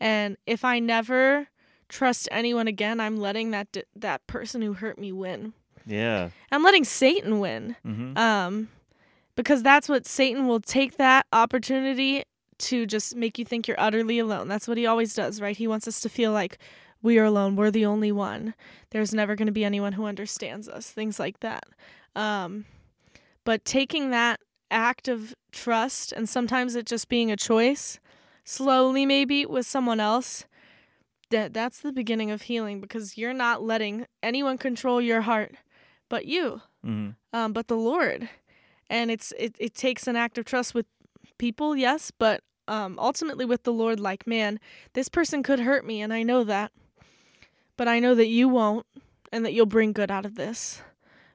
And 0.01 0.37
if 0.47 0.65
I 0.65 0.79
never 0.81 1.49
trust 1.89 2.29
anyone 2.33 2.67
again, 2.69 2.99
I'm 3.01 3.17
letting 3.19 3.51
that 3.53 3.71
d- 3.73 3.85
that 3.97 4.27
person 4.27 4.61
who 4.63 4.73
hurt 4.75 4.99
me 4.99 5.13
win. 5.13 5.53
Yeah. 5.87 6.31
I'm 6.51 6.63
letting 6.65 6.85
Satan 6.85 7.39
win. 7.39 7.77
hmm 7.85 8.17
Um, 8.17 8.69
because 9.37 9.63
that's 9.63 9.89
what 9.89 10.07
Satan 10.07 10.47
will 10.49 10.61
take 10.61 10.97
that 10.99 11.27
opportunity 11.33 12.25
to 12.61 12.87
just 12.87 13.17
make 13.17 13.39
you 13.39 13.45
think 13.45 13.67
you're 13.67 13.81
utterly 13.81 14.19
alone. 14.19 14.49
That's 14.49 14.69
what 14.69 14.79
he 14.79 14.87
always 14.87 15.15
does, 15.15 15.41
right? 15.41 15.57
He 15.57 15.67
wants 15.67 15.89
us 15.89 16.01
to 16.01 16.09
feel 16.09 16.33
like 16.33 16.59
we 17.03 17.19
are 17.19 17.25
alone. 17.25 17.57
We're 17.57 17.71
the 17.71 17.87
only 17.87 18.13
one. 18.13 18.55
There's 18.91 19.15
never 19.15 19.35
going 19.35 19.47
to 19.47 19.53
be 19.53 19.65
anyone 19.65 19.95
who 19.95 20.05
understands 20.05 20.69
us. 20.69 20.91
Things 20.91 21.19
like 21.19 21.41
that. 21.41 21.65
Um, 22.15 22.67
but 23.45 23.65
taking 23.65 24.11
that 24.11 24.41
act 24.71 25.09
of 25.09 25.35
trust 25.53 26.13
and 26.13 26.29
sometimes 26.29 26.75
it 26.75 26.87
just 26.87 27.09
being 27.09 27.31
a 27.31 27.37
choice, 27.37 27.99
slowly 28.45 29.07
maybe 29.07 29.47
with 29.47 29.67
someone 29.67 30.01
else, 30.01 30.45
that 31.31 31.55
that's 31.55 31.81
the 31.81 31.93
beginning 31.93 32.31
of 32.31 32.43
healing 32.43 32.81
because 32.81 33.17
you're 33.17 33.33
not 33.33 33.63
letting 33.63 34.07
anyone 34.23 34.59
control 34.59 35.01
your 35.01 35.23
heart, 35.23 35.55
but 36.09 36.27
you, 36.27 36.61
hmm 36.85 37.11
um, 37.33 37.53
but 37.53 37.69
the 37.69 37.77
Lord. 37.77 38.29
And 38.89 39.11
it's 39.11 39.33
it, 39.39 39.55
it 39.59 39.75
takes 39.75 40.09
an 40.09 40.17
act 40.17 40.37
of 40.37 40.45
trust 40.45 40.75
with 40.75 40.87
people, 41.39 41.77
yes, 41.77 42.11
but 42.11 42.43
um, 42.71 43.01
ultimately 43.01 43.45
with 43.45 43.65
the 43.65 43.73
Lord, 43.73 43.99
like, 43.99 44.29
man, 44.29 44.61
this 44.93 45.09
person 45.09 45.43
could 45.43 45.59
hurt 45.59 45.85
me, 45.85 46.01
and 46.01 46.13
I 46.13 46.23
know 46.23 46.45
that. 46.45 46.71
But 47.77 47.89
I 47.89 47.99
know 47.99 48.15
that 48.15 48.29
you 48.29 48.49
won't, 48.49 48.87
and 49.33 49.45
that 49.45 49.53
you'll 49.53 49.67
bring 49.67 49.93
good 49.93 50.11
out 50.11 50.25
of 50.25 50.37
this. 50.37 50.81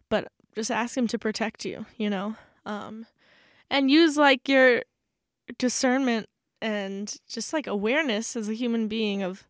But 0.07 0.31
just 0.55 0.71
ask 0.71 0.95
Him 0.95 1.07
to 1.07 1.19
protect 1.19 1.65
you, 1.65 1.85
you 1.97 2.09
know? 2.09 2.35
Um, 2.65 3.05
and 3.69 3.91
use 3.91 4.15
like 4.15 4.47
your 4.47 4.83
discernment 5.57 6.29
and 6.61 7.13
just 7.27 7.51
like 7.51 7.67
awareness 7.67 8.37
as 8.37 8.47
a 8.47 8.53
human 8.53 8.87
being 8.87 9.21
of, 9.21 9.45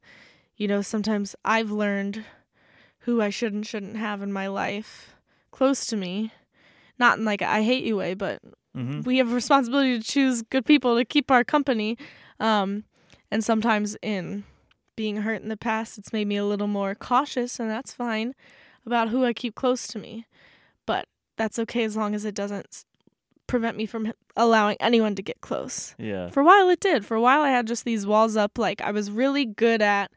you 0.57 0.67
know, 0.67 0.81
sometimes 0.81 1.35
I've 1.45 1.69
learned 1.69 2.25
who 3.01 3.21
I 3.21 3.29
should 3.29 3.53
and 3.53 3.65
shouldn't 3.65 3.97
have 3.97 4.23
in 4.23 4.33
my 4.33 4.47
life 4.47 5.15
close 5.51 5.85
to 5.85 5.95
me. 5.95 6.31
Not 6.99 7.17
in 7.17 7.25
like 7.25 7.41
a 7.41 7.49
I 7.49 7.63
hate 7.63 7.83
you 7.83 7.97
way, 7.97 8.13
but 8.13 8.41
hmm 8.73 9.01
we 9.01 9.17
have 9.17 9.31
a 9.31 9.35
responsibility 9.35 9.97
to 9.97 10.03
choose 10.03 10.41
good 10.41 10.65
people 10.65 10.97
to 10.97 11.05
keep 11.05 11.31
our 11.31 11.43
company. 11.43 11.97
Um, 12.39 12.83
and 13.31 13.43
sometimes 13.43 13.95
in 14.01 14.43
being 14.95 15.17
hurt 15.17 15.41
in 15.41 15.49
the 15.49 15.57
past, 15.57 15.97
it's 15.97 16.13
made 16.13 16.27
me 16.27 16.37
a 16.37 16.45
little 16.45 16.67
more 16.67 16.95
cautious, 16.95 17.59
and 17.59 17.69
that's 17.69 17.93
fine 17.93 18.33
about 18.85 19.09
who 19.09 19.25
I 19.25 19.33
keep 19.33 19.55
close 19.55 19.87
to 19.87 19.99
me. 19.99 20.25
But 20.85 21.07
that's 21.37 21.59
okay 21.59 21.83
as 21.83 21.97
long 21.97 22.15
as 22.15 22.25
it 22.25 22.35
doesn't 22.35 22.85
prevent 23.47 23.77
me 23.77 23.85
from 23.85 24.13
allowing 24.35 24.77
anyone 24.79 25.15
to 25.15 25.21
get 25.21 25.41
close. 25.41 25.95
Yeah. 25.97 26.29
For 26.29 26.41
a 26.41 26.45
while, 26.45 26.69
it 26.69 26.79
did. 26.79 27.05
For 27.05 27.15
a 27.15 27.21
while, 27.21 27.41
I 27.41 27.49
had 27.49 27.67
just 27.67 27.85
these 27.85 28.05
walls 28.07 28.35
up. 28.35 28.57
Like, 28.57 28.81
I 28.81 28.91
was 28.91 29.11
really 29.11 29.45
good 29.45 29.81
at 29.81 30.11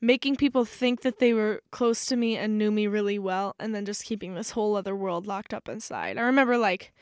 making 0.00 0.36
people 0.36 0.64
think 0.64 1.02
that 1.02 1.18
they 1.18 1.32
were 1.32 1.60
close 1.70 2.06
to 2.06 2.16
me 2.16 2.36
and 2.36 2.56
knew 2.56 2.70
me 2.70 2.86
really 2.86 3.18
well, 3.18 3.54
and 3.58 3.74
then 3.74 3.84
just 3.84 4.04
keeping 4.04 4.34
this 4.34 4.52
whole 4.52 4.76
other 4.76 4.94
world 4.94 5.26
locked 5.26 5.52
up 5.52 5.68
inside. 5.68 6.16
I 6.18 6.22
remember, 6.22 6.56
like, 6.56 6.92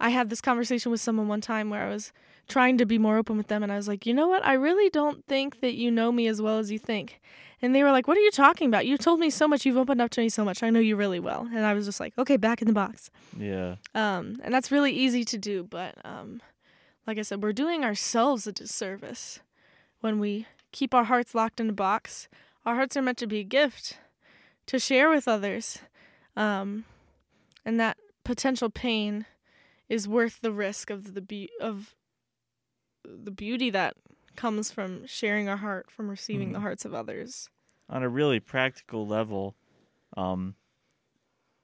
I 0.00 0.10
had 0.10 0.30
this 0.30 0.40
conversation 0.40 0.90
with 0.90 1.00
someone 1.00 1.28
one 1.28 1.40
time 1.40 1.70
where 1.70 1.84
I 1.84 1.90
was 1.90 2.12
trying 2.48 2.78
to 2.78 2.86
be 2.86 2.98
more 2.98 3.16
open 3.16 3.36
with 3.36 3.48
them, 3.48 3.62
and 3.62 3.70
I 3.70 3.76
was 3.76 3.88
like, 3.88 4.06
you 4.06 4.14
know 4.14 4.28
what? 4.28 4.44
I 4.44 4.54
really 4.54 4.90
don't 4.90 5.24
think 5.26 5.60
that 5.60 5.74
you 5.74 5.90
know 5.90 6.12
me 6.12 6.26
as 6.26 6.42
well 6.42 6.58
as 6.58 6.70
you 6.70 6.78
think. 6.78 7.20
And 7.62 7.74
they 7.74 7.82
were 7.82 7.92
like, 7.92 8.06
what 8.06 8.18
are 8.18 8.20
you 8.20 8.30
talking 8.30 8.68
about? 8.68 8.86
You 8.86 8.98
told 8.98 9.20
me 9.20 9.30
so 9.30 9.48
much. 9.48 9.64
You've 9.64 9.78
opened 9.78 10.02
up 10.02 10.10
to 10.10 10.20
me 10.20 10.28
so 10.28 10.44
much. 10.44 10.62
I 10.62 10.68
know 10.68 10.80
you 10.80 10.96
really 10.96 11.20
well. 11.20 11.48
And 11.54 11.64
I 11.64 11.72
was 11.72 11.86
just 11.86 12.00
like, 12.00 12.12
okay, 12.18 12.36
back 12.36 12.60
in 12.60 12.68
the 12.68 12.74
box. 12.74 13.10
Yeah. 13.38 13.76
Um, 13.94 14.38
and 14.42 14.52
that's 14.52 14.70
really 14.70 14.92
easy 14.92 15.24
to 15.24 15.38
do, 15.38 15.64
but 15.64 15.94
um, 16.04 16.42
like 17.06 17.18
I 17.18 17.22
said, 17.22 17.42
we're 17.42 17.54
doing 17.54 17.82
ourselves 17.82 18.46
a 18.46 18.52
disservice 18.52 19.40
when 20.00 20.18
we 20.18 20.46
keep 20.74 20.92
our 20.92 21.04
hearts 21.04 21.34
locked 21.34 21.60
in 21.60 21.70
a 21.70 21.72
box. 21.72 22.28
Our 22.66 22.74
hearts 22.74 22.96
are 22.96 23.02
meant 23.02 23.18
to 23.18 23.26
be 23.26 23.38
a 23.40 23.44
gift 23.44 23.98
to 24.66 24.78
share 24.78 25.08
with 25.08 25.28
others, 25.28 25.78
um, 26.36 26.84
and 27.64 27.78
that 27.80 27.96
potential 28.24 28.68
pain 28.70 29.24
is 29.88 30.08
worth 30.08 30.40
the 30.40 30.52
risk 30.52 30.90
of 30.90 31.14
the 31.14 31.20
be- 31.20 31.50
of 31.60 31.94
the 33.04 33.30
beauty 33.30 33.70
that 33.70 33.96
comes 34.34 34.70
from 34.70 35.06
sharing 35.06 35.48
our 35.48 35.58
heart, 35.58 35.90
from 35.90 36.08
receiving 36.10 36.52
the 36.52 36.58
Mhm. 36.58 36.62
hearts 36.62 36.84
of 36.84 36.92
others. 36.94 37.48
On 37.88 38.02
a 38.02 38.08
really 38.08 38.40
practical 38.40 39.06
level, 39.06 39.54
um, 40.16 40.56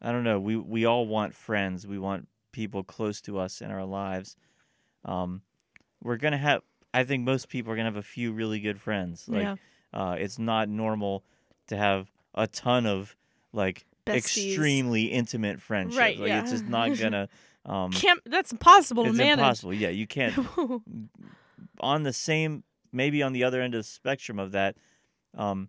I 0.03 0.13
don't 0.13 0.25
know. 0.25 0.39
We 0.39 0.57
we 0.57 0.85
all 0.85 1.07
want 1.07 1.35
friends. 1.35 1.87
We 1.87 1.99
want 1.99 2.29
people 2.53 2.85
close 2.85 3.21
to 3.23 3.39
us 3.39 3.61
in 3.61 3.71
our 3.71 3.85
lives. 3.85 4.37
Um, 5.05 5.43
we're 6.03 6.17
gonna 6.19 6.39
have. 6.39 6.63
I 6.93 7.05
think 7.05 7.25
most 7.25 7.49
people 7.49 7.73
are 7.73 7.77
gonna 7.77 7.89
have 7.89 7.97
a 7.97 8.03
few 8.03 8.33
really 8.33 8.61
good 8.61 8.81
friends. 8.81 9.29
Like, 9.29 9.43
yeah, 9.43 9.57
uh, 9.93 10.17
it's 10.19 10.39
not 10.39 10.69
normal 10.69 11.25
to 11.69 11.77
have 11.77 12.11
a 12.35 12.47
ton 12.47 12.87
of 12.87 13.17
like 13.53 13.87
besties. 14.07 14.17
extremely 14.17 15.05
intimate 15.05 15.61
friendships. 15.61 15.99
Right, 15.99 16.19
Like, 16.19 16.33
it's 16.33 16.51
just 16.51 16.67
not 16.67 16.97
gonna. 16.99 17.29
Um, 17.67 17.93
Can't, 17.93 18.21
that's 18.25 18.53
impossible 18.53 19.05
to 19.05 19.11
it's 19.11 19.19
manage. 19.19 19.39
impossible. 19.39 19.75
Yeah, 19.75 19.91
you 19.91 20.07
can't 20.07 20.35
on 21.81 22.03
the 22.05 22.13
same 22.13 22.65
maybe 22.93 23.23
on 23.23 23.33
the 23.33 23.45
other 23.45 23.61
end 23.61 23.75
of 23.75 23.81
the 23.81 23.85
spectrum 23.85 24.39
of 24.39 24.53
that 24.53 24.77
um 25.37 25.69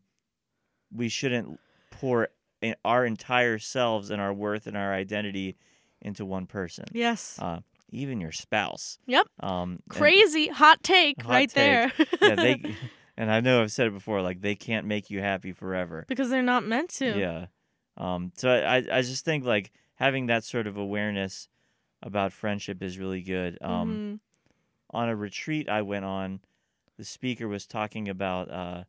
we 0.93 1.09
shouldn't 1.09 1.59
pour 1.91 2.29
in 2.61 2.75
our 2.83 3.05
entire 3.05 3.59
selves 3.59 4.09
and 4.09 4.21
our 4.21 4.33
worth 4.33 4.67
and 4.67 4.75
our 4.77 4.93
identity 4.93 5.55
into 6.01 6.25
one 6.25 6.45
person 6.45 6.85
yes. 6.91 7.37
uh 7.39 7.59
even 7.91 8.19
your 8.21 8.31
spouse 8.31 8.97
Yep. 9.07 9.27
um 9.41 9.71
and- 9.71 9.81
Crazy 9.89 10.47
hot 10.47 10.81
take 10.83 11.21
Hot 11.21 11.29
right 11.29 11.49
take. 11.49 11.55
there. 11.55 11.91
yeah 12.21 12.35
they 12.35 12.75
and 13.17 13.29
i 13.31 13.39
know 13.41 13.61
i've 13.61 13.71
said 13.71 13.87
it 13.87 13.93
before 13.93 14.21
like 14.21 14.41
they 14.41 14.55
can't 14.55 14.85
make 14.87 15.09
you 15.09 15.19
happy 15.21 15.51
forever 15.51 16.05
because 16.07 16.29
they're 16.29 16.41
not 16.41 16.65
meant 16.65 16.89
to. 16.91 17.17
yeah 17.17 17.45
um 17.97 18.31
so 18.37 18.49
I, 18.49 18.77
I 18.77 19.01
just 19.01 19.25
think 19.25 19.43
like 19.45 19.71
having 19.95 20.27
that 20.27 20.43
sort 20.43 20.65
of 20.67 20.77
awareness 20.77 21.47
about 22.01 22.31
friendship 22.33 22.81
is 22.81 22.97
really 22.97 23.21
good 23.21 23.57
um 23.61 23.89
Mhm. 23.91 24.19
on 24.91 25.09
a 25.09 25.15
retreat 25.15 25.69
I 25.69 25.81
went 25.83 26.03
on, 26.05 26.39
the 26.97 27.05
speaker 27.05 27.47
was 27.47 27.65
talking 27.67 28.09
about 28.09 28.49
uh, 28.51 28.83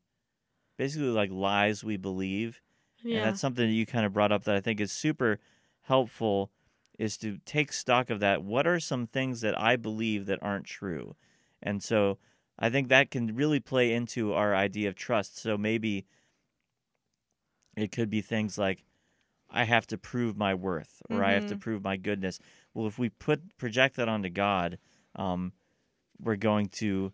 basically 0.76 1.08
like 1.08 1.30
lies 1.30 1.84
we 1.84 1.96
believe. 1.96 2.60
And 3.04 3.12
yeah. 3.12 3.24
that's 3.24 3.40
something 3.40 3.66
that 3.66 3.72
you 3.74 3.84
kind 3.86 4.04
of 4.06 4.12
brought 4.12 4.32
up 4.32 4.44
that 4.44 4.54
I 4.56 4.60
think 4.60 4.80
is 4.80 4.92
super 4.92 5.38
helpful 5.82 6.50
is 6.98 7.16
to 7.18 7.38
take 7.44 7.72
stock 7.72 8.10
of 8.10 8.20
that. 8.20 8.42
What 8.44 8.66
are 8.66 8.78
some 8.80 9.06
things 9.06 9.40
that 9.40 9.58
I 9.58 9.76
believe 9.76 10.26
that 10.26 10.42
aren't 10.42 10.66
true? 10.66 11.16
And 11.62 11.82
so 11.82 12.18
I 12.58 12.70
think 12.70 12.88
that 12.88 13.10
can 13.10 13.34
really 13.34 13.60
play 13.60 13.92
into 13.92 14.32
our 14.34 14.54
idea 14.54 14.88
of 14.88 14.94
trust. 14.94 15.38
So 15.38 15.56
maybe 15.56 16.06
it 17.76 17.92
could 17.92 18.10
be 18.10 18.20
things 18.20 18.58
like 18.58 18.84
I 19.50 19.64
have 19.64 19.86
to 19.88 19.98
prove 19.98 20.36
my 20.36 20.54
worth 20.54 21.02
or 21.10 21.22
I 21.22 21.32
have 21.32 21.46
to 21.46 21.56
Mhm. 21.56 21.60
prove 21.60 21.82
my 21.84 21.96
goodness. 21.96 22.38
Well, 22.74 22.86
if 22.86 22.98
we 22.98 23.08
put 23.10 23.56
project 23.58 23.96
that 23.96 24.08
onto 24.08 24.28
God, 24.30 24.78
um, 25.14 25.52
we're 26.18 26.36
going 26.36 26.68
to 26.68 27.12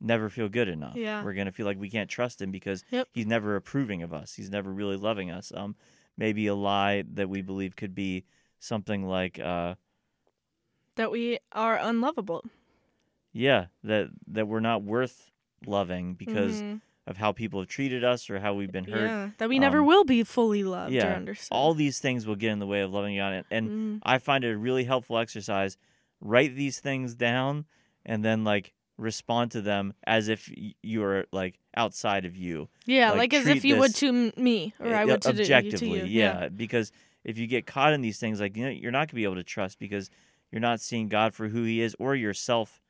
never 0.00 0.28
feel 0.28 0.48
good 0.48 0.68
enough. 0.68 0.96
Yeah. 0.96 1.22
We're 1.22 1.34
going 1.34 1.46
to 1.46 1.52
feel 1.52 1.66
like 1.66 1.78
we 1.78 1.90
can't 1.90 2.10
trust 2.10 2.40
him 2.40 2.50
because 2.50 2.84
Yep. 2.90 3.08
he's 3.12 3.26
never 3.26 3.56
approving 3.56 4.02
of 4.02 4.12
us. 4.12 4.34
He's 4.34 4.50
never 4.50 4.72
really 4.72 4.96
loving 4.96 5.30
us. 5.30 5.52
Um, 5.54 5.76
maybe 6.16 6.46
a 6.46 6.54
lie 6.54 7.02
that 7.14 7.28
we 7.28 7.42
believe 7.42 7.76
could 7.76 7.94
be 7.94 8.24
something 8.64 9.04
like, 9.06 9.38
uh, 9.38 9.74
that 10.96 11.10
we 11.10 11.38
are 11.52 11.76
unlovable 11.78 12.44
yeah, 13.36 13.66
that 13.82 14.08
that 14.28 14.46
we're 14.46 14.60
not 14.60 14.82
worth 14.84 15.32
loving 15.66 16.14
because 16.14 16.62
Mhm. 16.62 16.80
of 17.06 17.16
how 17.16 17.32
people 17.32 17.58
have 17.60 17.68
treated 17.68 18.04
us 18.04 18.30
or 18.30 18.38
how 18.38 18.54
we've 18.54 18.70
been 18.70 18.84
hurt. 18.84 19.08
Yeah, 19.08 19.30
that 19.38 19.48
we 19.48 19.58
never 19.58 19.80
Um, 19.80 19.86
will 19.86 20.04
be 20.04 20.22
fully 20.22 20.62
loved 20.62 20.94
or 20.94 20.96
yeah, 20.98 21.16
understood. 21.16 21.48
All 21.54 21.74
these 21.74 21.98
things 21.98 22.26
will 22.26 22.36
get 22.36 22.52
in 22.52 22.60
the 22.60 22.66
way 22.66 22.80
of 22.82 22.92
loving 22.92 23.16
God, 23.16 23.32
and, 23.32 23.44
and 23.50 23.70
Mhm. 23.70 24.00
I 24.04 24.18
find 24.18 24.44
it 24.44 24.52
a 24.52 24.56
really 24.56 24.84
helpful 24.84 25.18
exercise. 25.18 25.76
Write 26.20 26.54
these 26.54 26.78
things 26.78 27.16
down, 27.16 27.66
and 28.06 28.24
then 28.24 28.44
like 28.44 28.72
respond 28.96 29.50
to 29.50 29.60
them 29.60 29.94
as 30.04 30.28
if 30.28 30.48
you 30.80 31.02
are 31.02 31.26
like 31.32 31.58
outside 31.76 32.24
of 32.24 32.36
you. 32.36 32.68
yeah, 32.86 33.10
like, 33.10 33.18
like, 33.18 33.34
as 33.34 33.46
if 33.48 33.64
you 33.64 33.78
would 33.78 33.94
to 33.96 34.32
me 34.36 34.74
or 34.78 34.94
I 34.94 35.02
Uh, 35.02 35.06
would 35.08 35.22
to, 35.22 35.32
do- 35.32 35.42
you- 35.42 35.42
objectively, 35.42 36.00
to 36.02 36.06
you. 36.06 36.20
yeah. 36.20 36.48
Because 36.50 36.92
if 37.24 37.38
you 37.38 37.46
get 37.46 37.66
caught 37.66 37.92
in 37.92 38.00
these 38.02 38.18
things, 38.18 38.40
like 38.40 38.56
you 38.56 38.64
know, 38.64 38.70
you're 38.70 38.92
not 38.92 39.08
gonna 39.08 39.16
be 39.16 39.24
able 39.24 39.36
to 39.36 39.44
trust 39.44 39.78
because 39.78 40.10
you're 40.52 40.60
not 40.60 40.80
seeing 40.80 41.08
God 41.08 41.34
for 41.34 41.48
who 41.48 41.64
He 41.64 41.80
is 41.80 41.96
or 41.98 42.14
yourself 42.14 42.80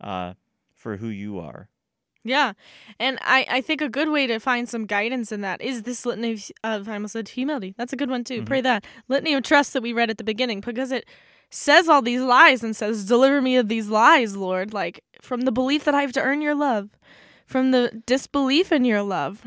uh, 0.00 0.34
for 0.74 0.96
who 0.96 1.08
you 1.08 1.38
are. 1.38 1.68
Yeah. 2.24 2.52
And 2.98 3.18
I, 3.22 3.46
I 3.48 3.60
think 3.60 3.80
a 3.80 3.88
good 3.88 4.10
way 4.10 4.26
to 4.26 4.38
find 4.38 4.68
some 4.68 4.86
guidance 4.86 5.32
in 5.32 5.40
that 5.42 5.62
is 5.62 5.84
this 5.84 6.04
litany 6.04 6.38
of, 6.64 6.88
I 6.88 6.94
almost 6.94 7.12
said 7.12 7.28
humility. 7.28 7.74
That's 7.78 7.92
a 7.92 7.96
good 7.96 8.10
one 8.10 8.24
too. 8.24 8.42
Mhm. 8.42 8.46
Pray 8.46 8.60
that. 8.60 8.84
Litany 9.08 9.34
of 9.34 9.44
trust 9.44 9.72
that 9.72 9.82
we 9.82 9.92
read 9.92 10.10
at 10.10 10.18
the 10.18 10.24
beginning 10.24 10.60
because 10.60 10.92
it 10.92 11.06
says 11.50 11.88
all 11.88 12.02
these 12.02 12.20
lies 12.20 12.62
and 12.62 12.76
says, 12.76 13.04
Deliver 13.06 13.40
me 13.40 13.56
of 13.56 13.68
these 13.68 13.88
lies, 13.88 14.36
Lord. 14.36 14.74
Like 14.74 15.02
from 15.22 15.42
the 15.42 15.52
belief 15.52 15.84
that 15.84 15.94
I 15.94 16.02
have 16.02 16.12
to 16.12 16.20
earn 16.22 16.42
your 16.42 16.54
love, 16.56 16.90
from 17.46 17.70
the 17.70 18.02
disbelief 18.04 18.72
in 18.72 18.84
your 18.84 19.02
love, 19.02 19.46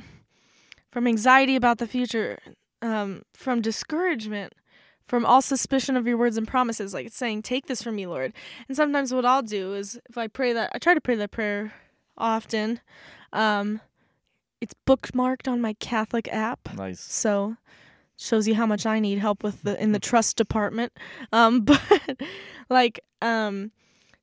from 0.92 1.08
anxiety 1.08 1.56
about 1.56 1.78
the 1.78 1.88
future, 1.88 2.40
um, 2.82 3.24
from 3.34 3.62
discouragement, 3.62 4.54
from 5.04 5.26
all 5.26 5.42
suspicion 5.42 5.98
of 5.98 6.08
your 6.08 6.18
words 6.18 6.38
and 6.38 6.48
promises. 6.48 6.94
Like 6.94 7.06
it's 7.06 7.18
saying, 7.18 7.44
Take 7.44 7.68
this 7.68 7.82
from 7.82 7.96
me, 7.96 8.08
Lord. 8.08 8.34
And 8.68 8.78
sometimes 8.78 9.14
what 9.14 9.26
I'll 9.26 9.42
do 9.42 9.74
is 9.74 10.00
if 10.10 10.18
I 10.18 10.28
pray 10.28 10.54
that, 10.54 10.72
I 10.74 10.80
try 10.80 10.94
to 10.94 11.02
pray 11.02 11.16
that 11.16 11.32
prayer 11.32 11.74
often. 12.18 12.80
Um, 13.34 13.82
it's 14.60 14.76
bookmarked 14.88 15.48
on 15.48 15.60
my 15.60 15.74
Catholic 15.74 16.32
app. 16.32 16.76
Nice. 16.76 17.00
So 17.00 17.58
shows 18.18 18.48
you 18.48 18.54
how 18.54 18.68
much 18.68 18.86
I 18.86 19.00
need 19.00 19.18
help 19.18 19.44
with 19.44 19.64
the 19.64 19.82
in 19.82 19.92
the 19.92 20.00
trust 20.00 20.38
department. 20.38 20.94
Um, 21.32 21.62
but 21.66 22.22
like 22.70 23.00
um, 23.22 23.72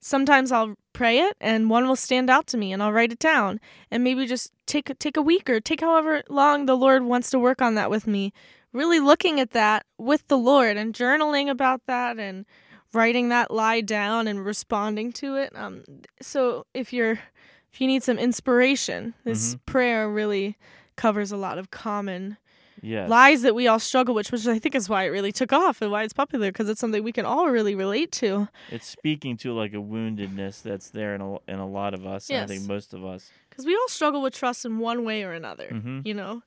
sometimes 0.01 0.53
I'll 0.53 0.75
pray 0.93 1.19
it 1.21 1.37
and 1.41 1.71
one 1.71 1.87
will 1.87 1.97
stand 1.97 2.29
out 2.31 2.47
to 2.49 2.57
me 2.57 2.73
and 2.73 2.83
I'll 2.83 2.93
write 2.93 3.13
it 3.13 3.19
down 3.19 3.61
and 3.91 4.03
maybe 4.05 4.27
just 4.27 4.53
take 4.67 4.97
take 4.99 5.17
a 5.17 5.23
week 5.23 5.49
or 5.49 5.61
take 5.61 5.81
however 5.81 6.23
long 6.29 6.67
the 6.67 6.77
Lord 6.77 7.05
wants 7.05 7.31
to 7.31 7.39
work 7.39 7.63
on 7.63 7.75
that 7.77 7.91
with 7.91 8.07
me. 8.07 8.33
Really 8.73 9.01
looking 9.01 9.41
at 9.41 9.53
that 9.53 9.87
with 9.97 10.27
the 10.29 10.39
Lord 10.39 10.77
and 10.77 10.93
journaling 10.95 11.49
about 11.51 11.83
that 11.87 12.19
and 12.19 12.45
writing 12.93 13.29
that 13.29 13.51
lie 13.51 13.81
down 13.81 14.27
and 14.27 14.45
responding 14.45 15.13
to 15.13 15.37
it. 15.37 15.53
Um, 15.55 15.85
so 16.21 16.67
if 16.75 16.93
you're 16.93 17.19
if 17.73 17.81
you 17.81 17.87
need 17.87 18.03
some 18.03 18.19
inspiration, 18.19 19.15
this 19.25 19.55
Mhm. 19.55 19.61
prayer 19.67 20.09
really 20.09 20.57
covers 20.97 21.31
a 21.31 21.37
lot 21.37 21.59
of 21.59 21.71
common 21.71 22.39
Yes. 22.83 23.09
lies 23.11 23.43
that 23.43 23.55
we 23.55 23.67
all 23.67 23.79
struggle 23.79 24.15
with, 24.15 24.31
which 24.33 24.47
I 24.47 24.59
think 24.59 24.75
is 24.75 24.89
why 24.89 25.05
it 25.05 25.09
really 25.09 25.33
took 25.33 25.53
off 25.53 25.83
and 25.83 25.91
why 25.91 26.03
it's 26.05 26.13
popular 26.13 26.49
because 26.51 26.69
it's 26.69 26.81
something 26.81 27.03
we 27.03 27.13
can 27.13 27.25
all 27.27 27.49
really 27.51 27.75
relate 27.75 28.13
to. 28.13 28.49
It's 28.71 28.87
speaking 28.87 29.37
to 29.39 29.53
like 29.53 29.73
a 29.73 29.77
woundedness 29.77 30.63
that's 30.63 30.91
there 30.91 31.15
in 31.15 31.21
a, 31.21 31.37
in 31.51 31.59
a 31.59 31.67
lot 31.69 31.95
of 31.95 32.07
us. 32.07 32.29
and 32.31 32.39
I 32.43 32.47
think 32.47 32.61
Yes. 32.61 32.69
most 32.69 32.95
of 32.95 33.05
us. 33.05 33.31
Because 33.51 33.65
we 33.67 33.75
all 33.75 33.89
struggle 33.89 34.23
with 34.23 34.35
trust 34.35 34.65
in 34.65 34.79
one 34.79 35.05
way 35.05 35.23
or 35.25 35.33
another, 35.33 35.69
Mhm. 35.71 36.07
you 36.07 36.15
know, 36.15 36.43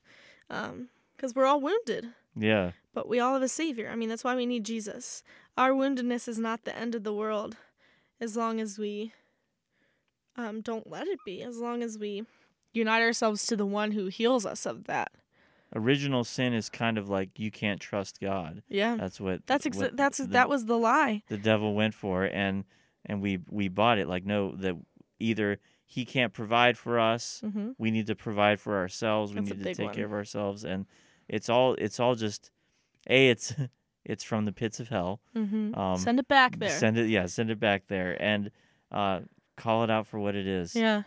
because 0.48 1.34
we're 1.34 1.46
all 1.46 1.60
wounded, 1.60 2.08
Yeah. 2.36 2.72
but 2.94 3.08
we 3.08 3.20
all 3.20 3.34
have 3.34 3.42
a 3.42 3.48
savior. 3.48 3.88
I 3.90 3.96
mean, 3.96 4.08
that's 4.08 4.24
why 4.24 4.34
we 4.34 4.46
need 4.46 4.64
Jesus. 4.64 5.22
Our 5.56 5.70
woundedness 5.72 6.28
is 6.28 6.38
not 6.38 6.64
the 6.64 6.76
end 6.76 6.94
of 6.94 7.04
the 7.04 7.12
world, 7.14 7.56
as 8.20 8.36
long 8.36 8.60
as 8.60 8.78
we 8.78 9.12
um, 10.36 10.62
don't 10.62 10.88
let 10.88 11.06
it 11.08 11.18
be. 11.26 11.42
As 11.42 11.58
long 11.58 11.82
as 11.82 11.98
we 11.98 12.24
unite 12.72 13.02
ourselves 13.02 13.44
to 13.46 13.54
the 13.56 13.66
one 13.66 13.92
who 13.92 14.06
heals 14.06 14.46
us 14.46 14.64
of 14.64 14.84
that. 14.84 15.12
Original 15.74 16.22
sin 16.24 16.52
is 16.52 16.68
kind 16.68 16.98
of 16.98 17.08
like 17.08 17.38
you 17.38 17.50
can't 17.50 17.80
trust 17.80 18.20
God. 18.20 18.62
Yeah, 18.68 18.96
That's 18.96 19.20
what. 19.20 19.46
that's 19.46 19.66
exa- 19.66 19.76
what 19.76 19.96
that's 19.96 20.18
the, 20.18 20.26
that 20.28 20.48
was 20.48 20.66
the 20.66 20.76
lie. 20.76 21.22
the 21.28 21.38
devil 21.38 21.74
went 21.74 21.94
for, 21.94 22.24
and 22.24 22.64
and 23.06 23.22
we 23.22 23.38
we 23.48 23.68
bought 23.68 23.98
it. 23.98 24.06
Like 24.06 24.24
no, 24.26 24.54
that 24.56 24.76
either 25.18 25.58
he 25.86 26.04
can't 26.04 26.32
provide 26.32 26.76
for 26.76 26.98
us, 26.98 27.40
hmm 27.42 27.70
we 27.78 27.90
need 27.90 28.06
to 28.08 28.14
provide 28.14 28.60
for 28.60 28.76
ourselves. 28.76 29.32
We 29.32 29.40
That's 29.40 29.50
need 29.54 29.64
to 29.64 29.74
take 29.74 29.86
one. 29.86 29.94
care 29.94 30.04
of 30.06 30.12
ourselves, 30.12 30.64
and 30.64 30.86
it's 31.28 31.48
all 31.48 31.74
it's 31.74 31.98
all 31.98 32.14
just 32.16 32.50
a 33.08 33.30
it's 33.30 33.54
it's 34.04 34.24
from 34.24 34.44
the 34.44 34.52
pits 34.52 34.78
of 34.78 34.88
hell. 34.88 35.20
hmm 35.34 35.74
Um, 35.74 35.96
Send 35.96 36.18
it 36.18 36.28
back 36.28 36.58
there. 36.58 36.68
Send 36.68 36.98
it, 36.98 37.08
yeah, 37.08 37.26
send 37.26 37.50
it 37.50 37.58
back 37.60 37.86
there, 37.88 38.20
and 38.22 38.50
uh, 38.90 39.20
call 39.56 39.84
it 39.84 39.90
out 39.90 40.06
for 40.06 40.18
what 40.20 40.34
it 40.34 40.46
is. 40.46 40.74
Yeah. 40.74 41.04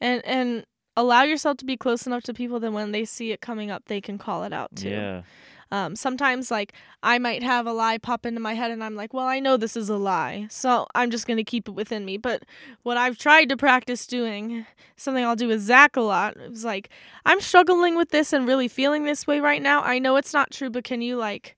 And 0.00 0.24
and 0.24 0.66
allow 0.96 1.22
yourself 1.22 1.56
to 1.58 1.64
be 1.64 1.76
close 1.76 2.06
enough 2.06 2.22
to 2.24 2.34
people 2.34 2.60
that 2.60 2.72
when 2.72 2.92
they 2.92 3.04
see 3.04 3.32
it 3.32 3.40
coming 3.40 3.70
up, 3.70 3.84
they 3.86 4.00
can 4.00 4.18
call 4.18 4.44
it 4.44 4.52
out 4.52 4.74
too. 4.74 4.90
Yeah. 4.90 5.22
Um, 5.70 5.96
sometimes 5.96 6.50
like 6.50 6.74
I 7.02 7.18
might 7.18 7.42
have 7.42 7.66
a 7.66 7.72
lie 7.72 7.96
pop 7.96 8.26
into 8.26 8.40
my 8.40 8.52
head 8.52 8.70
and 8.70 8.84
I'm 8.84 8.94
like, 8.94 9.14
well, 9.14 9.26
I 9.26 9.40
know 9.40 9.56
this 9.56 9.74
is 9.74 9.88
a 9.88 9.96
lie, 9.96 10.46
so 10.50 10.86
I'm 10.94 11.10
just 11.10 11.26
gonna 11.26 11.44
keep 11.44 11.66
it 11.66 11.72
within 11.72 12.04
me. 12.04 12.18
But 12.18 12.42
what 12.82 12.98
I've 12.98 13.16
tried 13.16 13.48
to 13.48 13.56
practice 13.56 14.06
doing, 14.06 14.66
something 14.96 15.24
I'll 15.24 15.34
do 15.34 15.48
with 15.48 15.62
Zach 15.62 15.96
a 15.96 16.02
lot, 16.02 16.36
is 16.36 16.62
like, 16.62 16.90
I'm 17.24 17.40
struggling 17.40 17.96
with 17.96 18.10
this 18.10 18.34
and 18.34 18.46
really 18.46 18.68
feeling 18.68 19.04
this 19.04 19.26
way 19.26 19.40
right 19.40 19.62
now. 19.62 19.82
I 19.82 19.98
know 19.98 20.16
it's 20.16 20.34
not 20.34 20.50
true, 20.50 20.68
but 20.68 20.84
can 20.84 21.00
you 21.00 21.16
like 21.16 21.56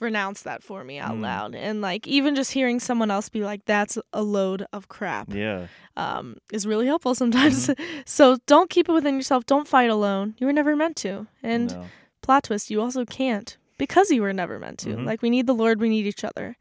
renounce 0.00 0.42
that 0.42 0.62
for 0.62 0.84
me 0.84 0.98
out 0.98 1.14
Mm. 1.16 1.20
loud? 1.22 1.54
And 1.54 1.80
like 1.80 2.06
even 2.06 2.34
just 2.34 2.52
hearing 2.52 2.78
someone 2.80 3.10
else 3.10 3.28
be 3.28 3.42
like, 3.44 3.64
that's 3.64 3.98
a 4.12 4.22
load 4.22 4.66
of 4.72 4.88
crap 4.88 5.32
Yeah. 5.32 5.66
um, 5.96 6.36
is 6.52 6.66
really 6.66 6.86
helpful 6.86 7.14
sometimes. 7.14 7.70
so 8.06 8.36
don't 8.46 8.70
keep 8.70 8.88
it 8.88 8.92
within 8.92 9.16
yourself. 9.16 9.44
Don't 9.46 9.66
fight 9.68 9.90
alone. 9.90 10.34
You 10.38 10.46
were 10.46 10.52
never 10.52 10.76
meant 10.76 10.96
to. 10.98 11.26
And 11.42 11.70
No. 11.72 11.86
plot 12.22 12.44
twist, 12.44 12.70
you 12.70 12.80
also 12.80 13.04
can't 13.04 13.56
because 13.76 14.10
you 14.10 14.22
were 14.22 14.32
never 14.32 14.58
meant 14.58 14.78
to. 14.80 14.90
Mhm. 14.90 15.04
Like 15.06 15.22
we 15.22 15.30
need 15.30 15.46
the 15.46 15.54
Lord, 15.54 15.80
we 15.80 15.88
need 15.88 16.06
each 16.06 16.24
other 16.24 16.56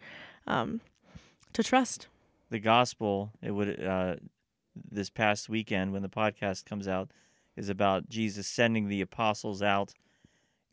um, 0.47 0.81
to 1.53 1.63
trust. 1.63 2.07
the 2.49 2.59
gospel 2.59 3.31
it 3.41 3.51
would 3.51 3.83
uh 3.83 4.15
this 4.89 5.09
past 5.09 5.49
weekend 5.49 5.91
when 5.91 6.01
the 6.01 6.07
podcast 6.09 6.63
comes 6.65 6.88
out 6.88 7.11
is 7.57 7.67
about 7.67 8.07
Jesus 8.07 8.47
sending 8.47 8.88
the 8.88 9.01
apostles 9.01 9.61
out 9.61 9.93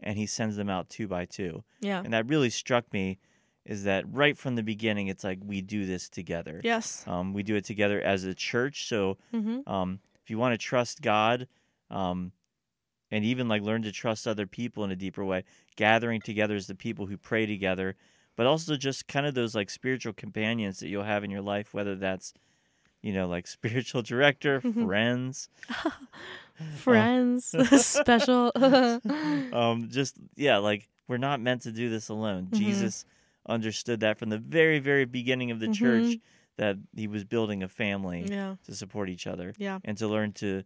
and 0.00 0.18
he 0.18 0.26
sends 0.26 0.56
them 0.56 0.68
out 0.68 0.88
two 0.90 1.06
by 1.08 1.24
two. 1.24 1.62
Yeah. 1.80 2.02
And 2.04 2.12
that 2.12 2.28
really 2.28 2.50
struck 2.50 2.92
me 2.92 3.18
is 3.64 3.84
that 3.84 4.04
right 4.10 4.36
from 4.36 4.56
the 4.56 4.62
beginning 4.62 5.06
it's 5.08 5.24
like 5.24 5.38
we 5.42 5.60
do 5.62 5.86
this 5.86 6.08
together. 6.08 6.60
Yes. 6.64 7.04
Um 7.06 7.32
we 7.32 7.42
do 7.42 7.54
it 7.56 7.64
together 7.64 8.00
as 8.00 8.24
a 8.24 8.34
church. 8.34 8.86
So 8.88 9.16
Mm-hmm. 9.32 9.68
um 9.70 10.00
if 10.22 10.30
you 10.30 10.38
want 10.38 10.52
to 10.54 10.58
trust 10.58 11.00
God 11.02 11.46
um 11.90 12.32
and 13.10 13.24
even 13.24 13.48
like 13.48 13.62
learn 13.62 13.82
to 13.82 13.92
trust 13.92 14.26
other 14.26 14.46
people 14.46 14.82
in 14.84 14.90
a 14.90 14.96
deeper 14.96 15.24
way, 15.24 15.44
gathering 15.76 16.20
together 16.20 16.56
as 16.56 16.66
the 16.66 16.74
people 16.74 17.06
who 17.06 17.16
pray 17.16 17.46
together, 17.46 17.94
but 18.36 18.46
also 18.46 18.76
just 18.76 19.06
kind 19.06 19.26
of 19.26 19.34
those 19.34 19.54
like 19.54 19.70
spiritual 19.70 20.12
companions 20.12 20.80
that 20.80 20.88
you'll 20.88 21.04
have 21.04 21.22
in 21.22 21.30
your 21.30 21.42
life, 21.42 21.72
whether 21.72 21.94
that's, 21.94 22.34
you 23.02 23.12
know, 23.12 23.28
like 23.28 23.46
spiritual 23.58 24.02
director, 24.02 24.60
Mhm. 24.62 24.86
friends, 24.86 25.48
Friends, 26.76 27.46
special. 27.84 28.52
um, 29.52 29.88
just 29.90 30.16
yeah, 30.36 30.58
like 30.58 30.88
we're 31.08 31.16
not 31.18 31.40
meant 31.40 31.62
to 31.62 31.72
do 31.72 31.90
this 31.90 32.08
alone. 32.08 32.48
Mhm. 32.50 32.56
Jesus 32.56 33.04
understood 33.46 34.00
that 34.00 34.18
from 34.18 34.30
the 34.30 34.38
very, 34.38 34.78
very 34.78 35.04
beginning 35.04 35.50
of 35.50 35.60
the 35.60 35.68
church 35.68 36.16
that 36.56 36.76
he 36.94 37.06
was 37.06 37.24
building 37.24 37.62
a 37.62 37.68
family 37.68 38.24
yeah. 38.28 38.56
to 38.64 38.74
support 38.74 39.08
each 39.10 39.26
other 39.26 39.52
Yeah. 39.58 39.80
and 39.84 39.98
to 39.98 40.06
learn 40.08 40.32
to 40.34 40.62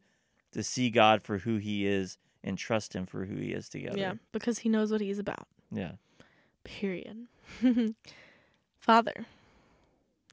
to 0.52 0.62
see 0.62 0.90
God 0.90 1.22
for 1.22 1.38
who 1.38 1.56
he 1.56 1.86
is 1.86 2.18
and 2.44 2.56
trust 2.56 2.94
him 2.94 3.04
for 3.06 3.24
who 3.24 3.36
he 3.36 3.52
is 3.52 3.68
together. 3.68 3.98
Yeah. 3.98 4.14
Because 4.32 4.60
he 4.60 4.68
knows 4.68 4.90
what 4.92 5.00
he's 5.00 5.18
about. 5.18 5.46
Yeah. 5.70 5.92
Period. 6.64 7.26
Father, 8.78 9.26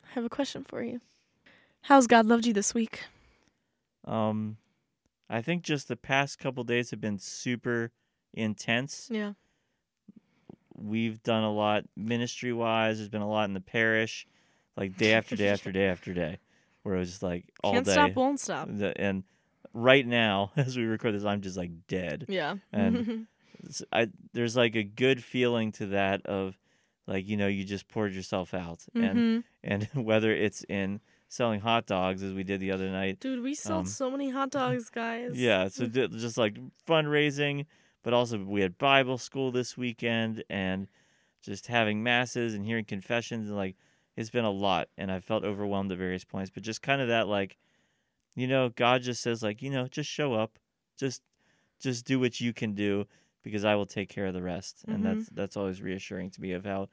I 0.04 0.14
have 0.14 0.24
a 0.24 0.30
question 0.30 0.64
for 0.64 0.84
you. 0.84 1.02
How's 1.82 2.08
God 2.08 2.26
loved 2.26 2.46
you 2.46 2.54
this 2.54 2.74
week? 2.74 3.02
Um, 4.06 4.58
I 5.30 5.42
think 5.42 5.64
just 5.64 5.88
the 5.88 5.96
past 5.96 6.38
couple 6.40 6.64
days 6.64 6.92
have 6.92 7.02
been 7.02 7.18
super 7.20 7.92
intense. 8.34 9.08
Yeah. 9.12 9.34
We've 10.78 11.22
done 11.24 11.44
a 11.44 11.52
lot 11.54 11.86
ministry 11.96 12.52
wise. 12.52 12.98
There's 12.98 13.10
been 13.10 13.22
a 13.22 13.30
lot 13.30 13.46
in 13.46 13.54
the 13.54 13.62
parish, 13.62 14.28
like 14.76 14.98
day 14.98 15.14
after 15.20 15.36
day 15.36 15.48
after 15.50 15.72
day 15.72 15.88
after 15.88 16.14
day, 16.14 16.40
where 16.84 16.96
it 16.96 17.00
was 17.00 17.10
just 17.10 17.24
like 17.24 17.46
all 17.64 17.74
Can't 17.74 17.86
day. 17.86 17.94
stop, 17.94 18.16
won't 18.16 18.40
stop. 18.40 18.70
And 18.98 19.24
right 19.74 20.06
now, 20.06 20.52
as 20.58 20.76
we 20.78 20.84
record 20.84 21.16
this, 21.16 21.24
I'm 21.24 21.42
just 21.42 21.58
like 21.58 21.72
dead. 21.88 22.26
Yeah. 22.28 22.56
And- 22.74 23.28
I 23.92 24.10
there's 24.34 24.56
like 24.56 24.76
a 24.76 24.84
good 24.84 25.24
feeling 25.24 25.72
to 25.74 25.88
that 25.88 26.24
of 26.28 26.56
like 27.08 27.28
you 27.28 27.36
know 27.36 27.48
you 27.48 27.64
just 27.64 27.88
poured 27.88 28.14
yourself 28.14 28.54
out 28.54 28.86
and 28.94 29.18
Mhm. 29.18 29.44
and 29.64 30.06
whether 30.06 30.32
it's 30.32 30.64
in 30.70 31.00
selling 31.28 31.60
hot 31.62 31.86
dogs 31.86 32.24
as 32.24 32.34
we 32.34 32.44
did 32.44 32.60
the 32.60 32.72
other 32.72 32.90
night 32.90 33.20
Dude, 33.20 33.44
we 33.44 33.56
sold 33.56 33.82
Um, 33.82 33.86
so 33.86 34.10
many 34.12 34.30
hot 34.30 34.52
dogs, 34.62 34.90
guys. 34.90 35.38
Yeah, 35.38 35.68
so 35.68 35.88
just 35.88 36.38
like 36.38 36.58
fundraising, 36.88 37.66
but 38.04 38.14
also 38.14 38.38
we 38.44 38.62
had 38.62 38.78
Bible 38.78 39.18
school 39.18 39.52
this 39.52 39.78
weekend 39.78 40.44
and 40.50 40.88
just 41.42 41.68
having 41.68 42.04
masses 42.04 42.54
and 42.54 42.66
hearing 42.66 42.86
confessions 42.86 43.50
and 43.50 43.58
like 43.58 43.76
it's 44.16 44.30
been 44.30 44.46
a 44.46 44.52
lot 44.52 44.88
and 44.98 45.12
I 45.12 45.20
felt 45.20 45.44
overwhelmed 45.44 45.92
at 45.92 45.98
various 45.98 46.24
points, 46.24 46.50
but 46.50 46.64
just 46.64 46.82
kind 46.82 47.02
of 47.02 47.08
that 47.10 47.28
like 47.28 47.58
you 48.36 48.48
know, 48.48 48.68
God 48.70 49.02
just 49.02 49.24
says 49.24 49.42
like, 49.42 49.62
you 49.62 49.70
know, 49.70 49.88
just 49.88 50.10
show 50.10 50.34
up. 50.34 50.60
Just 50.98 51.22
just 51.80 52.06
do 52.06 52.20
what 52.20 52.40
you 52.42 52.54
can 52.54 52.74
do 52.74 53.06
because 53.44 53.64
I 53.66 53.76
will 53.76 53.86
take 53.86 54.10
care 54.10 54.26
of 54.26 54.34
the 54.34 54.42
rest. 54.42 54.84
And 54.88 55.00
Mhm. 55.00 55.04
that's 55.04 55.30
that's 55.30 55.58
always 55.58 55.82
reassuring 55.82 56.32
to 56.32 56.42
me 56.42 56.52
of 56.52 56.66
how 56.66 56.90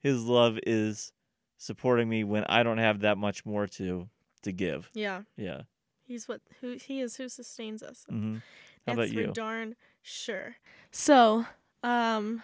his 0.00 0.24
love 0.24 0.58
is 0.66 1.12
supporting 1.60 2.08
me 2.08 2.24
when 2.24 2.44
I 2.44 2.62
don't 2.62 2.78
have 2.78 3.00
that 3.00 3.18
much 3.18 3.44
more 3.44 3.66
to 3.68 4.08
to 4.42 4.52
give. 4.52 4.90
Yeah. 4.94 5.22
Yeah. 5.36 5.62
He's 6.06 6.26
what 6.26 6.40
who 6.60 6.72
he 6.72 7.00
is 7.00 7.16
who 7.16 7.28
sustains 7.28 7.82
us. 7.82 8.04
hmm 8.08 8.38
How 8.86 8.94
That's 8.94 8.96
about 8.96 9.08
for 9.10 9.20
you? 9.20 9.32
darn 9.32 9.76
sure. 10.02 10.56
So, 10.90 11.44
um, 11.84 12.42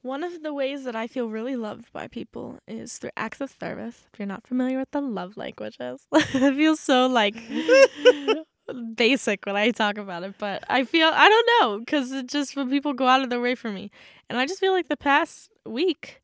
one 0.00 0.24
of 0.24 0.42
the 0.42 0.52
ways 0.52 0.82
that 0.84 0.96
I 0.96 1.06
feel 1.06 1.28
really 1.28 1.54
loved 1.54 1.92
by 1.92 2.08
people 2.08 2.58
is 2.66 2.98
through 2.98 3.10
acts 3.16 3.40
of 3.40 3.54
service. 3.60 4.06
If 4.12 4.18
you're 4.18 4.26
not 4.26 4.46
familiar 4.46 4.78
with 4.78 4.90
the 4.90 5.02
love 5.02 5.36
languages, 5.36 6.00
it 6.12 6.56
feels 6.56 6.80
so 6.80 7.06
like 7.06 7.36
basic 8.96 9.44
when 9.44 9.56
I 9.56 9.70
talk 9.72 9.98
about 9.98 10.22
it, 10.22 10.34
but 10.38 10.64
I 10.68 10.84
feel 10.84 11.10
I 11.12 11.28
don't 11.28 11.48
know 11.60 11.78
because 11.80 12.10
it 12.12 12.26
just 12.28 12.56
when 12.56 12.70
people 12.70 12.94
go 12.94 13.06
out 13.06 13.22
of 13.22 13.28
their 13.28 13.40
way 13.40 13.54
for 13.54 13.70
me, 13.70 13.90
and 14.30 14.38
I 14.38 14.46
just 14.46 14.58
feel 14.60 14.72
like 14.72 14.88
the 14.88 14.96
past 14.96 15.50
week, 15.66 16.21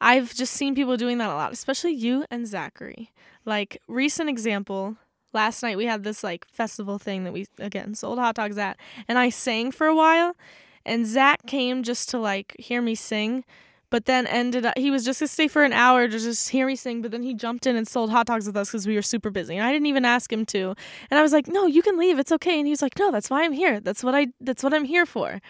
I've 0.00 0.34
just 0.34 0.54
seen 0.54 0.74
people 0.74 0.96
doing 0.96 1.18
that 1.18 1.28
a 1.28 1.34
lot, 1.34 1.52
especially 1.52 1.92
you 1.92 2.24
and 2.30 2.46
Zachary. 2.46 3.12
Like 3.44 3.80
recent 3.86 4.28
example, 4.28 4.96
last 5.32 5.62
night 5.62 5.76
we 5.76 5.86
had 5.86 6.04
this 6.04 6.24
like 6.24 6.46
festival 6.50 6.98
thing 6.98 7.24
that 7.24 7.32
we 7.32 7.46
again 7.58 7.94
sold 7.94 8.18
hot 8.18 8.34
dogs 8.34 8.58
at, 8.58 8.78
and 9.08 9.18
I 9.18 9.28
sang 9.28 9.72
for 9.72 9.86
a 9.86 9.94
while, 9.94 10.36
and 10.86 11.06
Zach 11.06 11.46
came 11.46 11.82
just 11.82 12.08
to 12.10 12.18
like 12.18 12.56
hear 12.58 12.80
me 12.80 12.94
sing. 12.94 13.44
But 13.90 14.04
then 14.04 14.28
ended 14.28 14.64
up, 14.64 14.78
he 14.78 14.92
was 14.92 15.04
just 15.04 15.18
to 15.18 15.26
stay 15.26 15.48
for 15.48 15.64
an 15.64 15.72
hour 15.72 16.06
to 16.06 16.16
just 16.16 16.50
hear 16.50 16.64
me 16.64 16.76
sing. 16.76 17.02
But 17.02 17.10
then 17.10 17.24
he 17.24 17.34
jumped 17.34 17.66
in 17.66 17.74
and 17.74 17.88
sold 17.88 18.10
hot 18.10 18.26
dogs 18.26 18.46
with 18.46 18.56
us 18.56 18.68
because 18.68 18.86
we 18.86 18.94
were 18.94 19.02
super 19.02 19.30
busy. 19.30 19.56
And 19.56 19.66
I 19.66 19.72
didn't 19.72 19.86
even 19.86 20.04
ask 20.04 20.32
him 20.32 20.46
to. 20.46 20.76
And 21.10 21.18
I 21.18 21.22
was 21.22 21.32
like, 21.32 21.48
no, 21.48 21.66
you 21.66 21.82
can 21.82 21.98
leave. 21.98 22.16
It's 22.16 22.30
okay. 22.30 22.56
And 22.56 22.68
he 22.68 22.70
was 22.70 22.82
like, 22.82 22.96
no, 23.00 23.10
that's 23.10 23.28
why 23.28 23.42
I'm 23.42 23.50
here. 23.50 23.80
That's 23.80 24.04
what 24.04 24.14
I, 24.14 24.28
that's 24.40 24.62
what 24.62 24.72
I'm 24.72 24.84
here 24.84 25.06
for. 25.06 25.40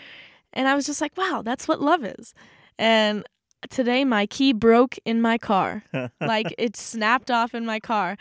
And 0.55 0.69
I 0.69 0.75
was 0.75 0.87
just 0.87 1.03
like, 1.03 1.15
wow, 1.19 1.43
that's 1.45 1.69
what 1.69 1.83
love 1.83 2.03
is. 2.03 2.33
And 2.79 3.27
today 3.69 4.05
my 4.05 4.27
key 4.27 4.53
broke 4.53 4.97
in 5.05 5.21
my 5.21 5.37
car. 5.39 5.85
like 6.21 6.55
it 6.59 6.77
snapped 6.77 7.31
off 7.31 7.55
in 7.55 7.67
my 7.67 7.81
car. 7.81 8.17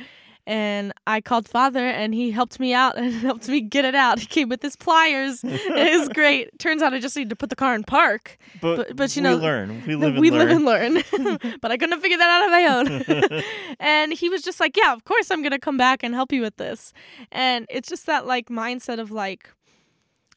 And 0.47 0.93
I 1.05 1.21
called 1.21 1.47
father 1.47 1.85
and 1.85 2.11
he 2.11 2.31
helped 2.31 2.59
me 2.59 2.73
out 2.73 2.97
and 2.97 3.13
helped 3.21 3.47
me 3.47 3.61
get 3.61 3.85
it 3.85 3.93
out. 3.93 4.17
He 4.17 4.25
came 4.25 4.49
with 4.49 4.63
his 4.63 4.75
pliers. 4.75 5.41
it 5.43 5.99
was 5.99 6.09
great. 6.09 6.57
Turns 6.57 6.81
out 6.81 6.91
I 6.91 6.99
just 6.99 7.15
need 7.15 7.29
to 7.29 7.35
put 7.35 7.51
the 7.51 7.55
car 7.55 7.75
in 7.75 7.83
park. 7.83 8.39
But, 8.59 8.77
But- 8.77 8.95
but 8.95 9.15
you 9.15 9.21
we 9.21 9.29
know, 9.29 9.35
learn. 9.35 9.83
We 9.85 9.95
live 9.95 10.13
and 10.13 10.19
we 10.19 10.31
learn. 10.31 10.39
live 10.95 11.13
and 11.13 11.25
learn. 11.43 11.59
but 11.61 11.71
I 11.71 11.77
couldn't 11.77 12.01
figure 12.01 12.17
that 12.17 12.27
out 12.27 12.43
on 12.45 12.51
my 12.51 13.31
own. 13.35 13.43
and 13.79 14.11
he 14.11 14.27
was 14.27 14.41
just 14.41 14.59
like, 14.59 14.75
"Yeah, 14.75 14.91
of 14.93 15.03
course 15.05 15.29
I'm 15.29 15.43
gonna 15.43 15.59
come 15.59 15.77
back 15.77 16.01
and 16.03 16.15
help 16.15 16.31
you 16.31 16.41
with 16.41 16.57
this." 16.57 16.93
And 17.31 17.67
it's 17.69 17.87
just 17.87 18.07
that 18.07 18.25
like 18.25 18.47
mindset 18.49 18.99
of 18.99 19.11
like, 19.11 19.51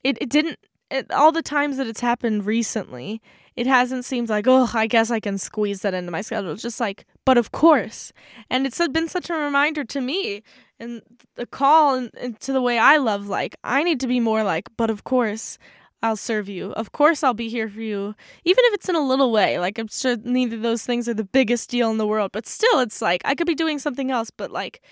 it 0.05 0.19
it 0.21 0.29
didn't. 0.29 0.59
It, 0.91 1.11
all 1.11 1.33
the 1.33 1.41
times 1.43 1.79
that 1.79 1.87
it's 1.87 2.01
happened 2.01 2.45
recently, 2.45 3.23
it 3.57 3.67
hasn't 3.67 4.05
seemed 4.05 4.29
like, 4.29 4.47
oh, 4.49 4.71
I 4.75 4.87
guess 4.87 5.11
I 5.11 5.21
can 5.21 5.39
squeeze 5.39 5.83
that 5.83 5.95
into 5.95 6.11
my 6.11 6.21
schedule. 6.21 6.53
It's 6.53 6.63
just 6.63 6.81
like, 6.81 7.07
but 7.25 7.39
of 7.39 7.53
course. 7.53 8.13
And 8.51 8.67
it's 8.67 8.81
been 8.89 9.09
such 9.09 9.31
a 9.31 9.35
reminder 9.35 9.85
to 9.85 10.01
me 10.01 10.43
and 10.81 11.03
the 11.37 11.47
call 11.47 11.95
and, 11.95 12.11
and 12.21 12.41
to 12.41 12.53
the 12.53 12.63
way 12.63 12.79
I 12.79 12.97
love, 12.97 13.29
like, 13.29 13.57
I 13.63 13.83
need 13.83 14.01
to 14.01 14.07
be 14.07 14.21
more 14.21 14.43
like, 14.43 14.69
but 14.77 14.91
of 14.91 15.05
course. 15.05 15.59
I'll 16.05 16.17
serve 16.17 16.49
you. 16.49 16.73
Of 16.73 16.91
course, 16.91 17.23
I'll 17.23 17.33
be 17.33 17.49
here 17.49 17.69
for 17.69 17.81
you, 17.81 18.17
even 18.45 18.65
if 18.65 18.75
it's 18.75 18.89
in 18.89 18.97
a 18.97 19.07
little 19.07 19.31
way. 19.31 19.61
Like, 19.61 19.79
I'm 19.79 19.87
sure 19.87 20.17
neither 20.25 20.57
of 20.57 20.63
those 20.63 20.85
things 20.85 21.09
are 21.09 21.15
the 21.15 21.23
biggest 21.23 21.71
deal 21.71 21.93
in 21.93 21.99
the 21.99 22.07
world, 22.09 22.33
but 22.33 22.45
still, 22.45 22.81
it's 22.81 23.01
like 23.01 23.23
I 23.25 23.37
could 23.37 23.47
be 23.47 23.55
doing 23.55 23.79
something 23.79 24.11
else, 24.11 24.29
but 24.29 24.51
like, 24.51 24.83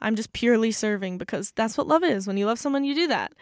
I'm 0.00 0.14
just 0.14 0.32
purely 0.32 0.70
serving 0.70 1.18
because 1.18 1.52
that's 1.56 1.76
what 1.76 1.88
love 1.88 2.04
is. 2.04 2.26
When 2.26 2.36
you 2.36 2.46
love 2.46 2.60
someone, 2.60 2.84
you 2.84 2.94
do 2.94 3.08
that. 3.08 3.32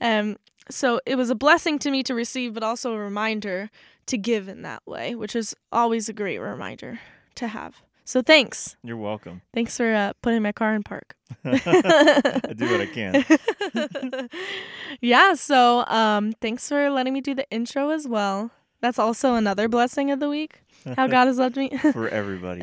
Um, 0.00 0.36
so 0.70 1.00
it 1.06 1.16
was 1.16 1.30
a 1.30 1.34
blessing 1.34 1.78
to 1.80 1.90
me 1.90 2.02
to 2.04 2.14
receive, 2.14 2.54
but 2.54 2.62
also 2.62 2.94
a 2.94 2.98
reminder 2.98 3.70
to 4.06 4.18
give 4.18 4.48
in 4.48 4.62
that 4.62 4.82
way, 4.86 5.14
which 5.14 5.36
is 5.36 5.54
always 5.72 6.08
a 6.08 6.12
great 6.12 6.38
reminder 6.38 7.00
to 7.36 7.48
have. 7.48 7.82
So 8.04 8.22
thanks. 8.22 8.76
You're 8.84 8.96
welcome. 8.96 9.42
Thanks 9.52 9.76
for 9.76 9.92
uh, 9.92 10.12
putting 10.22 10.40
my 10.40 10.52
car 10.52 10.74
in 10.74 10.84
park. 10.84 11.16
I 11.44 12.52
do 12.56 12.70
what 12.70 12.80
I 12.80 12.86
can. 12.86 14.28
yeah, 15.00 15.34
so 15.34 15.84
um 15.88 16.32
thanks 16.40 16.68
for 16.68 16.88
letting 16.88 17.12
me 17.12 17.20
do 17.20 17.34
the 17.34 17.48
intro 17.50 17.90
as 17.90 18.06
well. 18.06 18.52
That's 18.80 19.00
also 19.00 19.34
another 19.34 19.68
blessing 19.68 20.12
of 20.12 20.20
the 20.20 20.28
week. 20.28 20.60
How 20.96 21.08
God 21.08 21.26
has 21.26 21.38
loved 21.38 21.56
me. 21.56 21.76
For 21.92 22.08
everybody. 22.08 22.60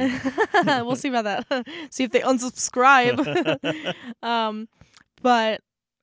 we'll 0.64 0.96
see 0.96 1.10
about 1.10 1.26
that. 1.48 1.68
see 1.90 2.06
if 2.06 2.12
they 2.12 2.22
unsubscribe. 2.22 3.18
um 4.24 4.70
but 5.22 5.60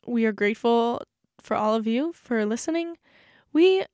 we 0.07 0.27
are 0.27 0.33
grateful 0.33 1.01
for 1.43 1.57
all 1.57 1.75
of 1.75 1.87
you 1.87 2.13
for 2.13 2.45
listening. 2.47 2.97
We 3.53 3.85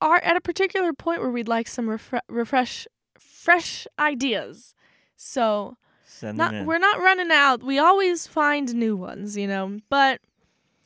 are 0.00 0.16
at 0.22 0.36
a 0.36 0.40
particular 0.40 0.92
point 0.92 1.20
where 1.20 1.30
we'd 1.30 1.48
like 1.48 1.68
some 1.68 1.86
refre- 1.86 2.20
refresh 2.28 2.86
fresh 3.18 3.86
ideas. 3.98 4.74
So, 5.16 5.76
Send 6.04 6.38
not 6.38 6.66
we're 6.66 6.78
not 6.78 6.98
running 6.98 7.30
out. 7.30 7.62
We 7.62 7.78
always 7.78 8.26
find 8.26 8.74
new 8.74 8.96
ones, 8.96 9.36
you 9.36 9.46
know. 9.46 9.78
But 9.88 10.20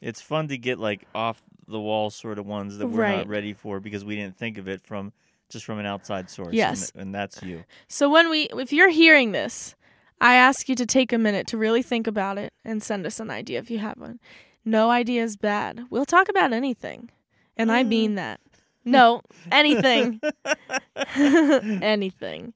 It's 0.01 0.21
fun 0.21 0.49
to 0.49 0.59
get 0.59 0.79
like 0.79 1.07
off 1.15 1.43
the 1.69 1.81
wall 1.81 2.11
sort 2.11 2.39
of 2.39 2.47
ones 2.47 2.79
that 2.79 2.87
we're 2.87 3.03
Right. 3.03 3.17
not 3.19 3.29
ready 3.29 3.53
for 3.53 3.81
because 3.81 4.05
we 4.05 4.15
didn't 4.17 4.37
think 4.37 4.59
of 4.59 4.69
it 4.69 4.83
from 4.83 5.13
just 5.49 5.65
from 5.65 5.79
an 5.79 5.87
outside 5.87 6.29
source. 6.31 6.53
Yes. 6.55 6.91
th- 6.93 7.03
and, 7.03 7.15
that's 7.15 7.43
you. 7.43 7.65
so 7.89 8.09
when 8.11 8.31
we 8.31 8.43
if 8.57 8.73
you're 8.73 8.91
hearing 8.91 9.33
this, 9.33 9.75
I 10.21 10.35
ask 10.35 10.69
you 10.69 10.75
to 10.77 10.87
take 10.87 11.13
a 11.13 11.19
minute 11.19 11.47
to 11.49 11.57
really 11.59 11.83
think 11.83 12.07
about 12.07 12.39
it 12.39 12.53
and 12.65 12.83
send 12.83 13.07
us 13.07 13.21
an 13.21 13.31
idea 13.31 13.59
if 13.59 13.71
you 13.71 13.79
have 13.79 13.99
one. 13.99 14.19
No 14.67 14.91
idea 14.91 15.23
is 15.23 15.37
bad. 15.37 15.85
We'll 15.91 16.05
talk 16.05 16.29
about 16.29 16.53
anything. 16.53 17.09
And 17.57 17.73
I 17.73 17.85
mean 17.85 18.17
that. 18.17 18.41
No, 18.85 19.23
anything. 19.51 20.21
anything. 21.17 22.53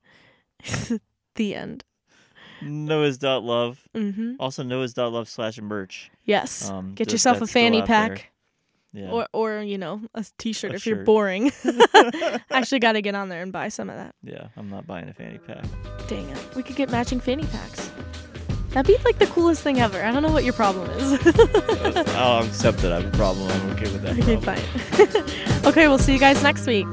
the 1.36 1.54
end. 1.54 1.84
Noah's 2.62 3.16
dot 3.16 3.42
love. 3.42 3.88
Mm-hmm. 3.94 4.34
Also 4.38 4.62
Noah's 4.62 4.92
dot 4.92 5.12
love 5.12 5.28
slash 5.28 5.58
merch. 5.60 6.10
Yes. 6.24 6.68
Um, 6.68 6.94
Get 6.94 7.10
yourself 7.12 7.40
a 7.40 7.46
fanny 7.46 7.80
pack 7.82 8.30
Yeah. 8.92 9.10
or 9.10 9.26
or 9.32 9.62
you 9.62 9.78
know, 9.78 10.02
a 10.14 10.24
t-shirt 10.36 10.72
A 10.72 10.74
if 10.74 10.86
you're 10.86 11.04
boring. 11.04 11.50
Actually 12.50 12.80
got 12.80 12.92
to 12.92 13.02
get 13.02 13.14
on 13.14 13.28
there 13.30 13.40
and 13.42 13.50
buy 13.52 13.68
some 13.68 13.88
of 13.88 13.96
that. 13.96 14.14
yeah. 14.22 14.48
I'm 14.56 14.68
not 14.68 14.86
buying 14.86 15.08
a 15.08 15.14
fanny 15.14 15.38
pack. 15.38 15.64
Dang 16.06 16.28
it. 16.28 16.54
We 16.54 16.62
could 16.62 16.76
get 16.76 16.90
matching 16.90 17.20
fanny 17.20 17.46
packs. 17.46 17.90
That'd 18.70 18.86
be 18.86 19.02
like 19.04 19.18
the 19.18 19.26
coolest 19.26 19.62
thing 19.62 19.80
ever. 19.80 20.00
I 20.02 20.12
don't 20.12 20.22
know 20.22 20.30
what 20.30 20.44
your 20.44 20.52
problem 20.52 20.88
is. 20.90 21.12
I'll 22.14 22.44
accept 22.44 22.78
that 22.78 22.92
I 22.92 23.00
have 23.00 23.12
a 23.12 23.16
problem. 23.16 23.50
I'm 23.50 23.70
okay 23.70 23.90
with 23.92 24.02
that. 24.02 24.18
okay, 24.18 24.36
problem. 24.36 25.22
fine. 25.22 25.64
okay, 25.66 25.88
we'll 25.88 25.98
see 25.98 26.12
you 26.12 26.20
guys 26.20 26.42
next 26.42 26.66
week. 26.66 26.86